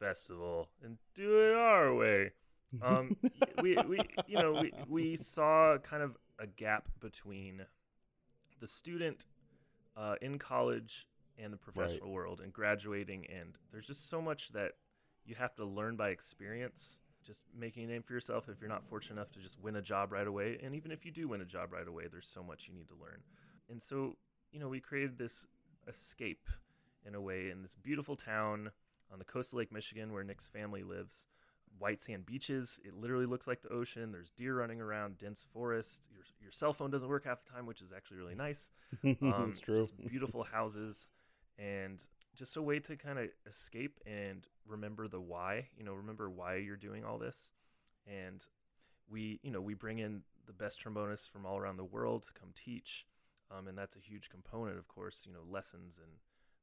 [0.00, 2.32] festival and do it our way.
[2.80, 3.18] Um,
[3.62, 7.66] we we you know we we saw kind of a gap between
[8.60, 9.26] the student
[9.94, 11.06] uh, in college
[11.38, 12.14] and the professional right.
[12.14, 14.72] world and graduating, and there's just so much that
[15.26, 16.98] you have to learn by experience
[17.28, 19.82] just making a name for yourself if you're not fortunate enough to just win a
[19.82, 20.58] job right away.
[20.62, 22.88] And even if you do win a job right away, there's so much you need
[22.88, 23.20] to learn.
[23.68, 24.16] And so,
[24.50, 25.46] you know, we created this
[25.86, 26.48] escape
[27.06, 28.70] in a way in this beautiful town
[29.12, 31.26] on the coast of Lake Michigan where Nick's family lives.
[31.78, 32.80] White sand beaches.
[32.82, 34.10] It literally looks like the ocean.
[34.10, 36.00] There's deer running around, dense forest.
[36.10, 38.72] Your, your cell phone doesn't work half the time, which is actually really nice.
[39.04, 39.86] Um, That's true.
[40.08, 41.10] beautiful houses.
[41.58, 42.02] And
[42.38, 46.54] just a way to kind of escape and remember the why you know remember why
[46.54, 47.50] you're doing all this
[48.06, 48.46] and
[49.10, 52.32] we you know we bring in the best trombonists from all around the world to
[52.32, 53.06] come teach
[53.50, 56.12] um, and that's a huge component of course you know lessons and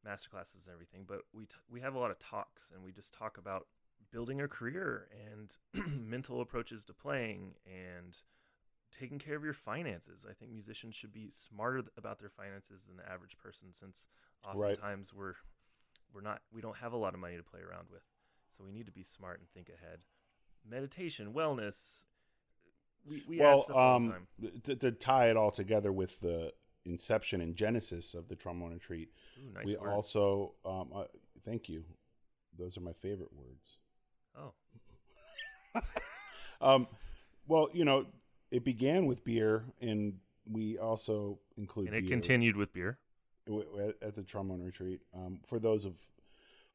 [0.04, 2.92] master classes and everything but we t- we have a lot of talks and we
[2.92, 3.68] just talk about
[4.12, 5.58] building a career and
[6.10, 8.22] mental approaches to playing and
[8.98, 10.26] taking care of your finances.
[10.30, 14.08] I think musicians should be smarter about their finances than the average person since
[14.44, 15.20] oftentimes right.
[15.20, 15.34] we're
[16.16, 18.02] we're not we don't have a lot of money to play around with.
[18.58, 20.00] So we need to be smart and think ahead.
[20.68, 22.04] Meditation wellness
[23.08, 24.14] we, we well um,
[24.64, 26.52] to, to, tie it all together with the
[26.86, 29.90] inception and genesis of the trombone retreat Ooh, nice we word.
[29.90, 31.04] also um, uh,
[31.44, 31.84] thank you.
[32.58, 33.80] Those are my favorite words.
[34.38, 34.54] Oh.
[36.62, 36.88] Um,
[37.50, 38.06] well you know
[38.50, 40.14] it began with beer and
[40.50, 42.10] we also include and it beer.
[42.10, 42.98] continued with beer
[44.02, 45.02] at the trombone retreat.
[45.16, 45.94] Um, for those of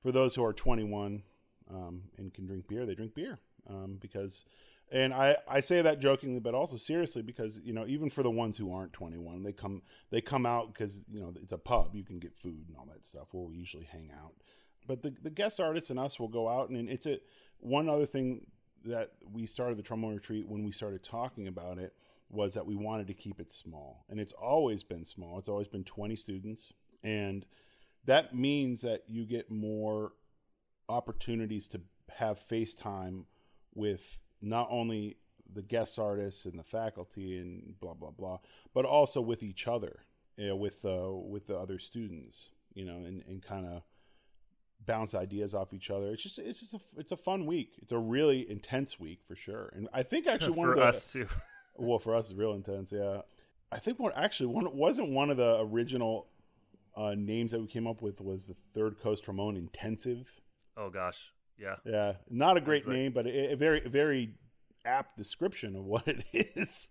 [0.02, 1.22] for those who are 21
[1.70, 3.38] um, and can drink beer, they drink beer
[3.68, 4.44] um, because.
[4.92, 8.30] And I, I say that jokingly, but also seriously because you know even for the
[8.30, 11.94] ones who aren't 21, they come they come out because you know it's a pub,
[11.94, 14.32] you can get food and all that stuff where we usually hang out.
[14.88, 17.18] But the the guest artists and us will go out, and it's a
[17.60, 18.46] one other thing
[18.84, 21.94] that we started the trombone retreat when we started talking about it
[22.30, 24.04] was that we wanted to keep it small.
[24.08, 25.38] And it's always been small.
[25.38, 26.72] It's always been 20 students.
[27.02, 27.44] And
[28.04, 30.12] that means that you get more
[30.88, 31.80] opportunities to
[32.16, 33.24] have FaceTime
[33.74, 35.16] with not only
[35.52, 38.38] the guest artists and the faculty and blah blah blah,
[38.72, 40.00] but also with each other,
[40.36, 43.82] you know, with uh, with the other students, you know, and, and kind of
[44.86, 46.12] bounce ideas off each other.
[46.12, 47.74] It's just it's just a it's a fun week.
[47.82, 49.70] It's a really intense week for sure.
[49.74, 51.28] And I think actually one for of the, us too.
[51.80, 52.92] Well, for us, it's real intense.
[52.92, 53.22] Yeah,
[53.72, 56.26] I think one actually one wasn't one of the original
[56.96, 60.30] uh, names that we came up with was the Third Coast Trombone Intensive.
[60.76, 61.76] Oh gosh, yeah.
[61.84, 64.34] Yeah, not a great like- name, but a, a very very
[64.84, 66.88] apt description of what it is.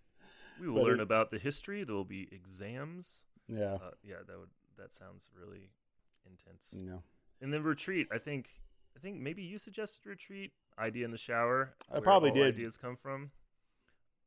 [0.60, 1.84] We will But learn it- about the history.
[1.84, 3.24] There will be exams.
[3.48, 5.72] Yeah, Uh, yeah, that would that sounds really
[6.26, 6.74] intense.
[6.74, 7.02] know,
[7.42, 8.08] And then retreat.
[8.12, 8.50] I think
[8.96, 11.74] I think maybe you suggested retreat idea in the shower.
[11.92, 12.56] I probably did.
[12.56, 13.32] Ideas come from,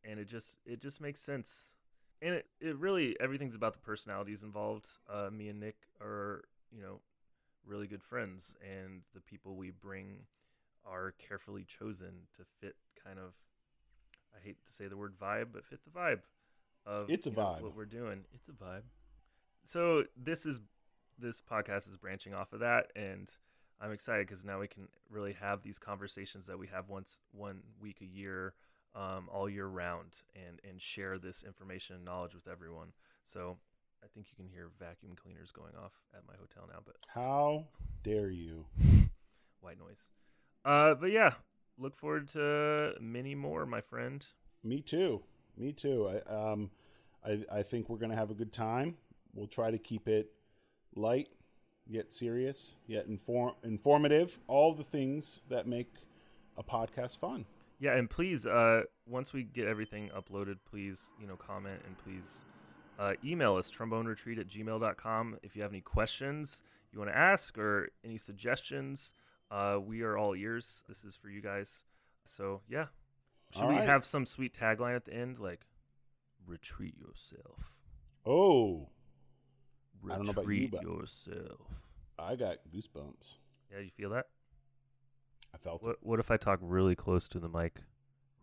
[0.05, 1.75] and it just it just makes sense.
[2.21, 4.87] And it, it really everything's about the personalities involved.
[5.13, 7.01] Uh, me and Nick are you know
[7.67, 10.27] really good friends, and the people we bring
[10.85, 13.33] are carefully chosen to fit kind of.
[14.35, 16.21] I hate to say the word vibe, but fit the vibe
[16.87, 17.61] of It's a you know, vibe.
[17.63, 18.25] what we're doing.
[18.35, 18.83] It's a vibe.
[19.65, 20.61] So this is
[21.19, 23.31] this podcast is branching off of that, and
[23.81, 27.61] I'm excited because now we can really have these conversations that we have once one
[27.81, 28.55] week a year,
[28.95, 32.89] um, all year round, and and share this information and knowledge with everyone.
[33.25, 33.59] So
[34.03, 37.67] I think you can hear vacuum cleaners going off at my hotel now, but how
[38.03, 38.67] dare you?
[39.61, 40.11] white noise.
[40.65, 41.35] Uh, but yeah,
[41.79, 44.25] look forward to many more, my friend.
[44.63, 45.23] Me too.
[45.57, 46.09] Me too.
[46.29, 46.71] I um,
[47.25, 48.97] I I think we're gonna have a good time.
[49.35, 50.33] We'll try to keep it
[50.95, 51.29] light,
[51.87, 54.39] yet serious, yet inform informative.
[54.47, 55.93] All the things that make
[56.57, 57.47] a podcast fun.
[57.83, 62.45] Yeah, and please, uh, once we get everything uploaded, please, you know, comment and please
[62.97, 65.39] uh, email us, tromboneretreat at gmail.com.
[65.43, 69.15] If you have any questions you want to ask or any suggestions,
[69.51, 70.85] uh, we are all ears.
[70.87, 71.85] This is for you guys.
[72.25, 72.87] So, yeah.
[73.51, 73.85] Should All we right.
[73.85, 75.41] have some sweet tagline at the end?
[75.41, 75.67] Like,
[76.47, 77.73] retreat yourself.
[78.25, 78.91] Oh,
[80.01, 81.83] Retreat I don't know about you, but- yourself.
[82.17, 83.39] I got goosebumps.
[83.73, 84.27] Yeah, you feel that?
[85.55, 85.87] I felt it.
[85.87, 87.81] What, what if I talk really close to the mic?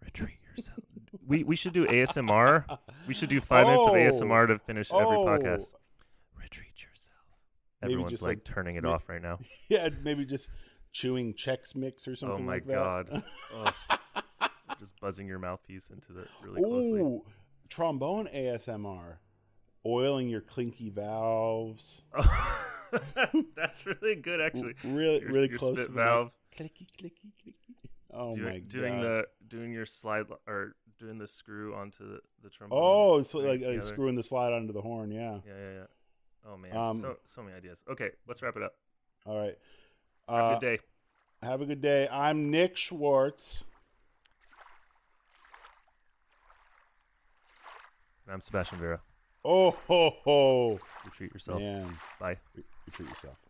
[0.04, 0.80] Retreat yourself.
[1.28, 2.66] we we should do ASMR.
[3.08, 4.26] We should do five minutes of Oh.
[4.28, 5.26] ASMR to finish every Oh.
[5.26, 5.74] podcast.
[6.42, 7.18] Retreat yourself.
[7.82, 9.40] Maybe Everyone's like, like- turning it off right now.
[9.70, 10.50] Yeah, maybe just
[10.94, 12.74] chewing Chex Mix or oh something oh my like that.
[13.12, 13.74] god.
[14.80, 17.02] Just buzzing your mouthpiece into the really closely.
[17.02, 17.26] Ooh,
[17.68, 19.18] trombone ASMR.
[19.86, 22.04] Oiling your clinky valves.
[23.56, 24.74] That's really good, actually.
[24.84, 26.32] really, Your- really your close spit to the valve.
[26.58, 27.54] Clicky, clicky, clicky.
[28.12, 29.04] Oh doing, my doing god!
[29.04, 32.80] the doing your slide or doing the screw onto the, the trombone.
[32.82, 35.12] oh, it's putting like, like screwing the slide onto the horn.
[35.12, 35.38] Yeah.
[35.46, 35.86] Yeah, yeah, yeah.
[36.52, 37.84] Oh man, Um, so so many ideas.
[37.90, 38.74] Okay, let's wrap it up.
[39.28, 39.56] All right.
[40.28, 40.80] Have a Uh, good day.
[41.44, 42.08] have a good day.
[42.12, 43.64] I'm Nick Schwartz.
[48.26, 49.02] And I'm Sebastian Vera.
[49.46, 50.80] Oh ho ho!
[51.06, 51.60] Retreat yourself.
[51.62, 52.38] Man, Bye
[52.90, 53.49] treat yourself.